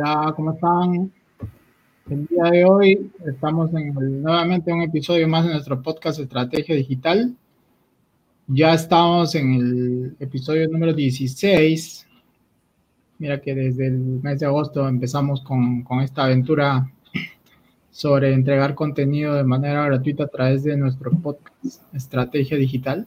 Hola, 0.00 0.32
¿cómo 0.36 0.52
están? 0.52 1.12
El 2.08 2.26
día 2.28 2.44
de 2.44 2.64
hoy 2.64 3.10
estamos 3.26 3.74
en 3.74 3.92
nuevamente 4.22 4.72
un 4.72 4.82
episodio 4.82 5.26
más 5.26 5.44
de 5.44 5.50
nuestro 5.50 5.82
podcast 5.82 6.20
Estrategia 6.20 6.76
Digital. 6.76 7.34
Ya 8.46 8.74
estamos 8.74 9.34
en 9.34 9.54
el 9.54 10.16
episodio 10.20 10.68
número 10.68 10.92
16. 10.92 12.06
Mira 13.18 13.40
que 13.40 13.56
desde 13.56 13.88
el 13.88 13.98
mes 14.22 14.38
de 14.38 14.46
agosto 14.46 14.86
empezamos 14.86 15.42
con, 15.42 15.82
con 15.82 15.98
esta 15.98 16.26
aventura 16.26 16.88
sobre 17.90 18.32
entregar 18.32 18.76
contenido 18.76 19.34
de 19.34 19.42
manera 19.42 19.84
gratuita 19.84 20.24
a 20.24 20.28
través 20.28 20.62
de 20.62 20.76
nuestro 20.76 21.10
podcast 21.10 21.82
Estrategia 21.92 22.56
Digital 22.56 23.04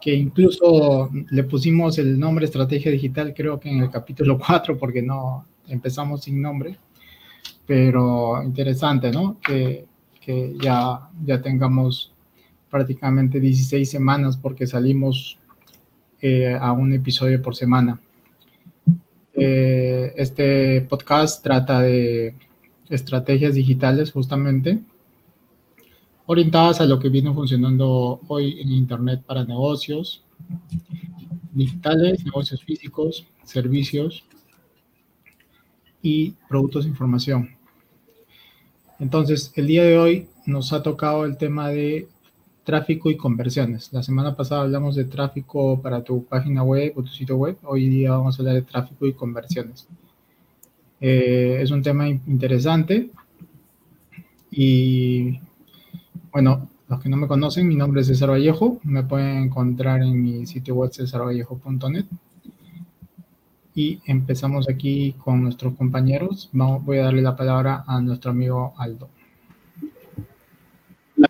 que 0.00 0.12
incluso 0.14 1.10
le 1.30 1.44
pusimos 1.44 1.98
el 1.98 2.18
nombre 2.18 2.46
Estrategia 2.46 2.90
Digital, 2.90 3.34
creo 3.34 3.58
que 3.58 3.68
en 3.68 3.80
el 3.80 3.90
capítulo 3.90 4.38
4, 4.38 4.76
porque 4.78 5.02
no 5.02 5.44
empezamos 5.68 6.22
sin 6.22 6.40
nombre, 6.40 6.78
pero 7.66 8.42
interesante, 8.42 9.10
¿no? 9.10 9.38
Que, 9.40 9.86
que 10.20 10.56
ya, 10.60 11.08
ya 11.24 11.40
tengamos 11.40 12.12
prácticamente 12.70 13.40
16 13.40 13.88
semanas 13.88 14.36
porque 14.36 14.66
salimos 14.66 15.38
eh, 16.20 16.56
a 16.58 16.72
un 16.72 16.92
episodio 16.92 17.40
por 17.40 17.54
semana. 17.54 18.00
Eh, 19.32 20.12
este 20.16 20.80
podcast 20.82 21.42
trata 21.42 21.80
de 21.80 22.34
estrategias 22.88 23.54
digitales 23.54 24.10
justamente 24.10 24.80
orientadas 26.26 26.80
a 26.80 26.86
lo 26.86 26.98
que 26.98 27.08
viene 27.08 27.32
funcionando 27.32 28.20
hoy 28.28 28.60
en 28.60 28.72
Internet 28.72 29.22
para 29.24 29.44
negocios 29.44 30.24
digitales, 31.52 32.24
negocios 32.24 32.62
físicos, 32.64 33.26
servicios 33.44 34.24
y 36.02 36.34
productos 36.48 36.84
de 36.84 36.90
información. 36.90 37.50
Entonces, 38.98 39.52
el 39.54 39.66
día 39.66 39.84
de 39.84 39.98
hoy 39.98 40.28
nos 40.46 40.72
ha 40.72 40.82
tocado 40.82 41.24
el 41.24 41.36
tema 41.36 41.68
de 41.68 42.08
tráfico 42.64 43.10
y 43.10 43.16
conversiones. 43.16 43.92
La 43.92 44.02
semana 44.02 44.36
pasada 44.36 44.62
hablamos 44.62 44.94
de 44.94 45.04
tráfico 45.04 45.80
para 45.80 46.02
tu 46.02 46.24
página 46.24 46.62
web 46.62 46.92
o 46.96 47.02
tu 47.02 47.08
sitio 47.08 47.36
web. 47.36 47.56
Hoy 47.62 47.88
día 47.88 48.10
vamos 48.10 48.38
a 48.38 48.42
hablar 48.42 48.56
de 48.56 48.62
tráfico 48.62 49.06
y 49.06 49.14
conversiones. 49.14 49.88
Eh, 51.00 51.58
es 51.62 51.70
un 51.70 51.82
tema 51.82 52.08
interesante 52.08 53.10
y 54.50 55.38
bueno, 56.32 56.68
los 56.88 57.00
que 57.00 57.08
no 57.08 57.16
me 57.16 57.28
conocen, 57.28 57.68
mi 57.68 57.76
nombre 57.76 58.00
es 58.00 58.08
César 58.08 58.30
Vallejo. 58.30 58.80
Me 58.82 59.02
pueden 59.02 59.44
encontrar 59.44 60.02
en 60.02 60.22
mi 60.22 60.46
sitio 60.46 60.74
web 60.74 60.90
cesarvallejo.net. 60.92 62.06
Y 63.80 64.00
empezamos 64.06 64.68
aquí 64.68 65.14
con 65.22 65.40
nuestros 65.40 65.74
compañeros. 65.74 66.50
Vamos, 66.52 66.84
voy 66.84 66.98
a 66.98 67.04
darle 67.04 67.22
la 67.22 67.36
palabra 67.36 67.84
a 67.86 68.00
nuestro 68.00 68.32
amigo 68.32 68.74
Aldo. 68.76 69.08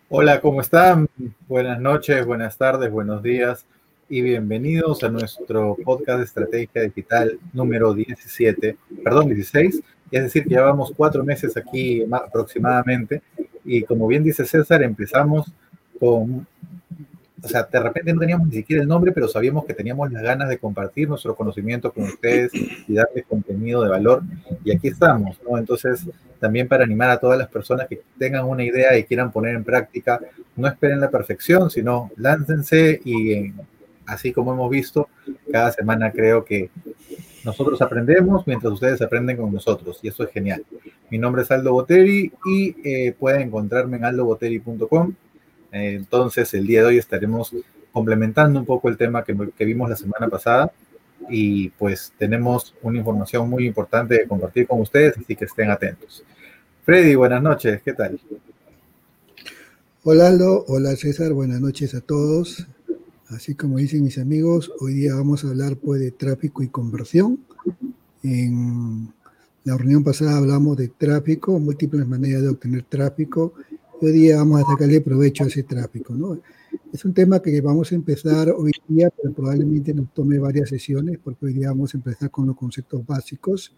Hola, 0.09 0.41
¿cómo 0.41 0.63
están? 0.63 1.11
Buenas 1.47 1.79
noches, 1.79 2.25
buenas 2.25 2.57
tardes, 2.57 2.91
buenos 2.91 3.23
días 3.23 3.67
y 4.09 4.23
bienvenidos 4.23 5.05
a 5.05 5.11
nuestro 5.11 5.77
podcast 5.85 6.21
de 6.21 6.25
estrategia 6.25 6.83
digital 6.85 7.39
número 7.53 7.93
17, 7.93 8.79
perdón, 9.05 9.27
16. 9.27 9.83
Es 10.11 10.23
decir, 10.23 10.45
que 10.45 10.55
llevamos 10.55 10.95
cuatro 10.97 11.23
meses 11.25 11.55
aquí 11.55 12.03
aproximadamente 12.11 13.21
y 13.63 13.83
como 13.83 14.07
bien 14.07 14.25
dice 14.25 14.47
César, 14.47 14.83
empezamos 14.83 15.53
con, 16.01 16.47
o 17.43 17.49
sea, 17.49 17.63
de 17.71 17.81
repente 17.81 18.13
no 18.13 18.21
teníamos 18.21 18.49
ni 18.49 18.55
siquiera 18.55 18.83
el 18.83 18.89
nombre, 18.89 19.13
pero 19.13 19.29
sabíamos 19.29 19.65
que 19.65 19.75
teníamos 19.75 20.11
las 20.11 20.23
ganas 20.23 20.49
de 20.49 20.59
compartir 20.59 21.09
nuestro 21.09 21.37
conocimiento 21.37 21.93
con 21.93 22.05
ustedes 22.05 22.51
y 22.55 22.95
darles 22.95 23.27
contenido 23.27 23.83
de 23.83 23.91
valor. 23.91 24.23
Y 24.65 24.75
aquí 24.75 24.89
estamos, 24.89 25.39
¿no? 25.49 25.57
Entonces, 25.59 26.07
también 26.41 26.69
para 26.69 26.85
animar 26.85 27.11
a 27.11 27.19
todas 27.19 27.39
las 27.39 27.49
personas 27.49 27.87
que 27.89 28.01
tengan 28.19 28.45
una 28.45 28.65
idea 28.65 28.97
y 28.97 29.05
quieran 29.05 29.31
poner 29.31 29.55
en 29.55 29.65
práctica, 29.65 30.21
no 30.57 30.67
esperen 30.67 31.01
la 31.01 31.11
perfección, 31.11 31.71
sino 31.71 32.11
láncense 32.17 33.01
y 33.05 33.53
así 34.07 34.33
como 34.33 34.53
hemos 34.53 34.71
visto, 34.71 35.09
cada 35.53 35.71
semana 35.71 36.11
creo 36.11 36.45
que 36.45 36.71
nosotros 37.45 37.81
aprendemos 37.81 38.47
mientras 38.47 38.73
ustedes 38.73 39.01
aprenden 39.01 39.37
con 39.37 39.53
nosotros 39.53 40.01
y 40.03 40.09
eso 40.09 40.25
es 40.25 40.31
genial. 40.31 40.65
Mi 41.11 41.19
nombre 41.19 41.43
es 41.43 41.51
Aldo 41.51 41.73
Boteri 41.73 42.33
y 42.45 42.77
eh, 42.85 43.15
pueden 43.19 43.43
encontrarme 43.43 43.97
en 43.97 44.05
aldoboteri.com. 44.05 45.15
Entonces, 45.71 46.53
el 46.55 46.67
día 46.67 46.81
de 46.81 46.87
hoy 46.89 46.99
estaremos 46.99 47.55
complementando 47.93 48.61
un 48.61 48.67
poco 48.67 48.89
el 48.89 48.97
tema 48.97 49.25
que, 49.25 49.37
que, 49.57 49.65
vimos 49.65 49.91
la 49.91 49.97
semana 49.97 50.29
pasada 50.29 50.73
y 51.29 51.71
pues 51.71 52.13
tenemos 52.17 52.75
una 52.83 52.99
información 52.99 53.49
muy 53.49 53.67
importante 53.67 54.15
de 54.15 54.27
compartir 54.27 54.67
con 54.67 54.81
ustedes, 54.81 55.17
así 55.19 55.37
que 55.37 55.45
estén 55.45 55.71
atentos. 55.71 56.25
Freddy, 56.85 57.15
buenas 57.15 57.43
noches, 57.43 57.83
¿qué 57.83 57.93
tal? 57.93 58.19
Hola 60.05 60.29
Aldo, 60.29 60.65
hola 60.69 60.97
César, 60.97 61.33
buenas 61.33 61.61
noches 61.61 61.95
a 61.95 62.01
todos. 62.01 62.67
Así 63.29 63.55
como 63.55 63.77
dicen 63.77 64.05
mis 64.05 64.17
amigos, 64.17 64.73
hoy 64.81 64.95
día 64.95 65.15
vamos 65.15 65.45
a 65.45 65.49
hablar 65.49 65.77
pues, 65.77 66.01
de 66.01 66.13
tráfico 66.13 66.63
y 66.63 66.69
conversión. 66.69 67.41
En 68.23 69.13
la 69.65 69.77
reunión 69.77 70.03
pasada 70.03 70.39
hablamos 70.39 70.79
de 70.79 70.89
tráfico, 70.89 71.59
múltiples 71.59 72.07
maneras 72.07 72.43
de 72.43 72.49
obtener 72.49 72.85
tráfico. 72.85 73.53
Hoy 74.01 74.13
día 74.13 74.37
vamos 74.37 74.63
a 74.63 74.71
sacarle 74.71 75.01
provecho 75.01 75.45
a 75.45 75.47
ese 75.47 75.63
tráfico. 75.63 76.15
¿no? 76.15 76.41
Es 76.93 77.05
un 77.05 77.15
tema 77.15 77.41
que 77.41 77.61
vamos 77.61 77.93
a 77.93 77.95
empezar 77.95 78.51
hoy 78.51 78.73
día, 78.87 79.11
pero 79.11 79.33
probablemente 79.33 79.93
nos 79.95 80.13
tome 80.13 80.39
varias 80.39 80.69
sesiones, 80.69 81.19
porque 81.23 81.47
hoy 81.47 81.55
día 81.55 81.69
vamos 81.69 81.95
a 81.95 81.99
empezar 81.99 82.31
con 82.31 82.47
los 82.47 82.57
conceptos 82.57 83.05
básicos. 83.07 83.75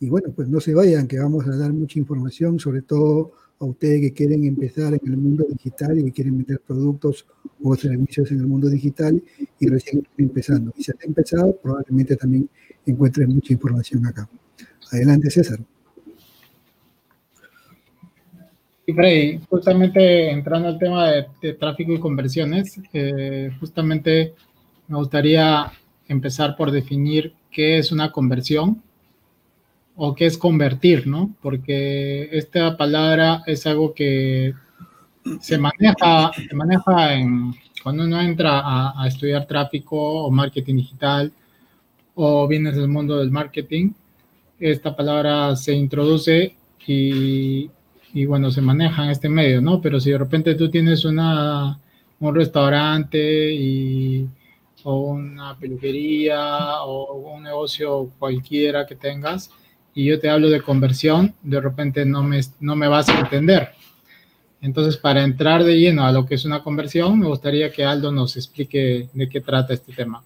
Y 0.00 0.08
bueno, 0.08 0.30
pues 0.34 0.48
no 0.48 0.60
se 0.60 0.74
vayan, 0.74 1.06
que 1.06 1.18
vamos 1.18 1.46
a 1.46 1.56
dar 1.56 1.72
mucha 1.72 1.98
información, 1.98 2.58
sobre 2.58 2.82
todo 2.82 3.32
a 3.58 3.64
ustedes 3.64 4.00
que 4.02 4.12
quieren 4.12 4.44
empezar 4.44 4.92
en 4.92 5.00
el 5.04 5.16
mundo 5.16 5.46
digital 5.48 5.98
y 5.98 6.04
que 6.04 6.12
quieren 6.12 6.36
meter 6.36 6.60
productos 6.60 7.26
o 7.62 7.74
servicios 7.74 8.30
en 8.30 8.40
el 8.40 8.46
mundo 8.46 8.68
digital 8.68 9.22
y 9.58 9.68
recién 9.68 9.98
están 10.02 10.12
empezando. 10.18 10.74
Y 10.76 10.84
si 10.84 10.92
han 10.92 10.98
empezado, 11.02 11.56
probablemente 11.56 12.16
también 12.16 12.50
encuentren 12.84 13.30
mucha 13.30 13.54
información 13.54 14.04
acá. 14.06 14.28
Adelante, 14.92 15.30
César. 15.30 15.58
Y 18.86 18.92
Freddy, 18.92 19.40
justamente 19.50 20.30
entrando 20.30 20.68
al 20.68 20.78
tema 20.78 21.10
de, 21.10 21.52
tráfico 21.54 21.92
y 21.92 21.98
conversiones, 21.98 22.80
eh, 22.92 23.50
justamente 23.58 24.34
me 24.86 24.96
gustaría 24.96 25.72
empezar 26.06 26.56
por 26.56 26.70
definir 26.70 27.34
qué 27.50 27.78
es 27.78 27.90
una 27.90 28.12
conversión 28.12 28.80
o 29.96 30.14
qué 30.14 30.26
es 30.26 30.38
convertir, 30.38 31.06
¿no? 31.06 31.34
Porque 31.42 32.28
esta 32.30 32.76
palabra 32.76 33.42
es 33.46 33.66
algo 33.66 33.92
que 33.92 34.54
se 35.40 35.58
maneja, 35.58 36.30
se 36.48 36.54
maneja 36.54 37.14
en, 37.14 37.54
cuando 37.82 38.04
uno 38.04 38.20
entra 38.20 38.62
a, 38.64 39.06
estudiar 39.08 39.46
tráfico 39.46 39.96
o 39.96 40.30
marketing 40.30 40.76
digital 40.76 41.32
o 42.14 42.46
vienes 42.46 42.76
del 42.76 42.88
mundo 42.88 43.18
del 43.18 43.30
marketing, 43.30 43.90
esta 44.60 44.94
palabra 44.94 45.56
se 45.56 45.72
introduce 45.74 46.54
y, 46.86 47.70
y, 48.12 48.24
bueno, 48.26 48.50
se 48.50 48.60
maneja 48.60 49.04
en 49.04 49.10
este 49.10 49.28
medio, 49.28 49.60
¿no? 49.60 49.80
Pero 49.80 50.00
si 50.00 50.10
de 50.10 50.18
repente 50.18 50.54
tú 50.54 50.70
tienes 50.70 51.04
una, 51.04 51.78
un 52.20 52.34
restaurante 52.34 53.52
y, 53.52 54.28
o 54.84 55.00
una 55.00 55.58
peluquería 55.58 56.82
o 56.82 57.34
un 57.34 57.42
negocio 57.42 58.10
cualquiera 58.18 58.86
que 58.86 58.96
tengas, 58.96 59.50
y 59.94 60.04
yo 60.04 60.20
te 60.20 60.28
hablo 60.28 60.50
de 60.50 60.60
conversión, 60.60 61.34
de 61.42 61.60
repente 61.60 62.04
no 62.04 62.22
me, 62.22 62.40
no 62.60 62.76
me 62.76 62.86
vas 62.86 63.08
a 63.08 63.18
entender. 63.18 63.70
Entonces, 64.60 64.96
para 64.96 65.22
entrar 65.22 65.64
de 65.64 65.78
lleno 65.78 66.04
a 66.04 66.12
lo 66.12 66.26
que 66.26 66.34
es 66.34 66.44
una 66.44 66.62
conversión, 66.62 67.18
me 67.18 67.26
gustaría 67.26 67.70
que 67.70 67.84
Aldo 67.84 68.12
nos 68.12 68.36
explique 68.36 69.08
de 69.12 69.28
qué 69.28 69.40
trata 69.40 69.74
este 69.74 69.92
tema. 69.92 70.22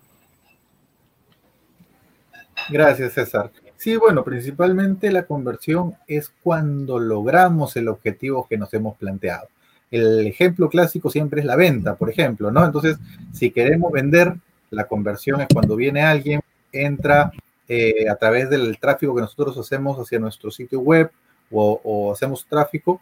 Gracias, 2.69 3.13
César. 3.13 3.51
Sí, 3.81 3.97
bueno, 3.97 4.25
principalmente 4.25 5.11
la 5.11 5.23
conversión 5.23 5.95
es 6.07 6.35
cuando 6.43 6.99
logramos 6.99 7.75
el 7.77 7.89
objetivo 7.89 8.47
que 8.47 8.59
nos 8.59 8.75
hemos 8.75 8.99
planteado. 8.99 9.49
El 9.91 10.27
ejemplo 10.27 10.69
clásico 10.69 11.09
siempre 11.09 11.41
es 11.41 11.47
la 11.47 11.57
venta, 11.57 11.95
por 11.95 12.11
ejemplo, 12.11 12.51
¿no? 12.51 12.63
Entonces, 12.63 12.99
si 13.33 13.51
queremos 13.51 13.91
vender, 13.91 14.35
la 14.69 14.85
conversión 14.87 15.41
es 15.41 15.47
cuando 15.51 15.77
viene 15.77 16.03
alguien, 16.03 16.43
entra, 16.73 17.33
eh, 17.69 18.07
a 18.11 18.17
través 18.17 18.51
del 18.51 18.79
tráfico 18.79 19.15
que 19.15 19.23
nosotros 19.23 19.57
hacemos 19.57 19.99
hacia 19.99 20.19
nuestro 20.19 20.51
sitio 20.51 20.81
web 20.81 21.11
o, 21.51 22.13
hacemos 22.13 22.45
tráfico, 22.45 23.01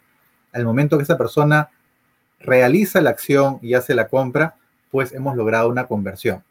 al 0.53 0.63
momento 0.63 0.95
que 0.95 1.03
esa 1.03 1.17
persona 1.17 1.71
realiza 2.39 3.01
la 3.01 3.09
acción 3.09 3.59
y 3.61 3.73
hace 3.73 3.93
la 3.93 4.07
compra, 4.07 4.55
pues 4.91 5.11
hemos 5.11 5.35
logrado 5.35 5.67
una 5.67 5.87
conversión. 5.87 6.41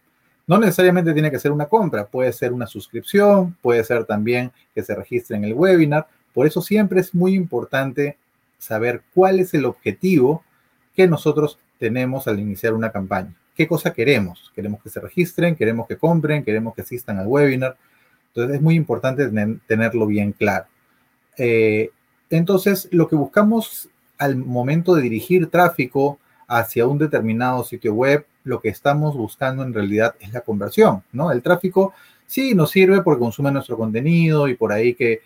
No 0.48 0.58
necesariamente 0.58 1.12
tiene 1.12 1.30
que 1.30 1.38
ser 1.38 1.52
una 1.52 1.66
compra, 1.66 2.06
puede 2.06 2.32
ser 2.32 2.52
una 2.52 2.66
suscripción, 2.66 3.56
puede 3.60 3.84
ser 3.84 4.06
también 4.06 4.50
que 4.74 4.82
se 4.82 4.94
registre 4.94 5.36
en 5.36 5.44
el 5.44 5.54
webinar. 5.54 6.08
Por 6.32 6.46
eso 6.46 6.62
siempre 6.62 7.00
es 7.00 7.14
muy 7.14 7.34
importante 7.34 8.16
saber 8.58 9.02
cuál 9.14 9.40
es 9.40 9.52
el 9.54 9.66
objetivo 9.66 10.42
que 10.96 11.06
nosotros 11.06 11.58
tenemos 11.78 12.26
al 12.26 12.40
iniciar 12.40 12.72
una 12.72 12.90
campaña. 12.90 13.34
¿Qué 13.54 13.68
cosa 13.68 13.92
queremos? 13.92 14.50
Queremos 14.54 14.82
que 14.82 14.88
se 14.88 15.00
registren, 15.00 15.54
queremos 15.54 15.86
que 15.86 15.96
compren, 15.96 16.42
queremos 16.42 16.74
que 16.74 16.82
asistan 16.82 17.18
al 17.18 17.26
webinar. 17.26 17.76
Entonces 18.28 18.56
es 18.56 18.62
muy 18.62 18.74
importante 18.74 19.30
tenerlo 19.66 20.06
bien 20.06 20.32
claro. 20.32 20.66
Eh, 21.36 21.90
entonces, 22.30 22.88
lo 22.90 23.08
que 23.08 23.16
buscamos 23.16 23.88
al 24.16 24.36
momento 24.36 24.94
de 24.94 25.02
dirigir 25.02 25.48
tráfico 25.48 26.18
hacia 26.46 26.86
un 26.86 26.98
determinado 26.98 27.64
sitio 27.64 27.94
web, 27.94 28.24
lo 28.48 28.60
que 28.60 28.70
estamos 28.70 29.14
buscando 29.14 29.62
en 29.62 29.74
realidad 29.74 30.14
es 30.20 30.32
la 30.32 30.40
conversión, 30.40 31.02
¿no? 31.12 31.30
El 31.30 31.42
tráfico 31.42 31.92
sí 32.26 32.54
nos 32.54 32.70
sirve 32.70 33.02
porque 33.02 33.20
consume 33.20 33.52
nuestro 33.52 33.76
contenido 33.76 34.48
y 34.48 34.54
por 34.54 34.72
ahí 34.72 34.94
que, 34.94 35.20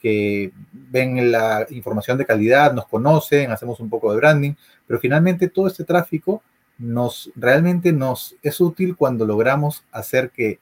que 0.00 0.52
ven 0.72 1.32
la 1.32 1.66
información 1.70 2.16
de 2.18 2.24
calidad, 2.24 2.72
nos 2.72 2.86
conocen, 2.86 3.50
hacemos 3.50 3.80
un 3.80 3.90
poco 3.90 4.12
de 4.12 4.18
branding, 4.18 4.52
pero 4.86 5.00
finalmente 5.00 5.48
todo 5.48 5.66
este 5.66 5.82
tráfico 5.82 6.42
nos 6.78 7.32
realmente 7.34 7.92
nos 7.92 8.36
es 8.42 8.60
útil 8.60 8.94
cuando 8.94 9.26
logramos 9.26 9.84
hacer 9.90 10.30
que 10.30 10.60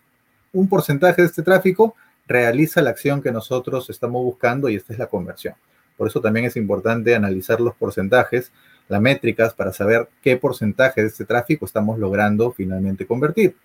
un 0.55 0.69
porcentaje 0.71 1.21
de 1.21 1.29
este 1.29 1.43
tráfico 1.43 1.95
realiza 2.27 2.81
la 2.81 2.91
acción 2.91 3.21
que 3.21 3.31
nosotros 3.31 3.91
estamos 3.91 4.25
buscando 4.25 4.71
y 4.71 4.77
esta 4.77 4.95
es 4.95 4.99
la 4.99 5.07
conversión. 5.07 5.55
Por 5.99 6.09
eso 6.09 6.23
también 6.23 6.47
es 6.47 6.57
importante 6.57 7.15
analizar 7.15 7.61
los 7.61 7.75
porcentajes, 7.75 8.53
las 8.89 9.01
métricas, 9.01 9.55
para 9.55 9.73
saber 9.73 10.09
qué 10.23 10.37
porcentaje 10.37 11.03
de 11.03 11.09
este 11.09 11.25
tráfico 11.25 11.65
estamos 11.65 11.99
logrando 11.99 12.53
finalmente 12.53 13.07
convertir. 13.07 13.57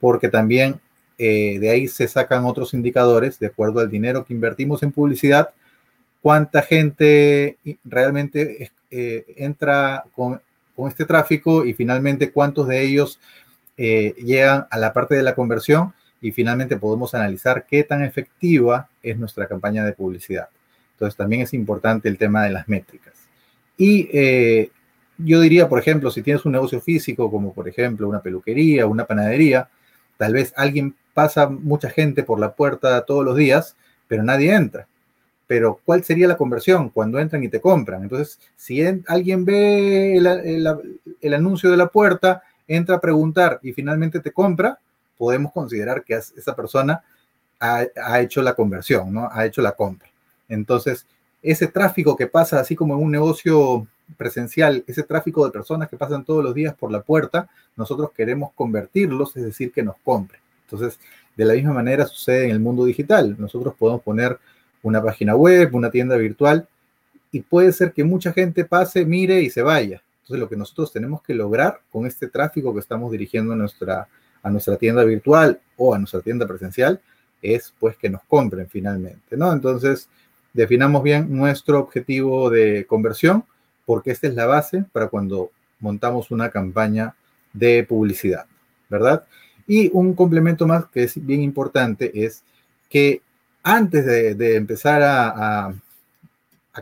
Porque 0.00 0.28
también 0.28 0.80
eh, 1.18 1.58
de 1.60 1.70
ahí 1.70 1.88
se 1.88 2.08
sacan 2.08 2.44
otros 2.44 2.74
indicadores 2.74 3.38
de 3.38 3.46
acuerdo 3.46 3.80
al 3.80 3.90
dinero 3.90 4.24
que 4.24 4.34
invertimos 4.34 4.82
en 4.82 4.90
publicidad, 4.92 5.50
cuánta 6.20 6.62
gente 6.62 7.58
realmente 7.84 8.72
eh, 8.90 9.24
entra 9.36 10.04
con, 10.14 10.40
este 10.88 11.04
tráfico 11.04 11.64
y 11.64 11.72
finalmente 11.72 12.32
cuántos 12.32 12.66
de 12.66 12.82
ellos 12.82 13.20
eh, 13.76 14.14
llegan 14.18 14.66
a 14.70 14.78
la 14.78 14.92
parte 14.92 15.14
de 15.14 15.22
la 15.22 15.36
conversión 15.36 15.94
y 16.20 16.32
finalmente 16.32 16.76
podemos 16.76 17.14
analizar 17.14 17.64
qué 17.64 17.84
tan 17.84 18.02
efectiva 18.02 18.88
es 19.02 19.16
nuestra 19.16 19.46
campaña 19.46 19.84
de 19.84 19.92
publicidad. 19.92 20.48
Entonces 20.92 21.16
también 21.16 21.42
es 21.42 21.54
importante 21.54 22.08
el 22.08 22.18
tema 22.18 22.44
de 22.44 22.50
las 22.50 22.68
métricas. 22.68 23.23
Y 23.76 24.08
eh, 24.12 24.70
yo 25.18 25.40
diría, 25.40 25.68
por 25.68 25.78
ejemplo, 25.78 26.10
si 26.10 26.22
tienes 26.22 26.44
un 26.44 26.52
negocio 26.52 26.80
físico, 26.80 27.30
como 27.30 27.52
por 27.52 27.68
ejemplo 27.68 28.08
una 28.08 28.20
peluquería, 28.20 28.86
una 28.86 29.04
panadería, 29.04 29.68
tal 30.16 30.32
vez 30.32 30.52
alguien 30.56 30.94
pasa 31.12 31.48
mucha 31.48 31.88
gente 31.90 32.22
por 32.22 32.40
la 32.40 32.54
puerta 32.54 33.04
todos 33.04 33.24
los 33.24 33.36
días, 33.36 33.76
pero 34.08 34.22
nadie 34.22 34.54
entra. 34.54 34.86
Pero 35.46 35.80
¿cuál 35.84 36.02
sería 36.02 36.26
la 36.26 36.36
conversión 36.36 36.88
cuando 36.88 37.18
entran 37.18 37.44
y 37.44 37.48
te 37.48 37.60
compran? 37.60 38.02
Entonces, 38.02 38.40
si 38.56 38.82
alguien 39.06 39.44
ve 39.44 40.16
el, 40.16 41.34
anuncio 41.34 41.70
de 41.70 41.76
la 41.76 41.88
puerta, 41.88 42.42
entra 42.66 42.96
a 42.96 43.00
preguntar 43.00 43.60
y 43.62 43.72
finalmente 43.72 44.20
te 44.20 44.32
compra, 44.32 44.78
podemos 45.18 45.52
considerar 45.52 46.02
que 46.02 46.14
esa 46.14 46.56
persona 46.56 47.02
ha, 47.60 47.84
ha 48.02 48.20
hecho 48.20 48.42
la 48.42 48.54
conversión, 48.54 49.12
¿no? 49.12 49.28
Ha 49.30 49.44
hecho 49.46 49.62
la 49.62 49.72
compra. 49.72 50.08
Entonces, 50.48 51.06
ese 51.44 51.68
tráfico 51.68 52.16
que 52.16 52.26
pasa, 52.26 52.58
así 52.58 52.74
como 52.74 52.94
en 52.94 53.02
un 53.02 53.12
negocio 53.12 53.86
presencial, 54.16 54.82
ese 54.86 55.02
tráfico 55.02 55.44
de 55.44 55.52
personas 55.52 55.90
que 55.90 55.96
pasan 55.98 56.24
todos 56.24 56.42
los 56.42 56.54
días 56.54 56.74
por 56.74 56.90
la 56.90 57.02
puerta, 57.02 57.50
nosotros 57.76 58.12
queremos 58.16 58.52
convertirlos, 58.54 59.36
es 59.36 59.44
decir, 59.44 59.70
que 59.70 59.82
nos 59.82 59.96
compren. 60.02 60.40
Entonces, 60.64 60.98
de 61.36 61.44
la 61.44 61.52
misma 61.52 61.74
manera 61.74 62.06
sucede 62.06 62.44
en 62.44 62.50
el 62.50 62.60
mundo 62.60 62.86
digital. 62.86 63.36
Nosotros 63.38 63.74
podemos 63.78 64.00
poner 64.00 64.38
una 64.82 65.02
página 65.02 65.36
web, 65.36 65.74
una 65.74 65.90
tienda 65.90 66.16
virtual, 66.16 66.66
y 67.30 67.40
puede 67.40 67.72
ser 67.72 67.92
que 67.92 68.04
mucha 68.04 68.32
gente 68.32 68.64
pase, 68.64 69.04
mire 69.04 69.42
y 69.42 69.50
se 69.50 69.60
vaya. 69.60 70.02
Entonces, 70.22 70.40
lo 70.40 70.48
que 70.48 70.56
nosotros 70.56 70.92
tenemos 70.92 71.20
que 71.22 71.34
lograr 71.34 71.80
con 71.92 72.06
este 72.06 72.28
tráfico 72.28 72.72
que 72.72 72.80
estamos 72.80 73.12
dirigiendo 73.12 73.52
a 73.52 73.56
nuestra, 73.56 74.08
a 74.42 74.50
nuestra 74.50 74.78
tienda 74.78 75.04
virtual 75.04 75.60
o 75.76 75.94
a 75.94 75.98
nuestra 75.98 76.22
tienda 76.22 76.46
presencial 76.46 77.02
es 77.42 77.74
pues 77.78 77.98
que 77.98 78.08
nos 78.08 78.22
compren 78.22 78.66
finalmente, 78.66 79.36
¿no? 79.36 79.52
Entonces, 79.52 80.08
definamos 80.54 81.02
bien 81.02 81.36
nuestro 81.36 81.80
objetivo 81.80 82.48
de 82.48 82.86
conversión, 82.86 83.44
porque 83.84 84.12
esta 84.12 84.28
es 84.28 84.34
la 84.34 84.46
base 84.46 84.84
para 84.92 85.08
cuando 85.08 85.50
montamos 85.80 86.30
una 86.30 86.48
campaña 86.48 87.14
de 87.52 87.84
publicidad, 87.84 88.46
¿verdad? 88.88 89.24
Y 89.66 89.90
un 89.92 90.14
complemento 90.14 90.66
más 90.66 90.86
que 90.86 91.04
es 91.04 91.24
bien 91.24 91.42
importante 91.42 92.24
es 92.24 92.42
que 92.88 93.20
antes 93.62 94.06
de, 94.06 94.56
empezar 94.56 95.02
a, 95.02 95.74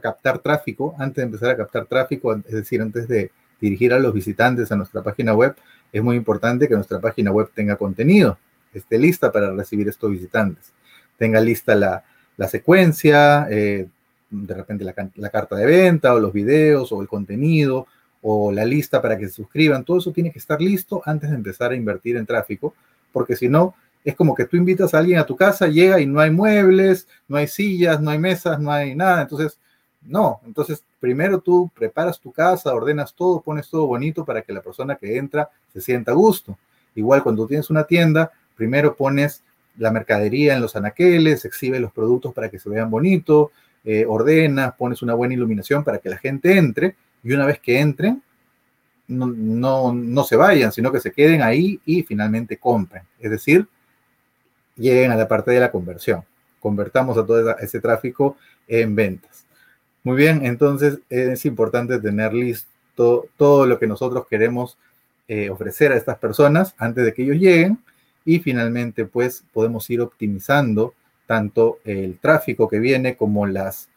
captar 0.00 0.38
tráfico, 0.38 0.94
antes 0.98 1.16
de 1.16 1.22
empezar 1.22 1.50
a 1.50 1.56
captar 1.56 1.86
tráfico, 1.86 2.34
es 2.34 2.52
decir, 2.52 2.80
antes 2.82 3.08
de 3.08 3.30
dirigir 3.60 3.92
a 3.92 3.98
los 3.98 4.12
visitantes 4.12 4.70
a 4.70 4.76
nuestra 4.76 5.02
página 5.02 5.34
web, 5.34 5.54
es 5.92 6.02
muy 6.02 6.16
importante 6.16 6.69
que 6.69 6.74
nuestra 6.74 7.00
página 7.00 7.30
web 7.30 7.50
tenga 7.54 7.76
contenido, 7.76 8.38
esté 8.74 8.98
lista 8.98 9.30
para 9.30 9.52
recibir 9.52 9.88
estos 9.88 10.10
visitantes, 10.10 10.72
tenga 11.19 11.40
lista 11.40 11.74
la, 11.74 12.04
la 12.43 12.49
secuencia, 12.49 13.47
eh, 13.50 13.87
de 14.29 14.55
repente 14.55 14.85
la, 14.85 15.31
carta 15.31 15.55
de 15.55 15.65
venta 15.65 16.12
o 16.12 16.19
los 16.19 16.33
videos 16.33 16.91
o 16.91 17.00
el 17.00 17.06
contenido 17.06 17.87
o 18.21 18.50
la 18.50 18.65
lista 18.65 19.00
para 19.00 19.17
que 19.17 19.29
se 19.29 19.35
suscriban, 19.35 19.85
todo 19.85 19.99
eso 19.99 20.11
tiene 20.11 20.33
que 20.33 20.41
estar 20.41 20.61
listo 20.61 21.00
antes 21.06 21.31
de 21.31 21.37
empezar 21.37 21.71
a 21.71 21.77
invertir 21.77 22.17
en 22.17 22.27
tráfico, 22.27 22.75
porque 23.12 23.37
si 23.37 23.49
no, 23.49 23.77
es 24.05 24.17
como 24.17 24.35
que 24.35 24.44
tú 24.44 24.56
invitas 24.56 24.93
a 24.93 24.99
alguien 24.99 25.21
a 25.21 25.27
tu 25.27 25.37
casa, 25.37 25.69
llega 25.69 26.00
y 26.00 26.06
no 26.06 26.19
hay 26.19 26.33
muebles, 26.33 27.06
no 27.29 27.37
hay 27.37 27.47
sillas, 27.47 28.00
no 28.00 28.11
hay 28.11 28.19
mesas, 28.19 28.59
no 28.59 28.73
hay 28.73 28.97
nada, 28.97 29.23
entonces, 29.23 29.61
no, 30.03 30.41
entonces 30.44 30.83
primero 30.99 31.39
tú 31.39 31.71
preparas 31.77 32.19
tu 32.19 32.33
casa, 32.33 32.75
ordenas 32.75 33.15
todo, 33.15 33.41
pones 33.41 33.69
todo 33.69 33.87
bonito 33.87 34.25
para 34.25 34.43
que 34.43 34.53
la 34.53 34.62
persona 34.62 34.97
que 34.97 35.17
entra 35.17 35.49
se 35.73 35.81
sienta 35.81 36.11
a 36.11 36.15
gusto. 36.15 36.59
Igual 36.97 37.23
cuando 37.23 37.47
tienes 37.47 37.71
una 37.71 37.85
tienda, 37.85 38.33
primero 38.56 38.97
pones 38.97 39.43
la 39.78 39.90
mercadería 39.90 40.54
en 40.54 40.60
los 40.60 40.76
anaqueles, 40.76 41.44
exhibe 41.44 41.80
los 41.80 41.92
productos 41.92 42.32
para 42.34 42.48
que 42.50 42.58
se 42.58 42.69
vean 42.69 42.90
bonitos, 42.90 43.50
eh, 43.84 44.04
ordenas, 44.06 44.74
pones 44.74 45.02
una 45.02 45.14
buena 45.14 45.34
iluminación 45.34 45.82
para 45.82 45.98
que 45.98 46.08
la 46.08 46.19
gente 46.19 46.56
entre 46.56 46.96
y 47.24 47.32
una 47.32 47.46
vez 47.46 47.60
que 47.60 47.78
entren, 47.80 48.22
no, 49.08 49.26
no, 49.26 49.92
no, 49.92 50.24
se 50.24 50.36
vayan, 50.36 50.72
sino 50.72 50.92
que 50.92 51.00
se 51.00 51.12
queden 51.12 51.42
ahí 51.42 51.80
y 51.84 52.02
finalmente 52.02 52.56
compren. 52.56 53.02
Es 53.19 53.31
decir, 53.31 53.67
lleguen 54.76 55.10
a 55.10 55.17
la 55.17 55.29
parte 55.29 55.50
de 55.50 55.60
la 55.60 55.70
conversión. 55.70 56.24
Convertamos 56.60 57.19
a 57.19 57.26
todo 57.26 57.56
ese 57.58 57.81
tráfico 57.81 58.36
en 58.67 58.94
ventas. 58.94 59.44
Muy 60.05 60.17
bien, 60.17 60.44
entonces 60.44 60.98
es 61.08 61.44
importante 61.44 62.00
tener 62.00 62.32
listo 62.34 63.26
todo 63.36 63.67
lo 63.67 63.79
que 63.79 63.86
nosotros 63.86 64.26
queremos 64.29 64.79
eh, 65.29 65.50
ofrecer 65.50 65.93
a 65.93 65.96
estas 65.96 66.19
personas 66.19 66.74
antes 66.79 67.05
de 67.05 67.14
que 67.14 67.22
ellos 67.22 67.36
lleguen 67.36 67.79
y 68.24 68.38
finalmente 68.38 69.05
pues 69.05 69.44
podemos 69.52 69.88
ir 69.91 70.00
optimizando 70.00 70.94
tanto 71.26 71.79
el 71.84 72.19
tráfico 72.19 72.69
que 72.69 72.79
viene 72.79 73.17
como 73.17 73.46
las 73.46 73.88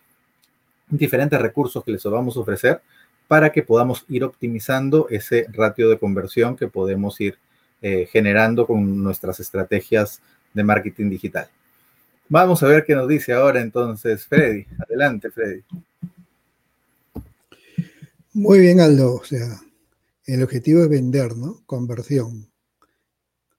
diferentes 0.89 1.41
recursos 1.41 1.83
que 1.83 1.91
les 1.91 2.03
vamos 2.03 2.37
a 2.37 2.39
ofrecer 2.39 2.81
para 3.27 3.51
que 3.51 3.63
podamos 3.63 4.05
ir 4.07 4.23
optimizando 4.23 5.07
ese 5.09 5.47
ratio 5.51 5.89
de 5.89 5.97
conversión 5.97 6.55
que 6.55 6.67
podemos 6.67 7.19
ir 7.19 7.37
eh, 7.81 8.07
generando 8.11 8.67
con 8.67 9.03
nuestras 9.03 9.39
estrategias 9.39 10.21
de 10.53 10.63
marketing 10.63 11.09
digital. 11.09 11.47
Vamos 12.29 12.63
a 12.63 12.67
ver 12.67 12.85
qué 12.85 12.95
nos 12.95 13.07
dice 13.07 13.33
ahora 13.33 13.61
entonces 13.61 14.25
Freddy. 14.25 14.65
Adelante, 14.79 15.29
Freddy. 15.31 15.63
Muy 18.33 18.59
bien, 18.59 18.79
Aldo. 18.79 19.15
O 19.15 19.23
sea, 19.23 19.59
el 20.25 20.43
objetivo 20.43 20.83
es 20.83 20.89
vender, 20.89 21.35
¿no? 21.35 21.61
Conversión 21.65 22.47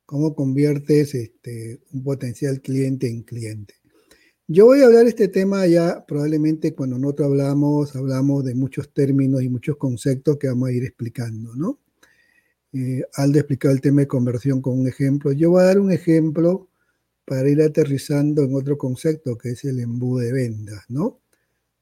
cómo 0.07 0.35
conviertes 0.35 1.15
este, 1.15 1.81
un 1.93 2.05
potencial 2.05 2.63
cliente 2.63 3.09
en 3.09 3.23
cliente. 3.23 3.75
Yo 4.49 4.67
voy 4.67 4.81
a 4.81 4.87
hablar 4.87 5.07
este 5.07 5.27
tema 5.27 5.67
ya 5.67 6.07
probablemente 6.07 6.73
cuando 6.73 6.97
nosotros 6.99 7.27
hablamos, 7.27 7.97
hablamos 7.97 8.45
de 8.45 8.55
muchos 8.55 8.95
términos 8.95 9.43
y 9.43 9.49
muchos 9.49 9.77
conceptos 9.77 10.39
que 10.39 10.47
vamos 10.47 10.69
a 10.69 10.73
ir 10.73 10.85
explicando, 10.85 11.55
¿no? 11.57 11.81
Eh, 12.73 13.03
Aldo 13.15 13.41
explicó 13.41 13.71
el 13.71 13.81
tema 13.81 14.03
de 14.03 14.07
conversión 14.07 14.63
con 14.63 14.79
un 14.79 14.87
ejemplo. 14.87 15.33
Yo 15.33 15.51
voy 15.51 15.63
a 15.63 15.67
dar 15.67 15.81
un 15.81 15.91
ejemplo 15.91 16.69
para 17.25 17.49
ir 17.49 17.61
aterrizando 17.61 18.45
en 18.45 18.55
otro 18.55 18.79
concepto 18.79 19.37
que 19.37 19.51
es 19.51 19.65
el 19.65 19.81
embudo 19.81 20.21
de 20.21 20.33
ventas, 20.33 20.85
¿no? 20.89 21.19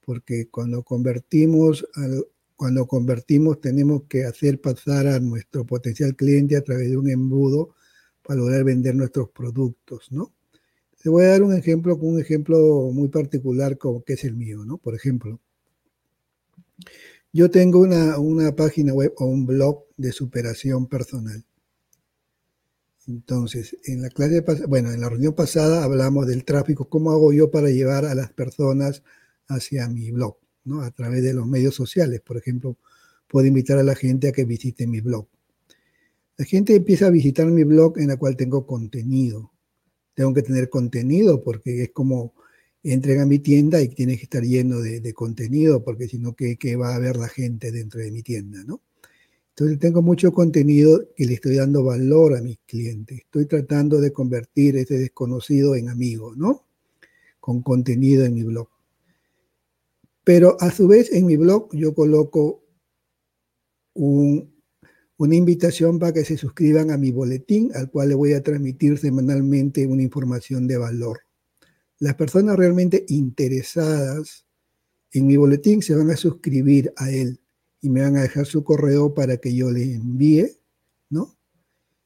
Porque 0.01 0.49
cuando 0.49 0.83
convertimos, 0.83 1.87
cuando 2.57 2.87
convertimos 2.87 3.61
tenemos 3.61 4.05
que 4.05 4.25
hacer 4.25 4.61
pasar 4.63 5.07
a 5.07 5.21
nuestro 5.21 5.67
potencial 5.67 6.17
cliente 6.17 6.57
a 6.57 6.63
través 6.63 6.89
de 6.89 6.97
un 6.97 7.11
embudo 7.11 7.75
para 8.25 8.41
lograr 8.41 8.65
vender 8.65 8.95
nuestros 8.95 9.31
productos, 9.31 10.11
¿no? 10.11 10.33
Te 11.03 11.11
voy 11.11 11.25
a 11.25 11.29
dar 11.29 11.43
un 11.43 11.55
ejemplo 11.55 11.97
un 11.97 12.19
ejemplo 12.19 12.91
muy 12.93 13.09
particular 13.09 13.79
que 14.07 14.15
es 14.15 14.25
el 14.25 14.35
mío, 14.35 14.65
¿no? 14.65 14.79
Por 14.79 14.95
ejemplo, 14.95 15.39
yo 17.33 17.51
tengo 17.51 17.81
una, 17.81 18.19
una 18.19 18.57
página 18.57 18.95
web 18.95 19.13
o 19.19 19.27
un 19.27 19.45
blog 19.45 19.85
de 19.97 20.13
superación 20.13 20.87
personal. 20.87 21.45
Entonces, 23.07 23.77
en 23.85 24.01
la 24.01 24.09
clase, 24.09 24.43
bueno, 24.67 24.91
en 24.91 25.01
la 25.01 25.11
reunión 25.11 25.35
pasada 25.35 25.85
hablamos 25.85 26.27
del 26.27 26.45
tráfico, 26.45 26.89
cómo 26.89 27.11
hago 27.11 27.33
yo 27.33 27.51
para 27.51 27.69
llevar 27.69 28.07
a 28.07 28.15
las 28.15 28.33
personas 28.33 29.03
hacia 29.47 29.89
mi 29.89 30.11
blog, 30.11 30.39
¿no? 30.65 30.81
A 30.81 30.91
través 30.91 31.23
de 31.23 31.35
los 31.35 31.47
medios 31.47 31.75
sociales, 31.75 32.23
por 32.23 32.39
ejemplo, 32.39 32.79
puedo 33.29 33.47
invitar 33.47 33.79
a 33.79 33.83
la 33.83 33.95
gente 33.95 34.29
a 34.29 34.33
que 34.33 34.45
visite 34.45 34.87
mi 34.87 35.01
blog. 35.01 35.27
La 36.37 36.45
gente 36.45 36.75
empieza 36.75 37.07
a 37.07 37.11
visitar 37.11 37.47
mi 37.47 37.65
blog 37.65 37.99
en 37.99 38.09
la 38.09 38.17
cual 38.17 38.37
tengo 38.37 38.67
contenido. 38.67 39.53
tengo 40.15 40.33
que 40.35 40.43
tener 40.43 40.69
contenido 40.69 41.43
porque 41.43 41.83
es 41.85 41.91
como 41.93 42.35
entren 42.83 43.21
a 43.21 43.27
mi 43.27 43.39
tienda 43.39 43.81
y 43.81 43.89
tiene 43.89 44.17
que 44.17 44.25
estar 44.25 44.43
lleno 44.43 44.81
de, 44.81 45.15
contenido 45.15 45.83
porque 45.83 46.07
si 46.07 46.19
no, 46.19 46.35
¿qué, 46.35 46.77
va 46.77 46.95
a 46.95 46.99
ver 46.99 47.17
la 47.17 47.29
gente 47.29 47.73
dentro 47.73 48.01
de 48.01 48.11
mi 48.13 48.23
tienda? 48.23 48.63
¿no? 48.65 48.81
Entonces 49.51 49.79
tengo 49.79 50.03
mucho 50.03 50.33
contenido 50.33 51.09
que 51.17 51.27
le 51.27 51.35
estoy 51.35 51.57
dando 51.57 51.85
valor 51.85 52.37
a 52.37 52.43
mis 52.43 52.59
clientes. 52.67 53.19
Estoy 53.21 53.47
tratando 53.47 54.01
de 54.01 54.13
convertir 54.13 54.77
ese 54.77 54.99
desconocido 54.99 55.77
en 55.77 55.89
amigo, 55.89 56.35
¿no? 56.37 56.67
Con 57.41 57.63
contenido 57.63 58.25
en 58.25 58.35
mi 58.35 58.43
blog. 58.43 58.69
Pero 60.25 60.57
a 60.61 60.71
su 60.73 60.89
vez 60.89 61.13
en 61.13 61.27
mi 61.27 61.37
blog 61.37 61.69
yo 61.73 61.95
coloco 61.95 62.65
una 65.17 65.37
invitación 65.37 65.99
para 65.99 66.13
que 66.13 66.25
se 66.25 66.37
suscriban 66.37 66.91
a 66.91 66.99
mi 66.99 67.13
boletín, 67.13 67.71
al 67.75 67.91
cual 67.91 68.09
le 68.09 68.15
voy 68.15 68.33
a 68.33 68.43
transmitir 68.43 68.99
semanalmente 68.99 69.87
una 69.87 70.03
información 70.03 70.67
de 70.67 70.77
valor. 70.77 71.21
Las 72.01 72.15
personas 72.17 72.57
realmente 72.57 73.05
interesadas 73.09 74.45
en 75.13 75.27
mi 75.27 75.37
boletín 75.37 75.83
se 75.83 75.95
van 75.95 76.11
a 76.11 76.17
suscribir 76.17 76.93
a 76.97 77.11
él 77.11 77.41
y 77.81 77.89
me 77.89 78.03
van 78.03 78.17
a 78.17 78.23
dejar 78.23 78.47
su 78.47 78.65
correo 78.65 79.15
para 79.15 79.37
que 79.37 79.55
yo 79.55 79.71
le 79.71 79.95
envíe, 79.95 80.57
¿no? 81.11 81.37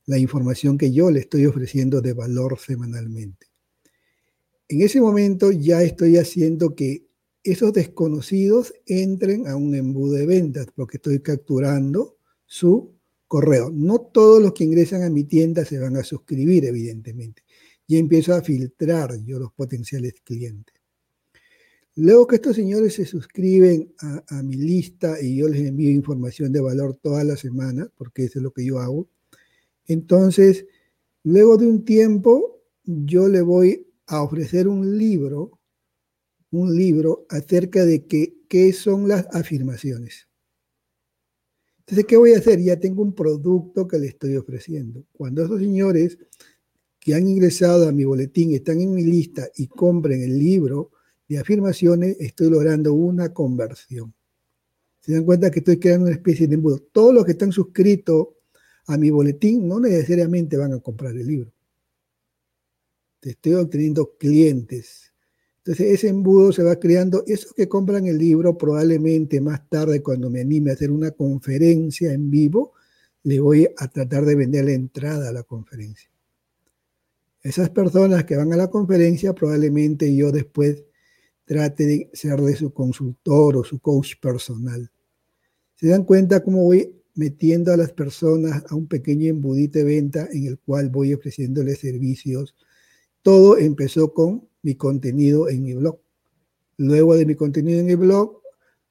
La 0.05 0.19
información 0.19 0.77
que 0.77 0.93
yo 0.93 1.11
le 1.11 1.21
estoy 1.21 1.47
ofreciendo 1.47 2.03
de 2.03 2.13
valor 2.13 2.59
semanalmente. 2.59 3.47
En 4.69 4.83
ese 4.83 5.01
momento 5.01 5.51
ya 5.51 5.83
estoy 5.83 6.19
haciendo 6.19 6.75
que 6.75 7.07
esos 7.43 7.73
desconocidos 7.73 8.75
entren 8.85 9.47
a 9.47 9.57
un 9.57 9.75
embudo 9.75 10.15
de 10.15 10.27
ventas 10.27 10.67
porque 10.75 10.99
estoy 10.99 11.21
capturando 11.21 12.19
su 12.45 12.98
correo. 13.29 13.71
No 13.71 14.01
todos 14.01 14.43
los 14.43 14.53
que 14.53 14.65
ingresan 14.65 15.03
a 15.03 15.11
mi 15.11 15.25
tienda 15.25 15.65
se 15.65 15.79
van 15.79 15.97
a 15.97 16.03
suscribir, 16.03 16.65
evidentemente. 16.65 17.43
Y 17.87 17.99
empiezo 17.99 18.35
a 18.35 18.43
filtrar 18.43 19.23
yo 19.25 19.39
los 19.39 19.53
potenciales 19.53 20.15
clientes. 20.25 20.75
Luego 21.95 22.27
que 22.27 22.37
estos 22.37 22.57
señores 22.57 22.95
se 22.95 23.05
suscriben 23.05 23.93
a, 23.99 24.43
mi 24.43 24.57
lista 24.57 25.21
y 25.21 25.37
yo 25.37 25.49
les 25.49 25.67
envío 25.67 25.91
información 25.91 26.53
de 26.53 26.61
valor 26.61 26.99
toda 27.03 27.25
la 27.25 27.37
semana, 27.37 27.91
porque 27.97 28.25
eso 28.25 28.39
es 28.39 28.43
lo 28.43 28.53
que 28.53 28.65
yo 28.65 28.79
hago, 28.79 29.09
entonces, 29.87 30.67
luego 31.25 31.57
de 31.57 31.67
un 31.67 31.85
tiempo, 31.85 32.63
yo 32.85 33.27
le 33.27 33.41
voy 33.41 33.87
a 34.07 34.23
ofrecer 34.23 34.69
un 34.69 34.99
libro 34.99 35.59
un 36.51 36.77
libro 36.77 37.27
acerca 37.29 37.85
de 37.85 38.07
qué 38.07 38.73
son 38.73 39.09
las 39.09 39.27
afirmaciones. 39.33 40.28
Entonces, 41.89 42.05
¿qué 42.05 42.19
voy 42.19 42.35
a 42.35 42.37
hacer? 42.37 42.61
Ya 42.61 42.79
tengo 42.79 43.01
un 43.01 43.15
producto 43.15 43.89
que 43.89 43.99
le 43.99 44.09
estoy 44.09 44.37
ofreciendo. 44.37 45.07
Cuando 45.11 45.43
esos 45.43 45.59
señores 45.59 46.19
que 47.01 47.15
han 47.15 47.27
ingresado 47.27 47.89
a 47.89 47.93
mi 47.93 48.05
boletín 48.05 48.53
están 48.53 48.79
en 48.83 48.93
mi 48.93 49.05
lista 49.05 49.49
y 49.57 49.69
compren 49.69 50.23
el 50.23 50.39
libro 50.39 50.91
de 51.27 51.39
afirmaciones, 51.39 52.19
estoy 52.21 52.51
logrando 52.51 52.93
una 52.93 53.33
conversión. 53.33 54.13
Se 55.01 55.15
dan 55.15 55.25
cuenta 55.25 55.51
que 55.51 55.61
estoy 55.61 55.79
creando 55.79 56.09
una 56.09 56.15
especie 56.15 56.47
de 56.47 56.57
embudo. 56.57 56.79
Todos 56.93 57.15
los 57.15 57.25
que 57.25 57.33
están 57.33 57.53
suscritos 57.53 58.29
a 58.87 58.99
mi 58.99 59.09
boletín 59.09 59.67
no 59.67 59.81
necesariamente 59.81 60.59
van 60.59 60.75
a 60.75 60.81
comprar 60.81 61.17
el 61.17 61.27
libro. 61.27 61.51
Estoy 63.23 63.55
obteniendo 63.55 64.15
clientes 64.19 65.08
entonces 65.69 65.93
ese 65.93 66.09
embudo 66.09 66.51
se 66.51 66.63
va 66.63 66.77
creando. 66.77 67.25
Esos 67.27 67.53
que 67.53 67.69
compran 67.69 68.07
el 68.07 68.17
libro 68.17 68.57
probablemente 68.57 69.39
más 69.39 69.69
tarde 69.69 70.03
cuando 70.03 70.31
me 70.31 70.41
anime 70.41 70.71
a 70.71 70.73
hacer 70.73 70.91
una 70.91 71.11
conferencia 71.11 72.11
en 72.11 72.31
vivo, 72.31 72.73
le 73.25 73.39
voy 73.39 73.69
a 73.77 73.87
tratar 73.89 74.25
de 74.25 74.35
vender 74.35 74.65
la 74.65 74.73
entrada 74.73 75.29
a 75.29 75.33
la 75.33 75.43
conferencia. 75.43 76.11
Esas 77.43 77.69
personas 77.69 78.25
que 78.25 78.35
van 78.35 78.51
a 78.55 78.57
la 78.57 78.71
conferencia 78.71 79.35
probablemente 79.35 80.17
yo 80.17 80.33
después 80.33 80.85
trate 81.45 81.85
de 81.85 82.11
ser 82.15 82.41
de 82.41 82.57
su 82.57 82.73
consultor 82.73 83.59
o 83.59 83.63
su 83.63 83.79
coach 83.79 84.15
personal. 84.23 84.91
Se 85.75 85.89
dan 85.89 86.05
cuenta 86.05 86.43
cómo 86.43 86.63
voy 86.63 86.95
metiendo 87.15 87.75
a 87.75 87.77
las 87.77 87.93
personas 87.93 88.65
a 88.71 88.75
un 88.75 88.87
pequeño 88.87 89.29
embudito 89.29 89.81
de 89.81 89.85
venta 89.85 90.29
en 90.33 90.47
el 90.47 90.59
cual 90.61 90.89
voy 90.89 91.13
ofreciéndoles 91.13 91.81
servicios. 91.81 92.55
Todo 93.21 93.59
empezó 93.59 94.15
con 94.15 94.48
mi 94.63 94.75
contenido 94.75 95.49
en 95.49 95.63
mi 95.63 95.75
blog. 95.75 96.01
Luego 96.77 97.17
de 97.17 97.27
mi 97.27 97.35
contenido 97.35 97.81
en 97.81 97.91
el 97.91 97.97
blog, 97.97 98.41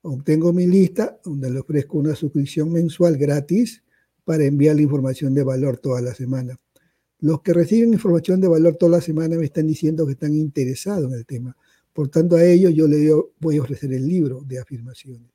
obtengo 0.01 0.53
mi 0.53 0.67
lista 0.67 1.19
donde 1.23 1.49
le 1.49 1.59
ofrezco 1.59 1.97
una 1.97 2.15
suscripción 2.15 2.71
mensual 2.71 3.17
gratis 3.17 3.83
para 4.23 4.43
enviar 4.43 4.75
la 4.75 4.81
información 4.81 5.33
de 5.33 5.43
valor 5.43 5.77
toda 5.77 6.01
la 6.01 6.13
semana. 6.13 6.59
Los 7.19 7.41
que 7.41 7.53
reciben 7.53 7.93
información 7.93 8.41
de 8.41 8.47
valor 8.47 8.75
toda 8.75 8.97
la 8.97 9.01
semana 9.01 9.37
me 9.37 9.45
están 9.45 9.67
diciendo 9.67 10.05
que 10.05 10.13
están 10.13 10.33
interesados 10.35 11.11
en 11.11 11.17
el 11.17 11.25
tema. 11.25 11.55
Por 11.93 12.09
tanto, 12.09 12.35
a 12.35 12.43
ellos 12.43 12.73
yo 12.75 12.87
les 12.87 13.11
voy 13.39 13.57
a 13.57 13.61
ofrecer 13.61 13.91
el 13.91 14.07
libro 14.07 14.41
de 14.45 14.59
afirmaciones. 14.59 15.31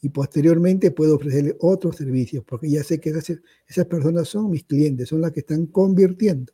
Y 0.00 0.08
posteriormente 0.08 0.90
puedo 0.90 1.16
ofrecerle 1.16 1.56
otros 1.58 1.96
servicios, 1.96 2.44
porque 2.44 2.70
ya 2.70 2.82
sé 2.84 3.00
que 3.00 3.10
esas, 3.10 3.40
esas 3.66 3.86
personas 3.86 4.28
son 4.28 4.50
mis 4.50 4.64
clientes, 4.64 5.08
son 5.08 5.20
las 5.20 5.32
que 5.32 5.40
están 5.40 5.66
convirtiendo. 5.66 6.52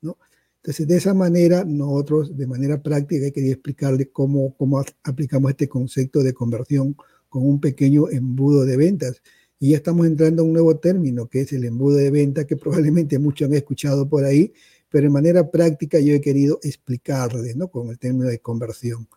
¿no? 0.00 0.16
Entonces, 0.62 0.86
de 0.86 0.96
esa 0.98 1.14
manera, 1.14 1.64
nosotros, 1.64 2.36
de 2.36 2.46
manera 2.46 2.82
práctica, 2.82 3.30
quería 3.30 3.52
explicarle 3.52 4.10
cómo, 4.10 4.54
cómo 4.56 4.84
aplicamos 5.04 5.50
este 5.52 5.68
concepto 5.68 6.22
de 6.22 6.34
conversión 6.34 6.94
con 7.30 7.46
un 7.46 7.60
pequeño 7.60 8.10
embudo 8.10 8.66
de 8.66 8.76
ventas. 8.76 9.22
Y 9.58 9.70
ya 9.70 9.78
estamos 9.78 10.06
entrando 10.06 10.42
a 10.42 10.44
un 10.44 10.52
nuevo 10.52 10.76
término, 10.76 11.28
que 11.28 11.42
es 11.42 11.52
el 11.54 11.64
embudo 11.64 11.96
de 11.96 12.10
venta, 12.10 12.46
que 12.46 12.56
probablemente 12.58 13.18
muchos 13.18 13.48
han 13.48 13.54
escuchado 13.54 14.06
por 14.06 14.24
ahí, 14.24 14.52
pero 14.90 15.04
de 15.04 15.10
manera 15.10 15.50
práctica 15.50 15.98
yo 15.98 16.14
he 16.14 16.20
querido 16.20 16.58
explicarle, 16.62 17.54
¿no? 17.54 17.68
Con 17.68 17.88
el 17.88 17.98
término 17.98 18.26
de 18.26 18.40
conversión. 18.40 19.08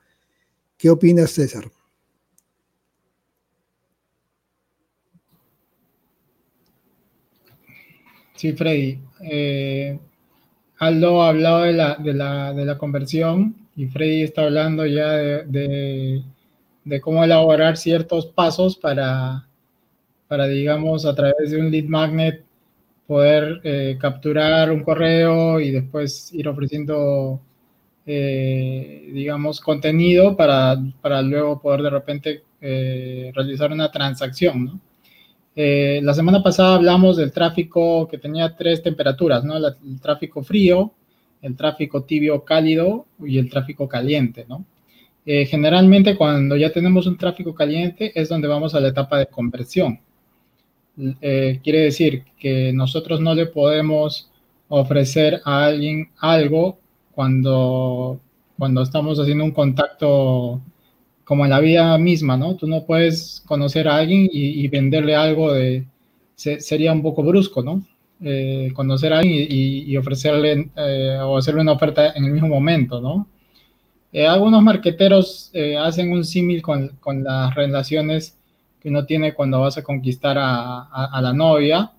¿Qué 0.78 0.90
opinas, 0.90 1.32
César? 1.32 1.70
Sí, 8.36 8.54
Freddy. 8.54 9.02
Eh, 9.22 10.00
Aldo 10.86 11.24
ha 11.24 11.30
hablado 11.30 11.62
de 11.64 11.74
la, 11.74 11.96
de 11.96 12.14
la, 12.14 12.54
de 12.54 12.66
la 12.66 12.78
conversión 12.78 13.56
y 13.76 13.88
Freddy 13.88 14.24
está 14.24 14.44
hablando 14.44 14.86
ya 14.86 15.12
de, 15.12 16.24
de, 16.84 17.02
cómo 17.02 17.24
elaborar 17.24 17.78
ciertos 17.78 18.28
pasos 18.28 18.78
para, 18.78 19.48
para, 20.28 20.48
digamos, 20.48 21.06
a 21.06 21.16
través 21.16 21.52
de 21.52 21.60
un 21.60 21.72
lead 21.72 21.86
magnet 21.86 22.44
poder 23.08 23.62
eh, 23.64 23.98
capturar 24.00 24.72
un 24.72 24.84
correo 24.84 25.60
y 25.60 25.72
después 25.72 26.34
ir 26.34 26.48
ofreciendo, 26.48 27.42
eh, 28.06 29.10
digamos, 29.14 29.60
contenido 29.60 30.36
para, 30.36 30.76
para, 31.02 31.22
luego 31.22 31.62
poder 31.62 31.82
de 31.82 31.90
repente 31.90 32.44
eh, 32.62 33.32
realizar 33.34 33.72
una 33.72 33.92
transacción, 33.92 34.66
¿no? 34.66 34.80
Eh, 35.56 36.00
la 36.04 36.14
semana 36.14 36.42
pasada 36.42 36.76
hablamos 36.76 37.18
del 37.18 37.32
tráfico 37.32 38.08
que 38.08 38.18
tenía 38.18 38.56
tres 38.56 38.82
temperaturas, 38.82 39.44
¿no? 39.44 39.56
el 39.58 40.02
tráfico 40.02 40.44
frío, 40.44 40.92
el 41.42 41.56
tráfico 41.56 42.04
tibio 42.04 42.44
cálido 42.44 43.06
y 43.24 43.38
el 43.38 43.50
tráfico 43.50 43.88
caliente, 43.88 44.46
¿no? 44.48 44.66
Eh, 45.26 45.46
generalmente 45.46 46.18
cuando 46.18 46.56
ya 46.58 46.72
tenemos 46.72 47.08
un 47.08 47.18
tráfico 47.18 47.54
caliente 47.54 48.12
es 48.14 48.28
donde 48.28 48.48
vamos 48.48 48.76
a 48.76 48.80
la 48.80 48.90
etapa 48.90 49.18
de 49.18 49.28
conversión. 49.28 50.00
Eh, 51.22 51.60
quiere 51.64 51.80
decir 51.82 52.24
que 52.38 52.72
nosotros 52.74 53.22
no 53.22 53.34
le 53.34 53.48
podemos 53.48 54.30
ofrecer 54.68 55.42
a 55.46 55.66
alguien 55.66 56.10
algo 56.18 56.78
cuando, 57.14 58.20
cuando 58.58 58.82
estamos 58.82 59.20
haciendo 59.20 59.44
un 59.44 59.52
contacto 59.52 60.62
como 61.24 61.46
en 61.46 61.52
la 61.52 61.60
vida 61.60 61.98
misma, 61.98 62.38
¿no? 62.38 62.56
Tú 62.56 62.68
no 62.68 62.86
puedes 62.86 63.42
conocer 63.46 63.88
a 63.88 63.98
alguien 63.98 64.30
y, 64.32 64.68
venderle 64.68 65.16
algo 65.16 65.54
de, 65.54 65.86
sería 66.36 66.92
un 66.92 67.02
poco 67.02 67.24
brusco, 67.24 67.62
¿no? 67.64 67.84
Eh, 68.22 68.72
conocer 68.74 69.14
a 69.14 69.20
alguien 69.20 69.48
y, 69.50 69.96
ofrecerle 69.98 70.70
eh, 70.76 71.18
o 71.22 71.38
hacerle 71.38 71.62
una 71.62 71.74
oferta 71.74 72.14
en 72.16 72.26
el 72.26 72.32
mismo 72.32 72.50
momento, 72.50 73.02
¿no? 73.02 73.28
Eh, 74.12 74.28
algunos 74.28 74.62
marqueteros 74.62 75.52
hacen 75.80 76.12
un 76.12 76.24
símil 76.24 76.62
con, 76.62 77.24
las 77.24 77.56
relaciones 77.56 78.38
que 78.80 78.90
uno 78.90 79.06
tiene 79.06 79.34
cuando 79.34 79.62
vas 79.62 79.78
a 79.78 79.84
conquistar 79.84 80.38
a, 80.38 80.82
a, 80.84 81.22
la 81.22 81.34
novia. 81.34 81.92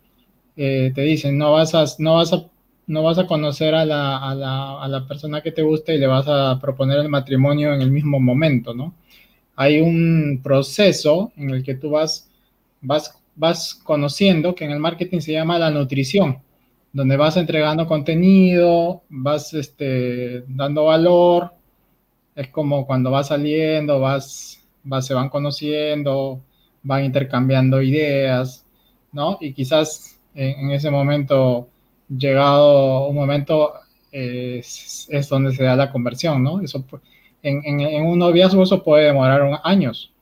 te 0.55 0.93
dicen, 1.03 1.39
no 1.39 1.53
vas 1.53 1.75
a, 1.75 1.85
no 1.99 2.17
vas 2.17 2.33
a 2.33 2.45
no 2.87 3.03
vas 3.03 3.19
a 3.19 3.27
conocer 3.27 3.75
a 3.75 3.85
la, 3.85 4.19
a, 4.19 4.35
la, 4.35 4.83
a 4.83 4.89
la, 4.89 5.07
persona 5.07 5.41
que 5.41 5.53
te 5.53 5.63
gusta 5.63 5.95
y 5.95 5.99
le 5.99 6.07
vas 6.07 6.27
a 6.29 6.59
proponer 6.61 6.99
el 6.99 7.09
matrimonio 7.09 7.73
en 7.73 7.81
el 7.81 7.91
mismo 7.91 8.21
momento, 8.21 8.75
¿no? 8.75 8.95
Hay 9.57 9.81
un 9.81 10.41
proceso 10.43 11.33
en 11.37 11.51
el 11.51 11.63
que 11.63 11.75
tú 11.75 11.91
vas, 11.91 12.31
vas, 12.81 13.19
vas 13.37 13.75
conociendo, 13.75 14.55
que 14.55 14.65
en 14.65 14.73
el 14.73 14.81
marketing 14.81 15.21
se 15.21 15.33
llama 15.33 15.59
la 15.59 15.71
nutrición, 15.71 16.39
donde 16.93 17.17
vas 17.17 17.37
entregando 17.37 17.87
contenido, 17.87 19.03
vas 19.09 19.53
este, 19.55 20.45
dando 20.49 20.85
valor, 20.85 21.53
es 22.35 22.49
como 22.49 22.87
cuando 22.87 23.11
vas 23.11 23.29
saliendo, 23.29 24.01
vas, 24.01 24.61
vas, 24.83 25.07
se 25.07 25.15
van 25.15 25.29
conociendo, 25.29 26.41
van 26.83 27.05
intercambiando 27.05 27.83
ideas, 27.83 28.65
¿no? 29.13 29.39
Y 29.41 29.53
quizás 29.53 30.21
en, 30.35 30.71
ese 30.71 30.91
momento, 30.91 31.69
llegado 32.09 33.09
un 33.09 33.17
momento, 33.17 33.75
es, 34.11 35.09
donde 35.29 35.55
se 35.55 35.65
da 35.65 35.77
la 35.77 35.91
conversión, 35.91 36.43
¿no? 36.43 36.61
Eso, 36.61 36.85
en, 37.45 38.07
un 38.07 38.19
noviazgo 38.19 38.63
eso 38.63 38.83
puede 38.83 39.07
demorar 39.07 39.61
años. 39.63 40.13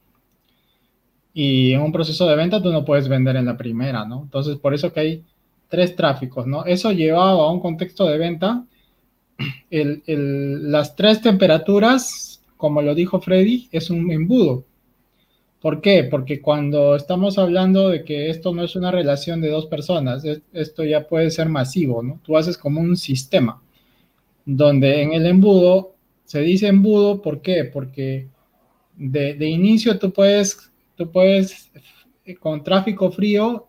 Y 1.32 1.72
en 1.72 1.80
un 1.80 1.92
proceso 1.92 2.26
de 2.26 2.36
venta 2.36 2.62
tú 2.62 2.70
no 2.70 2.84
puedes 2.84 3.08
vender 3.08 3.36
en 3.36 3.46
la 3.46 3.56
primera, 3.56 4.04
¿no? 4.04 4.22
Entonces, 4.22 4.56
por 4.56 4.74
eso 4.74 4.92
que 4.92 5.00
hay 5.00 5.24
tres 5.68 5.96
tráficos, 5.96 6.46
¿no? 6.46 6.66
Eso 6.66 6.92
llevado 6.92 7.42
a 7.42 7.50
un 7.50 7.60
contexto 7.60 8.06
de 8.06 8.18
venta, 8.18 8.64
las 9.70 10.96
tres 10.96 11.22
temperaturas, 11.22 12.42
como 12.56 12.82
lo 12.82 12.94
dijo 12.94 13.20
Freddy, 13.20 13.68
es 13.72 13.88
un 13.88 14.10
embudo. 14.10 14.64
¿Por 15.62 15.80
qué? 15.80 16.04
Porque 16.04 16.42
cuando 16.42 16.96
estamos 16.96 17.38
hablando 17.38 17.88
de 17.88 18.04
que 18.04 18.30
esto 18.30 18.52
no 18.52 18.64
es 18.64 18.74
una 18.74 18.90
relación 18.90 19.40
de 19.40 19.48
dos 19.48 19.66
personas, 19.66 20.24
esto 20.52 20.84
ya 20.84 21.06
puede 21.06 21.30
ser 21.30 21.48
masivo, 21.48 22.02
¿no? 22.02 22.20
Tú 22.24 22.36
haces 22.36 22.58
como 22.58 22.80
un 22.80 22.96
sistema, 22.96 23.62
donde 24.44 25.02
en 25.02 25.12
el 25.12 25.24
embudo, 25.24 25.91
se 26.32 26.40
dice 26.40 26.66
embudo, 26.66 27.20
¿por 27.20 27.42
qué? 27.42 27.64
Porque 27.70 28.26
de, 28.96 29.46
inicio 29.46 29.98
tú 29.98 30.14
puedes 30.14 30.72
tú 30.96 31.10
puedes 31.10 31.70
eh, 32.24 32.36
con 32.36 32.64
tráfico 32.64 33.12
frío 33.12 33.66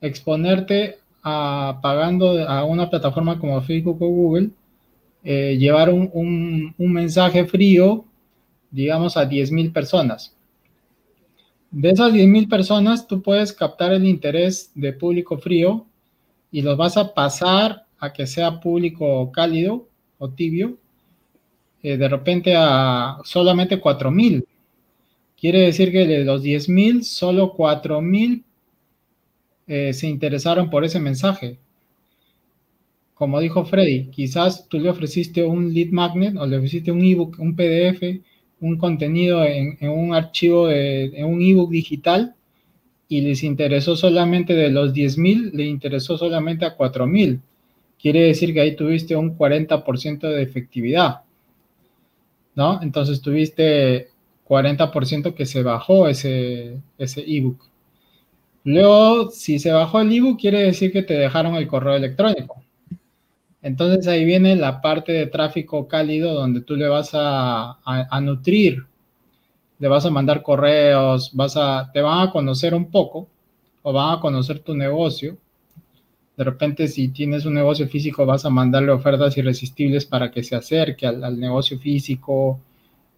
exponerte 0.00 0.96
a 1.22 1.78
pagando 1.82 2.48
a 2.48 2.64
una 2.64 2.88
plataforma 2.88 3.38
como 3.38 3.60
Facebook 3.60 4.00
o 4.00 4.08
Google, 4.08 4.48
eh, 5.22 5.58
llevar 5.58 5.90
un, 5.90 6.74
mensaje 6.78 7.44
frío, 7.44 8.06
digamos, 8.70 9.18
a 9.18 9.28
10.000 9.28 9.70
personas. 9.70 10.34
De 11.70 11.90
esas 11.90 12.10
10.000 12.10 12.48
personas, 12.48 13.06
tú 13.06 13.20
puedes 13.20 13.52
captar 13.52 13.92
el 13.92 14.06
interés 14.06 14.72
de 14.74 14.94
público 14.94 15.36
frío 15.36 15.84
y 16.50 16.62
los 16.62 16.78
vas 16.78 16.96
a 16.96 17.12
pasar 17.12 17.84
a 17.98 18.14
que 18.14 18.26
sea 18.26 18.60
público 18.60 19.30
cálido 19.30 19.86
o 20.16 20.30
tibio, 20.30 20.78
eh, 21.82 21.96
de 21.96 22.08
repente 22.08 22.54
a 22.56 23.18
solamente 23.24 23.80
4.000 23.80 24.44
Quiere 25.40 25.60
decir 25.60 25.90
que 25.90 26.06
de 26.06 26.22
los 26.22 26.44
10.000, 26.44 27.02
solo 27.02 27.56
4.000 27.56 28.42
eh, 29.66 29.92
se 29.94 30.06
interesaron 30.06 30.68
por 30.68 30.84
ese 30.84 31.00
mensaje. 31.00 31.58
Como 33.14 33.40
dijo 33.40 33.64
Freddy, 33.64 34.10
quizás 34.10 34.68
tú 34.68 34.78
le 34.78 34.90
ofreciste 34.90 35.42
un 35.42 35.72
lead 35.72 35.88
magnet 35.92 36.36
o 36.36 36.46
le 36.46 36.58
ofreciste 36.58 36.92
un 36.92 37.02
ebook, 37.02 37.38
un 37.38 37.56
PDF, 37.56 38.20
un 38.60 38.76
contenido 38.76 39.42
en, 39.42 39.78
un 39.88 40.14
archivo, 40.14 40.70
en 40.70 41.24
un 41.24 41.40
ebook 41.40 41.70
digital 41.70 42.34
y 43.08 43.22
les 43.22 43.42
interesó 43.42 43.96
solamente 43.96 44.52
de 44.52 44.68
los 44.68 44.92
10.000, 44.92 45.52
le 45.52 45.64
interesó 45.64 46.18
solamente 46.18 46.66
a 46.66 46.76
4.000. 46.76 47.40
Quiere 47.98 48.24
decir 48.24 48.52
que 48.52 48.60
ahí 48.60 48.76
tuviste 48.76 49.16
un 49.16 49.38
40% 49.38 50.20
de 50.28 50.42
efectividad. 50.42 51.22
¿No? 52.54 52.82
Entonces 52.82 53.20
tuviste 53.20 54.10
40% 54.48 55.34
que 55.34 55.46
se 55.46 55.62
bajó 55.62 56.08
ese 56.08 56.80
ese 56.98 57.24
ebook. 57.26 57.70
Luego, 58.64 59.30
si 59.30 59.58
se 59.58 59.72
bajó 59.72 60.00
el 60.00 60.12
ebook, 60.12 60.38
quiere 60.38 60.62
decir 60.62 60.92
que 60.92 61.02
te 61.02 61.14
dejaron 61.14 61.54
el 61.54 61.66
correo 61.66 61.94
electrónico. 61.96 62.62
Entonces 63.62 64.06
ahí 64.08 64.24
viene 64.24 64.56
la 64.56 64.80
parte 64.80 65.12
de 65.12 65.26
tráfico 65.26 65.86
cálido 65.86 66.34
donde 66.34 66.62
tú 66.62 66.76
le 66.76 66.88
vas 66.88 67.10
a, 67.12 67.78
a, 67.84 68.20
nutrir, 68.20 68.86
le 69.78 69.88
vas 69.88 70.06
a 70.06 70.10
mandar 70.10 70.42
correos, 70.42 71.30
vas 71.34 71.56
a, 71.56 71.90
te 71.92 72.00
van 72.00 72.28
a 72.28 72.30
conocer 72.30 72.74
un 72.74 72.90
poco 72.90 73.28
o 73.82 73.92
van 73.92 74.18
a 74.18 74.20
conocer 74.20 74.60
tu 74.60 74.74
negocio. 74.74 75.36
De 76.40 76.44
repente, 76.44 76.88
si 76.88 77.08
tienes 77.08 77.44
un 77.44 77.52
negocio 77.52 77.86
físico, 77.86 78.24
vas 78.24 78.46
a 78.46 78.48
mandarle 78.48 78.90
ofertas 78.92 79.36
irresistibles 79.36 80.06
para 80.06 80.30
que 80.30 80.42
se 80.42 80.56
acerque 80.56 81.06
al, 81.06 81.38
negocio 81.38 81.78
físico 81.78 82.58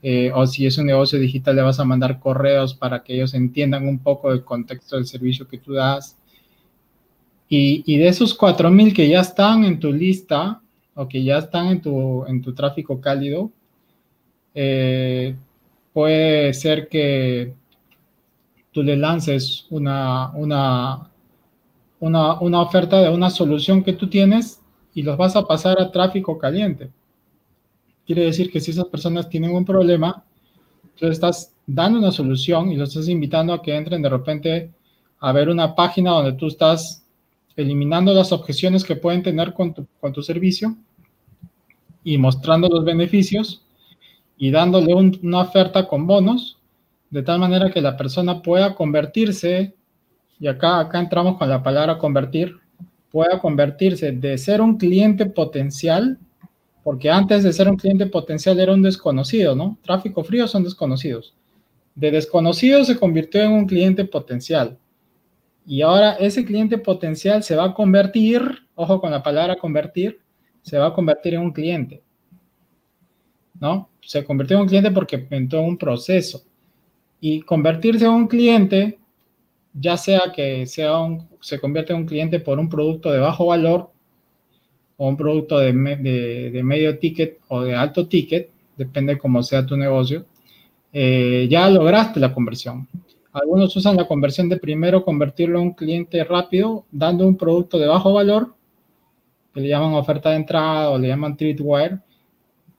eh, 0.03 0.33
o 0.35 0.45
si 0.45 0.67
es 0.67 0.77
un 0.77 0.87
negocio 0.87 1.21
digital, 1.21 1.55
le 1.55 1.63
vas 1.63 1.79
a 1.79 1.85
mandar 1.85 2.19
correos 2.19 2.75
para 2.75 3.05
que 3.05 3.15
ellos 3.15 3.33
entiendan 3.35 3.87
un 3.87 4.01
poco 4.01 4.33
el 4.33 4.43
contexto 4.43 4.97
del 4.97 5.07
servicio 5.07 5.47
que 5.47 5.59
tú 5.59 5.73
das. 5.73 6.19
Y, 7.49 7.97
de 7.97 8.09
esos 8.09 8.37
4.000 8.37 8.93
que 8.93 9.09
ya 9.09 9.21
están 9.21 9.63
en 9.63 9.79
tu 9.79 9.93
lista 9.93 10.61
o 10.97 11.07
que 11.07 11.23
ya 11.23 11.39
están 11.39 11.69
en 11.69 11.81
tu, 11.81 12.27
en 12.27 12.43
tu 12.43 12.53
tráfico 12.55 13.01
cálido, 13.01 13.53
eh, 14.53 15.37
puede 15.93 16.53
ser 16.55 16.89
que 16.89 17.55
tú 18.73 18.83
le 18.83 18.97
lances 18.97 19.69
una, 19.71 20.33
una, 20.33 21.12
una, 22.03 22.41
una 22.41 22.61
oferta 22.61 23.01
de 23.01 23.11
una 23.11 23.31
solución 23.31 23.85
que 23.85 23.93
tú 23.93 24.09
tienes 24.09 24.61
y 24.93 25.03
los 25.03 25.17
vas 25.17 25.37
a 25.37 25.47
pasar 25.47 25.81
a 25.81 25.93
tráfico 25.93 26.37
caliente. 26.37 26.91
Quiere 28.05 28.25
decir 28.25 28.51
que 28.51 28.61
si 28.61 28.73
esas 28.73 28.87
personas 28.87 29.29
tienen 29.29 29.55
un 29.55 29.65
problema, 29.65 30.25
tú 30.99 31.07
estás 31.07 31.55
dando 31.65 32.01
una 32.01 32.11
solución 32.11 32.73
y 32.73 32.77
los 32.77 32.89
estás 32.89 33.09
invitando 33.09 33.53
a 33.53 33.63
que 33.63 33.77
entren 33.77 34.03
de 34.03 34.09
repente 34.09 34.73
a 35.21 35.31
ver 35.31 35.49
una 35.49 35.77
página 35.77 36.11
donde 36.11 36.33
tú 36.33 36.49
estás 36.49 37.07
eliminando 37.55 38.13
las 38.13 38.33
objeciones 38.33 38.83
que 38.83 38.97
pueden 38.97 39.23
tener 39.23 39.55
con 39.55 39.73
tu, 39.73 39.87
con 40.01 40.13
tu 40.13 40.23
servicio 40.23 40.77
y 42.03 42.19
mostrando 42.19 42.69
los 42.69 42.85
beneficios 42.85 43.63
y 44.37 44.51
dándole 44.51 44.93
una 44.93 45.43
oferta 45.43 45.87
con 45.87 46.09
bonos, 46.09 46.59
de 47.11 47.23
tal 47.23 47.39
manera 47.39 47.71
que 47.71 47.81
la 47.81 47.97
persona 47.97 48.43
pueda 48.43 48.75
convertirse, 48.75 49.77
y 50.43 50.49
acá, 50.49 50.81
acá 50.81 50.99
entramos 50.99 51.39
con 51.39 51.49
la 51.49 51.63
palabra 51.63 51.99
convertir, 51.99 52.57
pueda 53.13 53.39
convertirse 53.39 54.11
de 54.11 54.37
ser 54.37 54.61
un 54.61 54.77
cliente 54.77 55.25
potencial 55.27 56.19
porque 56.83 57.09
antes 57.09 57.45
de 57.45 57.53
ser 57.53 57.69
un 57.69 57.77
cliente 57.77 58.07
potencial 58.07 58.59
era 58.59 58.75
un 58.75 58.83
desconocido, 58.83 59.55
¿no? 59.55 59.79
Tráfico 59.85 60.25
frío 60.25 60.49
son 60.49 60.65
desconocidos. 60.65 61.33
De 61.95 62.11
desconocido 62.11 62.83
se 62.85 62.99
convirtió 62.99 63.41
en 63.41 63.53
un 63.53 63.67
cliente 63.67 64.05
potencial. 64.05 64.77
Y 65.65 65.83
ahora 65.83 66.15
ese 66.15 66.45
cliente 66.45 66.77
potencial 66.77 67.45
se 67.45 67.55
va 67.55 67.67
a 67.67 67.75
convertir, 67.75 68.43
ojo 68.75 69.01
con 69.01 69.13
la 69.13 69.23
palabra 69.23 69.55
convertir, 69.55 70.19
se 70.63 70.77
va 70.77 70.89
a 70.89 70.93
convertir 70.93 71.35
en 71.35 71.43
un 71.43 71.53
cliente. 71.53 72.03
¿No? 73.61 73.91
Se 74.01 74.25
convirtió 74.25 74.57
en 74.57 74.63
un 74.63 74.69
cliente 74.69 74.91
porque 74.91 75.25
entró 75.31 75.61
en 75.61 75.67
un 75.67 75.79
proceso. 75.79 76.43
Y 77.21 77.43
convertirse 77.43 78.07
en 78.07 78.11
un 78.11 78.27
cliente, 78.27 78.99
ya 79.75 79.97
sea 79.97 80.33
que 80.35 80.67
sea 80.67 80.99
un, 80.99 81.29
se 81.41 81.59
convierte 81.61 81.93
en 81.93 82.01
un 82.01 82.07
cliente 82.07 82.41
por 82.41 82.59
un 82.59 82.69
producto 82.69 83.11
de 83.11 83.19
bajo 83.19 83.47
valor 83.47 83.91
o 84.97 85.09
un 85.09 85.17
producto 85.17 85.59
de, 85.59 85.73
medio 85.73 86.99
ticket 86.99 87.41
o 87.49 87.63
de 87.63 87.75
alto 87.75 88.07
ticket, 88.07 88.51
depende 88.77 89.19
cómo 89.19 89.43
sea 89.43 89.67
tu 89.67 89.77
negocio, 89.77 90.27
eh, 90.93 91.47
ya 91.51 91.69
lograste 91.71 92.21
la 92.21 92.33
conversión. 92.33 92.89
Algunos 93.33 93.75
usan 93.75 93.97
la 93.97 94.07
conversión 94.07 94.49
de 94.49 94.59
primero 94.59 95.05
convertirlo 95.05 95.59
en 95.59 95.69
un 95.69 95.73
cliente 95.73 96.23
rápido, 96.23 96.85
dando 96.91 97.27
un 97.27 97.37
producto 97.37 97.79
de 97.79 97.87
bajo 97.87 98.13
valor, 98.13 98.55
que 99.55 99.61
le 99.61 99.69
llaman 99.69 99.95
oferta 99.95 100.31
de 100.31 100.37
entrada 100.37 100.91
o 100.91 100.99
le 100.99 101.09
llaman 101.09 101.37
treatware, 101.37 101.99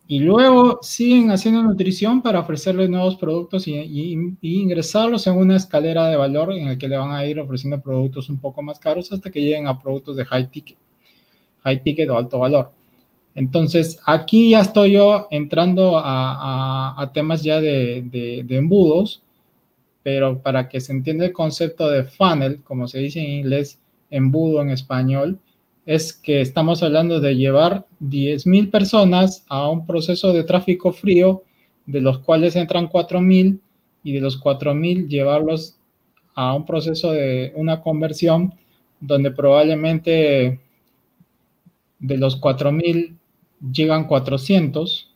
y 0.08 0.20
luego 0.20 0.80
siguen 0.82 1.32
haciendo 1.32 1.63
nutrición 1.63 2.22
para 2.22 2.39
ofrecerle 2.39 2.88
nuevos 2.89 3.16
productos 3.16 3.68
y, 3.68 3.76
y, 3.76 4.38
ingresarlos 4.42 5.26
en 5.28 5.38
una 5.38 5.56
escalera 5.56 6.08
de 6.08 6.18
valor 6.18 6.52
en 6.54 6.68
el 6.68 6.78
que 6.78 6.89
le 6.89 6.98
van 6.98 7.12
a 7.12 7.26
ir 7.26 7.39
ofreciendo 7.39 7.82
productos 7.82 8.30
un 8.30 8.39
poco 8.39 8.62
más 8.62 8.80
caros 8.80 9.12
hasta 9.12 9.32
que 9.32 9.42
lleguen 9.42 9.68
a 9.68 9.80
productos 9.80 10.18
de 10.18 10.26
high 10.26 10.50
ticket 10.50 10.78
high 11.63 11.82
ticket 11.82 12.10
o 12.10 12.18
alto 12.18 12.39
valor. 12.39 12.72
Entonces, 13.36 14.00
aquí 14.06 14.52
ya 14.52 14.62
estoy 14.62 14.92
yo 14.92 15.28
entrando 15.32 16.00
a, 16.04 17.10
temas 17.13 17.42
ya 17.42 17.60
de, 17.60 18.46
embudos, 18.50 19.24
pero 20.04 20.39
para 20.42 20.70
que 20.70 20.80
se 20.82 20.92
entienda 20.92 21.26
el 21.26 21.34
concepto 21.34 21.89
de 21.89 22.04
funnel, 22.04 22.62
como 22.63 22.88
se 22.88 23.00
dice 23.00 23.20
en 23.20 23.32
inglés, 23.32 23.80
embudo 24.12 24.62
en 24.62 24.70
español, 24.70 25.39
es 25.86 26.13
que 26.13 26.41
estamos 26.41 26.82
hablando 26.82 27.19
de 27.19 27.36
llevar 27.36 27.86
10.000 28.00 28.72
personas 28.72 29.43
a 29.50 29.69
un 29.69 29.86
proceso 29.86 30.32
de 30.32 30.43
tráfico 30.43 30.93
frío, 30.93 31.43
de 31.86 32.02
los 32.02 32.19
cuales 32.19 32.56
entran 32.56 32.89
4.000 32.89 33.60
y 34.04 34.13
de 34.13 34.22
los 34.22 34.41
4.000 34.41 35.08
llevarlos 35.08 35.78
a 36.36 36.54
un 36.54 36.65
proceso 36.65 37.12
de 37.12 37.52
una 37.56 37.82
conversión 37.82 38.54
donde 39.00 39.32
probablemente 39.32 40.60
de 42.00 42.17
los 42.17 42.39
4.000 42.39 43.15
llegan 43.72 44.08
400 44.08 45.10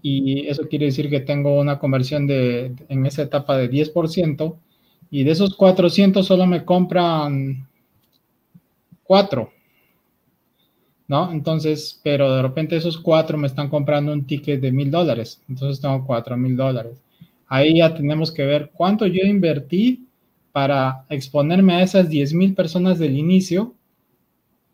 y 0.00 0.46
eso 0.46 0.68
quiere 0.68 0.86
decir 0.86 1.10
que 1.10 1.20
tengo 1.20 1.58
una 1.58 1.78
conversión 1.78 2.26
de, 2.26 2.74
en 2.88 3.06
esa 3.06 3.22
etapa 3.22 3.56
de 3.56 3.70
10% 3.70 4.54
y 5.10 5.24
de 5.24 5.30
esos 5.32 5.54
400 5.56 6.24
solo 6.24 6.46
me 6.46 6.64
compran 6.64 7.67
4, 9.08 9.50
¿no? 11.08 11.32
Entonces, 11.32 11.98
pero 12.04 12.36
de 12.36 12.42
repente 12.42 12.76
esos 12.76 12.98
4 12.98 13.38
me 13.38 13.46
están 13.46 13.70
comprando 13.70 14.12
un 14.12 14.26
ticket 14.26 14.60
de 14.60 14.70
mil 14.70 14.90
dólares, 14.90 15.42
entonces 15.48 15.80
tengo 15.80 16.04
4 16.06 16.36
mil 16.36 16.56
dólares. 16.56 17.00
Ahí 17.46 17.78
ya 17.78 17.94
tenemos 17.94 18.30
que 18.30 18.44
ver 18.44 18.70
cuánto 18.74 19.06
yo 19.06 19.22
invertí 19.26 20.06
para 20.52 21.06
exponerme 21.08 21.74
a 21.74 21.82
esas 21.82 22.10
10 22.10 22.34
mil 22.34 22.54
personas 22.54 22.98
del 22.98 23.16
inicio 23.16 23.74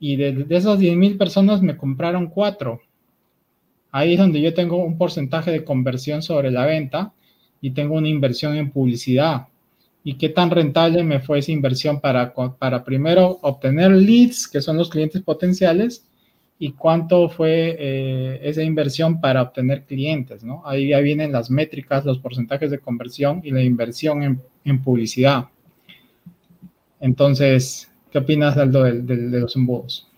y 0.00 0.16
de, 0.16 0.46
esas 0.50 0.80
10.000 0.80 1.16
personas 1.16 1.62
me 1.62 1.76
compraron 1.76 2.26
cuatro. 2.26 2.80
Ahí 3.92 4.14
es 4.14 4.18
donde 4.18 4.40
yo 4.40 4.52
tengo 4.52 4.84
un 4.84 4.98
porcentaje 4.98 5.52
de 5.52 5.64
conversión 5.64 6.22
sobre 6.22 6.50
la 6.50 6.66
venta 6.66 7.12
y 7.60 7.70
tengo 7.70 7.94
una 7.94 8.08
inversión 8.08 8.56
en 8.56 8.72
publicidad. 8.72 9.46
¿Y 10.06 10.18
qué 10.18 10.28
tan 10.28 10.50
rentable 10.50 11.02
me 11.02 11.20
fue 11.20 11.38
esa 11.38 11.50
inversión 11.50 11.98
para, 11.98 12.34
para 12.34 12.84
primero 12.84 13.38
obtener 13.40 13.90
leads, 13.90 14.46
que 14.46 14.60
son 14.60 14.76
los 14.76 14.90
clientes 14.90 15.22
potenciales, 15.22 16.06
y 16.58 16.72
cuánto 16.72 17.28
fue 17.28 17.76
eh, 17.78 18.40
esa 18.42 18.62
inversión 18.62 19.20
para 19.20 19.42
obtener 19.42 19.84
clientes, 19.84 20.44
¿no? 20.44 20.62
Ahí 20.64 20.88
ya 20.88 21.00
vienen 21.00 21.32
las 21.32 21.50
métricas, 21.50 22.04
los 22.04 22.18
porcentajes 22.18 22.70
de 22.70 22.78
conversión 22.78 23.40
y 23.42 23.50
la 23.50 23.62
inversión 23.62 24.22
en, 24.22 24.40
en 24.64 24.82
publicidad. 24.82 25.46
Entonces, 27.00 27.90
¿qué 28.12 28.18
opinas, 28.18 28.56
Aldo, 28.56 28.84
de, 28.84 29.00
de, 29.02 29.40
los 29.40 29.56
embudos? 29.56 30.08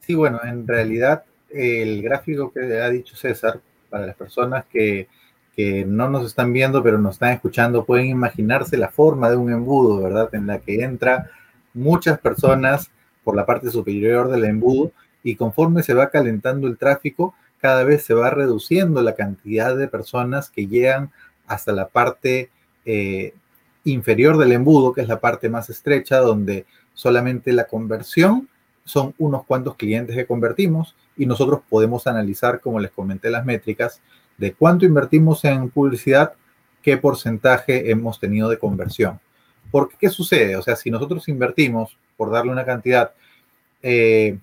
Sí, 0.00 0.14
bueno, 0.14 0.40
en 0.44 0.66
realidad 0.66 1.24
el 1.48 2.02
gráfico 2.02 2.52
que 2.52 2.60
ha 2.60 2.90
dicho 2.90 3.16
César, 3.16 3.60
para 3.88 4.06
las 4.06 4.16
personas 4.16 4.66
que, 4.66 5.08
que 5.56 5.84
no 5.84 6.08
nos 6.08 6.26
están 6.26 6.52
viendo 6.52 6.82
pero 6.82 6.98
nos 6.98 7.14
están 7.14 7.32
escuchando, 7.32 7.84
pueden 7.84 8.06
imaginarse 8.06 8.76
la 8.76 8.88
forma 8.88 9.30
de 9.30 9.36
un 9.36 9.52
embudo, 9.52 10.02
¿verdad? 10.02 10.28
En 10.34 10.46
la 10.46 10.58
que 10.58 10.82
entra 10.82 11.30
muchas 11.74 12.18
personas 12.18 12.90
por 13.24 13.36
la 13.36 13.46
parte 13.46 13.70
superior 13.70 14.30
del 14.30 14.44
embudo 14.44 14.92
y 15.22 15.36
conforme 15.36 15.82
se 15.82 15.94
va 15.94 16.10
calentando 16.10 16.66
el 16.66 16.78
tráfico, 16.78 17.34
cada 17.60 17.84
vez 17.84 18.04
se 18.04 18.14
va 18.14 18.30
reduciendo 18.30 19.02
la 19.02 19.14
cantidad 19.14 19.76
de 19.76 19.88
personas 19.88 20.50
que 20.50 20.66
llegan 20.66 21.10
hasta 21.46 21.72
la 21.72 21.88
parte 21.88 22.50
eh, 22.84 23.34
inferior 23.84 24.38
del 24.38 24.52
embudo, 24.52 24.92
que 24.92 25.02
es 25.02 25.08
la 25.08 25.20
parte 25.20 25.48
más 25.48 25.68
estrecha, 25.68 26.18
donde 26.18 26.64
solamente 26.94 27.52
la 27.52 27.64
conversión 27.64 28.48
son 28.84 29.14
unos 29.18 29.44
cuantos 29.44 29.76
clientes 29.76 30.16
que 30.16 30.26
convertimos 30.26 30.96
y 31.16 31.26
nosotros 31.26 31.60
podemos 31.68 32.06
analizar, 32.06 32.60
como 32.60 32.80
les 32.80 32.90
comenté, 32.90 33.30
las 33.30 33.44
métricas 33.44 34.00
de 34.40 34.54
cuánto 34.54 34.86
invertimos 34.86 35.44
en 35.44 35.68
publicidad, 35.68 36.32
qué 36.82 36.96
porcentaje 36.96 37.90
hemos 37.90 38.18
tenido 38.18 38.48
de 38.48 38.58
conversión. 38.58 39.20
Porque, 39.70 39.96
¿qué 40.00 40.08
sucede? 40.08 40.56
O 40.56 40.62
sea, 40.62 40.76
si 40.76 40.90
nosotros 40.90 41.28
invertimos, 41.28 41.96
por 42.16 42.30
darle 42.30 42.50
una 42.50 42.64
cantidad, 42.64 43.12
100 43.82 43.92
eh, 43.92 44.38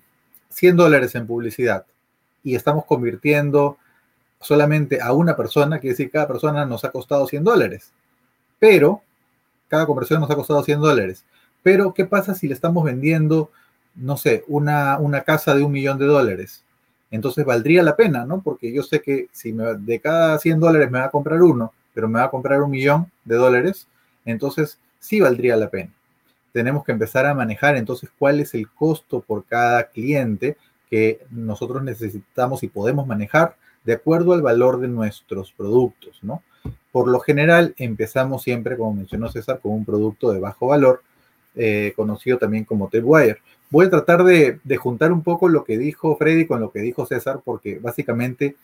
dólares 0.72 1.16
en 1.16 1.26
publicidad 1.26 1.84
y 2.44 2.54
estamos 2.54 2.84
convirtiendo 2.84 3.76
solamente 4.40 5.00
a 5.02 5.12
una 5.12 5.36
persona, 5.36 5.80
quiere 5.80 5.94
decir 5.94 6.12
cada 6.12 6.28
persona 6.28 6.64
nos 6.64 6.84
ha 6.84 6.92
costado 6.92 7.26
100 7.26 7.42
dólares. 7.42 7.92
Pero, 8.60 9.02
cada 9.66 9.84
conversión 9.84 10.20
nos 10.20 10.30
ha 10.30 10.36
costado 10.36 10.62
100 10.62 10.80
dólares. 10.80 11.24
Pero, 11.64 11.92
¿qué 11.92 12.04
pasa 12.04 12.36
si 12.36 12.46
le 12.46 12.54
estamos 12.54 12.84
vendiendo, 12.84 13.50
no 13.96 14.16
sé, 14.16 14.44
una, 14.46 14.96
una 14.98 15.22
casa 15.22 15.56
de 15.56 15.64
un 15.64 15.72
millón 15.72 15.98
de 15.98 16.06
dólares? 16.06 16.64
Entonces 17.10 17.44
valdría 17.44 17.82
la 17.82 17.96
pena, 17.96 18.24
¿no? 18.24 18.40
Porque 18.42 18.72
yo 18.72 18.82
sé 18.82 19.00
que 19.00 19.28
si 19.32 19.52
de 19.52 20.00
cada 20.00 20.38
100 20.38 20.60
dólares 20.60 20.90
me 20.90 20.98
va 20.98 21.06
a 21.06 21.10
comprar 21.10 21.42
uno, 21.42 21.72
pero 21.94 22.08
me 22.08 22.18
va 22.18 22.26
a 22.26 22.30
comprar 22.30 22.62
un 22.62 22.70
millón 22.70 23.10
de 23.24 23.36
dólares, 23.36 23.88
entonces 24.24 24.78
sí 24.98 25.20
valdría 25.20 25.56
la 25.56 25.70
pena. 25.70 25.90
Tenemos 26.52 26.84
que 26.84 26.92
empezar 26.92 27.26
a 27.26 27.34
manejar 27.34 27.76
entonces 27.76 28.10
cuál 28.18 28.40
es 28.40 28.54
el 28.54 28.68
costo 28.70 29.20
por 29.20 29.44
cada 29.44 29.84
cliente 29.84 30.56
que 30.90 31.20
nosotros 31.30 31.82
necesitamos 31.82 32.62
y 32.62 32.68
podemos 32.68 33.06
manejar 33.06 33.56
de 33.84 33.94
acuerdo 33.94 34.32
al 34.32 34.42
valor 34.42 34.80
de 34.80 34.88
nuestros 34.88 35.52
productos, 35.52 36.18
¿no? 36.22 36.42
Por 36.92 37.08
lo 37.08 37.20
general 37.20 37.74
empezamos 37.78 38.42
siempre, 38.42 38.76
como 38.76 38.94
mencionó 38.94 39.30
César, 39.30 39.60
con 39.60 39.72
un 39.72 39.84
producto 39.84 40.32
de 40.32 40.40
bajo 40.40 40.68
valor, 40.68 41.02
eh, 41.54 41.92
conocido 41.96 42.38
también 42.38 42.64
como 42.64 42.88
Tailwire. 42.88 43.38
Voy 43.70 43.86
a 43.86 43.90
tratar 43.90 44.24
de, 44.24 44.60
juntar 44.78 45.12
un 45.12 45.22
poco 45.22 45.48
lo 45.48 45.64
que 45.64 45.76
dijo 45.76 46.16
Freddy 46.16 46.46
con 46.46 46.60
lo 46.60 46.70
que 46.70 46.80
dijo 46.80 47.04
César, 47.04 47.40
porque 47.44 47.78
básicamente 47.78 48.56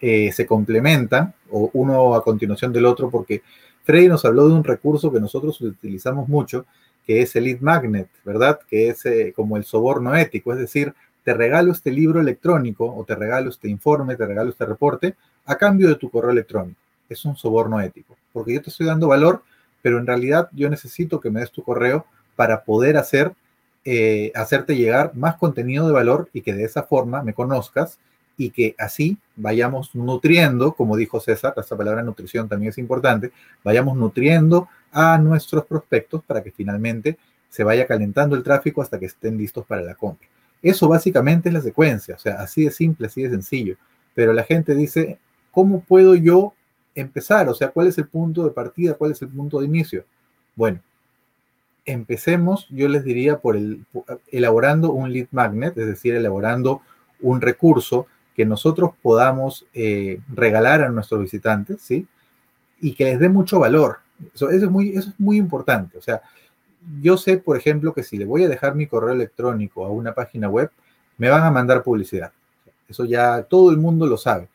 eh, 0.00 0.32
se 0.32 0.46
complementan, 0.46 1.34
o 1.50 1.70
uno 1.72 2.14
a 2.14 2.22
continuación 2.22 2.72
del 2.72 2.86
otro, 2.86 3.10
porque 3.10 3.42
Freddy 3.84 4.08
nos 4.08 4.24
habló 4.24 4.48
de 4.48 4.54
un 4.54 4.64
recurso 4.64 5.10
que 5.10 5.20
nosotros 5.20 5.60
utilizamos 5.62 6.28
mucho, 6.28 6.66
que 7.06 7.22
es 7.22 7.34
el 7.36 7.44
lead 7.44 7.60
magnet, 7.60 8.08
¿verdad? 8.24 8.60
Que 8.68 8.90
es 8.90 9.04
eh, 9.06 9.32
como 9.34 9.56
el 9.56 9.64
soborno 9.64 10.14
ético, 10.14 10.52
es 10.52 10.58
decir, 10.58 10.94
te 11.24 11.34
regalo 11.34 11.72
este 11.72 11.90
libro 11.90 12.20
electrónico 12.20 12.94
o 12.94 13.04
te 13.04 13.14
regalo 13.14 13.50
este 13.50 13.68
informe, 13.68 14.16
te 14.16 14.26
regalo 14.26 14.50
este 14.50 14.66
reporte 14.66 15.14
a 15.46 15.56
cambio 15.56 15.88
de 15.88 15.96
tu 15.96 16.10
correo 16.10 16.30
electrónico. 16.30 16.78
Es 17.08 17.24
un 17.24 17.36
soborno 17.36 17.80
ético, 17.80 18.16
porque 18.32 18.54
yo 18.54 18.62
te 18.62 18.70
estoy 18.70 18.86
dando 18.86 19.08
valor, 19.08 19.42
pero 19.82 19.98
en 19.98 20.06
realidad 20.06 20.48
yo 20.52 20.68
necesito 20.68 21.20
que 21.20 21.30
me 21.30 21.40
des 21.40 21.50
tu 21.50 21.62
correo 21.62 22.06
para 22.36 22.62
poder 22.62 22.96
hacer, 22.96 23.32
eh, 23.84 24.32
hacerte 24.34 24.76
llegar 24.76 25.12
más 25.14 25.36
contenido 25.36 25.86
de 25.86 25.92
valor 25.92 26.28
y 26.32 26.42
que 26.42 26.52
de 26.52 26.64
esa 26.64 26.82
forma 26.82 27.22
me 27.22 27.34
conozcas 27.34 27.98
y 28.36 28.50
que 28.50 28.74
así 28.78 29.18
vayamos 29.36 29.94
nutriendo, 29.94 30.72
como 30.72 30.96
dijo 30.96 31.20
César, 31.20 31.54
esta 31.56 31.76
palabra 31.76 32.02
nutrición 32.02 32.48
también 32.48 32.70
es 32.70 32.78
importante, 32.78 33.32
vayamos 33.62 33.96
nutriendo 33.96 34.68
a 34.92 35.18
nuestros 35.18 35.66
prospectos 35.66 36.22
para 36.24 36.42
que 36.42 36.50
finalmente 36.50 37.18
se 37.48 37.64
vaya 37.64 37.86
calentando 37.86 38.36
el 38.36 38.42
tráfico 38.42 38.80
hasta 38.80 38.98
que 38.98 39.06
estén 39.06 39.36
listos 39.36 39.66
para 39.66 39.82
la 39.82 39.94
compra. 39.94 40.28
Eso 40.62 40.88
básicamente 40.88 41.48
es 41.48 41.54
la 41.54 41.60
secuencia, 41.60 42.14
o 42.14 42.18
sea, 42.18 42.34
así 42.34 42.64
de 42.64 42.70
simple, 42.70 43.06
así 43.06 43.22
de 43.22 43.30
sencillo. 43.30 43.76
Pero 44.14 44.32
la 44.32 44.44
gente 44.44 44.74
dice, 44.74 45.18
¿cómo 45.50 45.80
puedo 45.80 46.14
yo 46.14 46.54
empezar? 46.94 47.48
O 47.48 47.54
sea, 47.54 47.68
¿cuál 47.68 47.86
es 47.86 47.98
el 47.98 48.08
punto 48.08 48.44
de 48.44 48.50
partida? 48.50 48.94
¿Cuál 48.94 49.12
es 49.12 49.22
el 49.22 49.28
punto 49.28 49.60
de 49.60 49.66
inicio? 49.66 50.04
Bueno, 50.54 50.80
empecemos, 51.90 52.66
yo 52.70 52.88
les 52.88 53.04
diría, 53.04 53.38
por 53.38 53.56
el, 53.56 53.84
elaborando 54.30 54.92
un 54.92 55.12
lead 55.12 55.28
magnet, 55.30 55.76
es 55.78 55.86
decir, 55.86 56.14
elaborando 56.14 56.82
un 57.20 57.40
recurso 57.40 58.06
que 58.34 58.46
nosotros 58.46 58.92
podamos 59.02 59.66
eh, 59.74 60.20
regalar 60.28 60.82
a 60.82 60.88
nuestros 60.88 61.20
visitantes, 61.20 61.80
¿sí? 61.82 62.06
Y 62.80 62.94
que 62.94 63.04
les 63.04 63.18
dé 63.18 63.28
mucho 63.28 63.58
valor. 63.58 63.98
Eso, 64.34 64.50
es 64.50 64.62
muy, 64.70 64.90
eso 64.90 65.10
es 65.10 65.20
muy 65.20 65.36
importante. 65.36 65.98
O 65.98 66.02
sea, 66.02 66.22
yo 67.00 67.16
sé, 67.16 67.38
por 67.38 67.56
ejemplo, 67.56 67.92
que 67.92 68.02
si 68.02 68.16
le 68.16 68.24
voy 68.24 68.44
a 68.44 68.48
dejar 68.48 68.74
mi 68.74 68.86
correo 68.86 69.12
electrónico 69.12 69.84
a 69.84 69.90
una 69.90 70.14
página 70.14 70.48
web, 70.48 70.70
me 71.18 71.28
van 71.28 71.42
a 71.42 71.50
mandar 71.50 71.82
publicidad. 71.82 72.32
Eso 72.88 73.04
ya 73.04 73.42
todo 73.42 73.70
el 73.70 73.76
mundo 73.76 74.06
lo 74.06 74.16
sabe. 74.16 74.48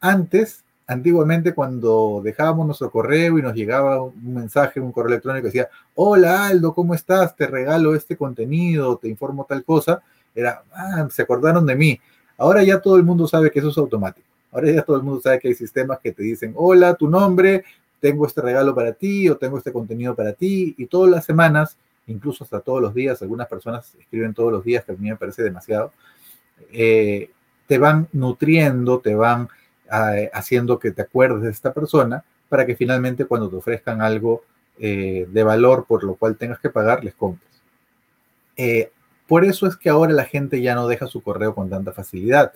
Antes, 0.00 0.63
antiguamente, 0.86 1.54
cuando 1.54 2.20
dejábamos 2.22 2.66
nuestro 2.66 2.90
correo 2.90 3.38
y 3.38 3.42
nos 3.42 3.54
llegaba 3.54 4.02
un 4.02 4.34
mensaje, 4.34 4.80
un 4.80 4.92
correo 4.92 5.08
electrónico 5.08 5.42
que 5.42 5.48
decía, 5.48 5.68
hola 5.94 6.46
Aldo, 6.46 6.74
¿cómo 6.74 6.94
estás? 6.94 7.34
Te 7.36 7.46
regalo 7.46 7.94
este 7.94 8.16
contenido, 8.16 8.96
te 8.96 9.08
informo 9.08 9.46
tal 9.48 9.64
cosa. 9.64 10.02
Era, 10.34 10.62
ah, 10.72 11.08
se 11.10 11.22
acordaron 11.22 11.64
de 11.66 11.76
mí. 11.76 12.00
Ahora 12.36 12.62
ya 12.62 12.80
todo 12.80 12.96
el 12.96 13.04
mundo 13.04 13.26
sabe 13.26 13.50
que 13.50 13.60
eso 13.60 13.68
es 13.68 13.78
automático. 13.78 14.26
Ahora 14.52 14.70
ya 14.70 14.82
todo 14.82 14.96
el 14.96 15.02
mundo 15.02 15.20
sabe 15.20 15.38
que 15.38 15.48
hay 15.48 15.54
sistemas 15.54 15.98
que 16.00 16.12
te 16.12 16.22
dicen, 16.22 16.52
hola, 16.56 16.94
tu 16.94 17.08
nombre, 17.08 17.64
tengo 18.00 18.26
este 18.26 18.40
regalo 18.40 18.74
para 18.74 18.92
ti 18.92 19.28
o 19.28 19.36
tengo 19.36 19.58
este 19.58 19.72
contenido 19.72 20.14
para 20.14 20.32
ti. 20.32 20.74
Y 20.76 20.86
todas 20.86 21.10
las 21.10 21.24
semanas, 21.24 21.76
incluso 22.06 22.44
hasta 22.44 22.60
todos 22.60 22.82
los 22.82 22.94
días, 22.94 23.22
algunas 23.22 23.48
personas 23.48 23.94
escriben 23.98 24.34
todos 24.34 24.52
los 24.52 24.64
días, 24.64 24.84
que 24.84 24.92
a 24.92 24.96
mí 24.96 25.08
me 25.08 25.16
parece 25.16 25.42
demasiado, 25.42 25.92
eh, 26.72 27.30
te 27.66 27.78
van 27.78 28.08
nutriendo, 28.12 28.98
te 29.00 29.14
van 29.14 29.48
eh, 29.92 30.30
haciendo 30.32 30.78
que 30.78 30.90
te 30.90 31.02
acuerdes 31.02 31.42
de 31.42 31.50
esta 31.50 31.72
persona 31.72 32.24
para 32.48 32.66
que 32.66 32.76
finalmente 32.76 33.24
cuando 33.24 33.48
te 33.48 33.56
ofrezcan 33.56 34.00
algo 34.02 34.42
eh, 34.78 35.26
de 35.28 35.42
valor 35.42 35.86
por 35.86 36.04
lo 36.04 36.14
cual 36.14 36.36
tengas 36.36 36.58
que 36.58 36.70
pagar, 36.70 37.04
les 37.04 37.14
compres. 37.14 37.50
Por 39.26 39.44
eso 39.44 39.66
es 39.66 39.76
que 39.76 39.88
ahora 39.88 40.12
la 40.12 40.24
gente 40.24 40.60
ya 40.60 40.74
no 40.74 40.86
deja 40.86 41.06
su 41.06 41.22
correo 41.22 41.54
con 41.54 41.70
tanta 41.70 41.92
facilidad. 41.92 42.52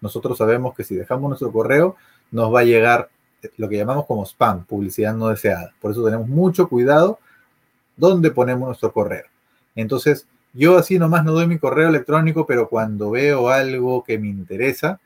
Nosotros 0.00 0.38
sabemos 0.38 0.74
que 0.74 0.84
si 0.84 0.94
dejamos 0.94 1.28
nuestro 1.28 1.52
correo, 1.52 1.96
nos 2.30 2.54
va 2.54 2.60
a 2.60 2.64
llegar 2.64 3.10
lo 3.56 3.68
que 3.68 3.76
llamamos 3.76 4.06
como 4.06 4.24
spam, 4.24 4.64
publicidad 4.64 5.14
no 5.14 5.28
deseada. 5.28 5.74
Por 5.80 5.90
eso 5.90 6.04
tenemos 6.04 6.28
mucho 6.28 6.68
cuidado 6.68 7.18
dónde 7.96 8.30
ponemos 8.30 8.68
nuestro 8.68 8.92
correo. 8.92 9.24
Entonces, 9.74 10.26
yo 10.52 10.76
así 10.76 10.98
nomás 10.98 11.24
no 11.24 11.32
doy 11.32 11.46
mi 11.46 11.58
correo 11.58 11.88
electrónico, 11.88 12.46
pero 12.46 12.68
cuando 12.68 13.10
veo 13.10 13.48
algo 13.48 14.04
que 14.04 14.18
me 14.18 14.28
interesa, 14.28 15.00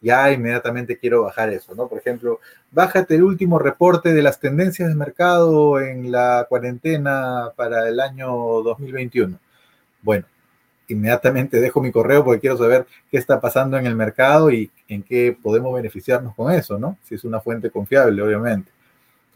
ya 0.00 0.30
inmediatamente 0.32 0.98
quiero 0.98 1.22
bajar 1.22 1.50
eso, 1.52 1.74
¿no? 1.74 1.88
Por 1.88 1.98
ejemplo, 1.98 2.40
bájate 2.70 3.16
el 3.16 3.22
último 3.22 3.58
reporte 3.58 4.12
de 4.12 4.22
las 4.22 4.38
tendencias 4.38 4.88
de 4.88 4.94
mercado 4.94 5.80
en 5.80 6.12
la 6.12 6.46
cuarentena 6.48 7.50
para 7.56 7.88
el 7.88 8.00
año 8.00 8.28
2021. 8.62 9.38
Bueno, 10.02 10.26
inmediatamente 10.88 11.60
dejo 11.60 11.80
mi 11.80 11.90
correo 11.90 12.24
porque 12.24 12.40
quiero 12.40 12.56
saber 12.56 12.86
qué 13.10 13.18
está 13.18 13.40
pasando 13.40 13.76
en 13.78 13.86
el 13.86 13.96
mercado 13.96 14.50
y 14.50 14.70
en 14.88 15.02
qué 15.02 15.36
podemos 15.40 15.74
beneficiarnos 15.74 16.34
con 16.34 16.52
eso, 16.52 16.78
¿no? 16.78 16.98
Si 17.02 17.14
es 17.14 17.24
una 17.24 17.40
fuente 17.40 17.70
confiable, 17.70 18.22
obviamente. 18.22 18.70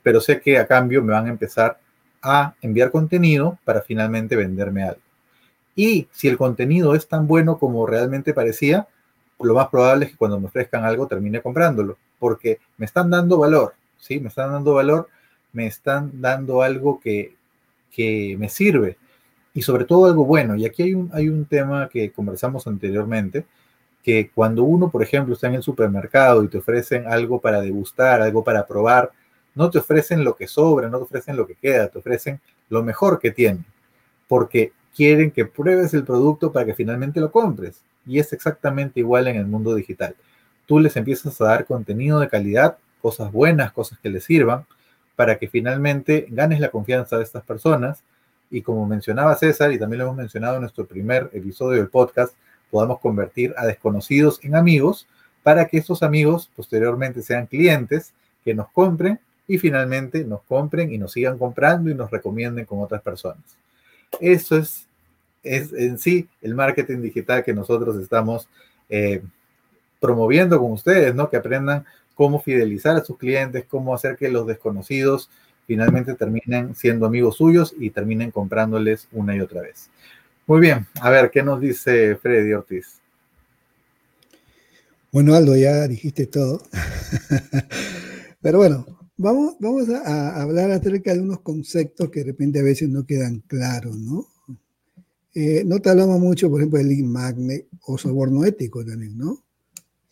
Pero 0.02 0.20
sé 0.20 0.40
que 0.40 0.58
a 0.58 0.66
cambio 0.66 1.02
me 1.02 1.12
van 1.12 1.26
a 1.26 1.30
empezar 1.30 1.78
a 2.22 2.54
enviar 2.60 2.90
contenido 2.90 3.58
para 3.64 3.80
finalmente 3.82 4.36
venderme 4.36 4.84
algo. 4.84 5.00
Y 5.74 6.08
si 6.12 6.28
el 6.28 6.36
contenido 6.36 6.94
es 6.94 7.08
tan 7.08 7.26
bueno 7.26 7.58
como 7.58 7.86
realmente 7.86 8.34
parecía, 8.34 8.86
lo 9.46 9.54
más 9.54 9.68
probable 9.68 10.06
es 10.06 10.12
que 10.12 10.16
cuando 10.16 10.38
me 10.38 10.46
ofrezcan 10.46 10.84
algo 10.84 11.06
termine 11.06 11.40
comprándolo, 11.40 11.96
porque 12.18 12.58
me 12.76 12.86
están 12.86 13.10
dando 13.10 13.38
valor, 13.38 13.74
¿sí? 13.98 14.20
Me 14.20 14.28
están 14.28 14.52
dando 14.52 14.74
valor, 14.74 15.08
me 15.52 15.66
están 15.66 16.20
dando 16.20 16.62
algo 16.62 17.00
que, 17.00 17.34
que 17.90 18.36
me 18.38 18.48
sirve 18.48 18.96
y 19.54 19.62
sobre 19.62 19.84
todo 19.84 20.06
algo 20.06 20.24
bueno. 20.24 20.56
Y 20.56 20.66
aquí 20.66 20.82
hay 20.82 20.94
un, 20.94 21.10
hay 21.12 21.28
un 21.28 21.44
tema 21.44 21.88
que 21.88 22.12
conversamos 22.12 22.66
anteriormente, 22.66 23.46
que 24.02 24.30
cuando 24.34 24.64
uno, 24.64 24.90
por 24.90 25.02
ejemplo, 25.02 25.34
está 25.34 25.48
en 25.48 25.54
el 25.54 25.62
supermercado 25.62 26.42
y 26.44 26.48
te 26.48 26.58
ofrecen 26.58 27.06
algo 27.06 27.40
para 27.40 27.60
degustar, 27.60 28.22
algo 28.22 28.44
para 28.44 28.66
probar, 28.66 29.10
no 29.54 29.70
te 29.70 29.78
ofrecen 29.78 30.24
lo 30.24 30.36
que 30.36 30.46
sobra, 30.46 30.88
no 30.88 30.98
te 30.98 31.04
ofrecen 31.04 31.36
lo 31.36 31.46
que 31.46 31.54
queda, 31.54 31.88
te 31.88 31.98
ofrecen 31.98 32.40
lo 32.68 32.82
mejor 32.82 33.18
que 33.18 33.30
tienen, 33.30 33.64
porque 34.28 34.72
quieren 34.94 35.30
que 35.30 35.44
pruebes 35.44 35.92
el 35.94 36.04
producto 36.04 36.52
para 36.52 36.64
que 36.66 36.74
finalmente 36.74 37.20
lo 37.20 37.30
compres. 37.30 37.82
Y 38.10 38.18
es 38.18 38.32
exactamente 38.32 38.98
igual 38.98 39.28
en 39.28 39.36
el 39.36 39.46
mundo 39.46 39.72
digital. 39.72 40.16
Tú 40.66 40.80
les 40.80 40.96
empiezas 40.96 41.40
a 41.40 41.44
dar 41.44 41.64
contenido 41.64 42.18
de 42.18 42.28
calidad, 42.28 42.76
cosas 43.00 43.30
buenas, 43.30 43.70
cosas 43.70 44.00
que 44.00 44.10
les 44.10 44.24
sirvan, 44.24 44.66
para 45.14 45.38
que 45.38 45.48
finalmente 45.48 46.26
ganes 46.28 46.58
la 46.58 46.70
confianza 46.70 47.16
de 47.16 47.22
estas 47.22 47.44
personas. 47.44 48.02
Y 48.50 48.62
como 48.62 48.84
mencionaba 48.84 49.36
César, 49.36 49.70
y 49.70 49.78
también 49.78 49.98
lo 49.98 50.06
hemos 50.06 50.16
mencionado 50.16 50.56
en 50.56 50.62
nuestro 50.62 50.86
primer 50.86 51.30
episodio 51.32 51.78
del 51.78 51.88
podcast, 51.88 52.34
podamos 52.68 52.98
convertir 52.98 53.54
a 53.56 53.64
desconocidos 53.64 54.40
en 54.42 54.56
amigos 54.56 55.06
para 55.44 55.66
que 55.68 55.78
estos 55.78 56.02
amigos 56.02 56.50
posteriormente 56.56 57.22
sean 57.22 57.46
clientes 57.46 58.12
que 58.44 58.54
nos 58.54 58.68
compren 58.70 59.20
y 59.46 59.58
finalmente 59.58 60.24
nos 60.24 60.42
compren 60.42 60.92
y 60.92 60.98
nos 60.98 61.12
sigan 61.12 61.38
comprando 61.38 61.90
y 61.90 61.94
nos 61.94 62.10
recomienden 62.10 62.64
con 62.64 62.80
otras 62.80 63.02
personas. 63.02 63.44
Eso 64.20 64.56
es, 64.56 64.88
es 65.42 65.72
en 65.72 65.98
sí 65.98 66.28
el 66.42 66.54
marketing 66.54 67.00
digital 67.00 67.44
que 67.44 67.54
nosotros 67.54 67.96
estamos 67.96 68.48
eh, 68.88 69.22
promoviendo 70.00 70.58
con 70.58 70.72
ustedes, 70.72 71.14
¿no? 71.14 71.30
Que 71.30 71.36
aprendan 71.36 71.84
cómo 72.14 72.40
fidelizar 72.40 72.96
a 72.96 73.04
sus 73.04 73.16
clientes, 73.16 73.64
cómo 73.68 73.94
hacer 73.94 74.16
que 74.16 74.28
los 74.28 74.46
desconocidos 74.46 75.30
finalmente 75.66 76.14
terminen 76.14 76.74
siendo 76.74 77.06
amigos 77.06 77.36
suyos 77.36 77.74
y 77.78 77.90
terminen 77.90 78.30
comprándoles 78.30 79.08
una 79.12 79.36
y 79.36 79.40
otra 79.40 79.62
vez. 79.62 79.88
Muy 80.46 80.60
bien, 80.60 80.86
a 81.00 81.10
ver, 81.10 81.30
¿qué 81.30 81.42
nos 81.42 81.60
dice 81.60 82.16
Freddy 82.16 82.52
Ortiz? 82.52 83.00
Bueno, 85.12 85.34
Aldo, 85.34 85.56
ya 85.56 85.86
dijiste 85.86 86.26
todo. 86.26 86.62
Pero 88.42 88.58
bueno, 88.58 88.86
vamos, 89.16 89.56
vamos 89.60 89.88
a, 89.90 90.42
hablar 90.42 90.70
acerca 90.70 91.12
de 91.12 91.20
unos 91.20 91.40
conceptos 91.40 92.10
que 92.10 92.20
de 92.20 92.26
repente 92.26 92.60
a 92.60 92.64
veces 92.64 92.88
no 92.88 93.06
quedan 93.06 93.40
claros, 93.46 93.96
¿no? 93.96 94.26
Eh, 95.34 95.62
no 95.64 95.80
te 95.80 95.90
hablamos 95.90 96.18
mucho, 96.18 96.50
por 96.50 96.60
ejemplo, 96.60 96.78
del 96.78 96.88
lead 96.88 97.04
magnet 97.04 97.68
o 97.86 97.96
soborno 97.96 98.44
ético 98.44 98.84
también, 98.84 99.16
¿no? 99.16 99.44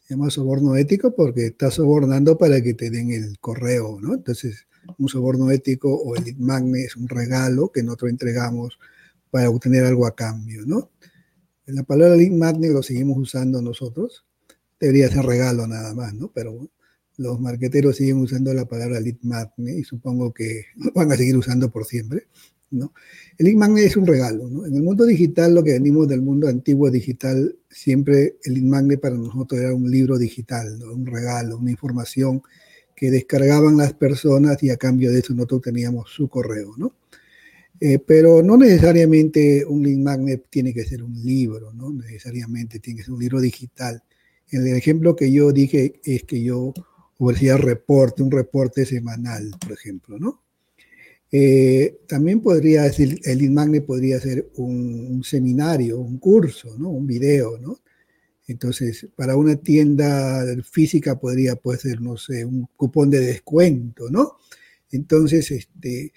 Se 0.07 0.15
llama 0.15 0.31
soborno 0.31 0.77
ético 0.77 1.15
porque 1.15 1.47
estás 1.47 1.75
sobornando 1.75 2.39
para 2.39 2.63
que 2.63 2.75
te 2.75 2.89
den 2.91 3.11
el 3.11 3.39
correo, 3.41 3.99
¿no? 4.01 4.15
Entonces, 4.15 4.67
un 4.97 5.09
soborno 5.09 5.51
ético 5.51 5.93
o 5.93 6.15
el 6.15 6.25
lead 6.25 6.37
magnet 6.37 6.87
es 6.87 6.97
un 6.97 7.09
regalo 7.09 7.73
que 7.73 7.83
nosotros 7.83 8.11
entregamos 8.11 8.79
para 9.31 9.51
obtener 9.51 9.85
algo 9.85 10.07
a 10.07 10.15
cambio, 10.15 10.65
¿no? 10.67 10.91
La 11.67 11.83
palabra 11.83 12.17
lead 12.17 12.31
magnet 12.31 12.73
lo 12.73 12.83
seguimos 12.83 13.19
usando 13.19 13.61
nosotros. 13.61 14.25
Debería 14.81 15.11
ser 15.11 15.27
regalo 15.27 15.67
nada 15.67 15.95
más, 15.95 16.15
¿no? 16.15 16.31
Pero 16.33 16.71
los 17.17 17.41
marqueteros 17.41 17.97
siguen 17.97 18.19
usando 18.19 18.55
la 18.55 18.67
palabra 18.67 19.01
lead 19.01 19.17
magnet 19.23 19.79
y 19.79 19.85
supongo 19.85 20.33
que 20.33 20.67
van 20.95 21.11
a 21.11 21.17
seguir 21.17 21.37
usando 21.37 21.71
por 21.71 21.85
siempre, 21.85 22.29
¿no? 22.71 22.93
El 23.37 23.57
magnet 23.57 23.87
es 23.87 23.97
un 23.97 24.07
regalo, 24.07 24.49
¿no? 24.49 24.67
En 24.67 24.75
el 24.75 24.83
mundo 24.83 25.05
digital, 25.05 25.55
lo 25.55 25.63
que 25.63 25.73
venimos 25.73 26.09
del 26.09 26.23
mundo 26.23 26.49
antiguo 26.49 26.91
digital, 26.91 27.57
siempre 27.71 28.37
el 28.45 28.63
magnet 28.63 29.01
para 29.01 29.17
nosotros 29.17 29.61
era 29.61 29.75
un 29.75 29.91
libro 29.91 30.19
digital. 30.19 30.83
Un 30.83 31.07
regalo, 31.07 31.59
una 31.59 31.71
información 31.71 32.43
que 32.95 33.11
descargaban 33.11 33.77
las 33.77 33.93
personas 33.93 34.61
y 34.63 34.71
a 34.71 34.77
cambio 34.77 35.13
de 35.13 35.21
eso 35.21 35.33
nosotros 35.33 35.63
teníamos 35.63 36.11
su 36.11 36.29
correo. 36.29 36.75
Eh, 37.81 38.01
pero 38.01 38.43
no 38.43 38.57
necesariamente 38.57 39.65
un 39.65 39.85
link 39.85 40.01
magnet 40.01 40.47
tiene 40.51 40.75
que 40.75 40.85
ser 40.85 41.05
un 41.05 41.15
libro, 41.25 41.73
no 41.73 41.93
necesariamente 41.93 42.81
tiene 42.81 42.99
que 42.99 43.05
ser 43.05 43.15
un 43.15 43.21
libro 43.21 43.41
digital. 43.41 44.03
El 44.51 44.67
ejemplo 44.67 45.15
que 45.15 45.31
yo 45.31 45.53
dije 45.53 46.01
es 46.03 46.25
que 46.25 46.43
yo 46.43 46.75
ofrecía 47.19 47.57
reporte, 47.57 48.23
un 48.23 48.33
reporte 48.33 48.85
semanal, 48.85 49.53
por 49.61 49.73
ejemplo, 49.73 50.19
¿no? 50.19 50.43
Eh, 51.31 52.01
también 52.07 52.41
podría 52.41 52.85
decir, 52.85 53.21
el 53.25 53.39
link 53.39 53.53
magnet 53.53 53.85
podría 53.85 54.19
ser 54.21 54.51
un, 54.57 55.23
seminario, 55.25 56.01
un 56.01 56.19
curso, 56.19 56.77
¿no? 56.79 56.89
Un 56.89 57.07
video, 57.07 57.59
¿no? 57.59 57.81
Entonces, 58.47 59.09
para 59.15 59.37
una 59.37 59.57
tienda 59.57 60.43
física 60.65 61.21
podría 61.21 61.57
puede 61.57 61.79
ser, 61.79 62.01
no 62.01 62.17
sé, 62.17 62.47
un 62.47 62.67
cupón 62.77 63.11
de 63.11 63.21
descuento, 63.21 64.09
¿no? 64.11 64.39
Entonces, 64.91 65.51
este, 65.51 66.13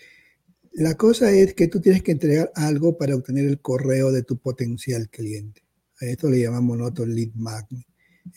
la 0.74 0.96
cosa 0.96 1.32
es 1.32 1.54
que 1.54 1.68
tú 1.68 1.82
tienes 1.82 2.04
que 2.04 2.14
entregar 2.14 2.52
algo 2.56 2.98
para 2.98 3.16
obtener 3.16 3.46
el 3.46 3.60
correo 3.60 4.12
de 4.14 4.24
tu 4.24 4.38
potencial 4.38 5.10
cliente. 5.10 5.62
A 6.00 6.06
esto 6.06 6.30
le 6.30 6.40
llamamos 6.40 6.78
nosotros 6.78 7.10
lead 7.10 7.34
magnet. 7.36 7.86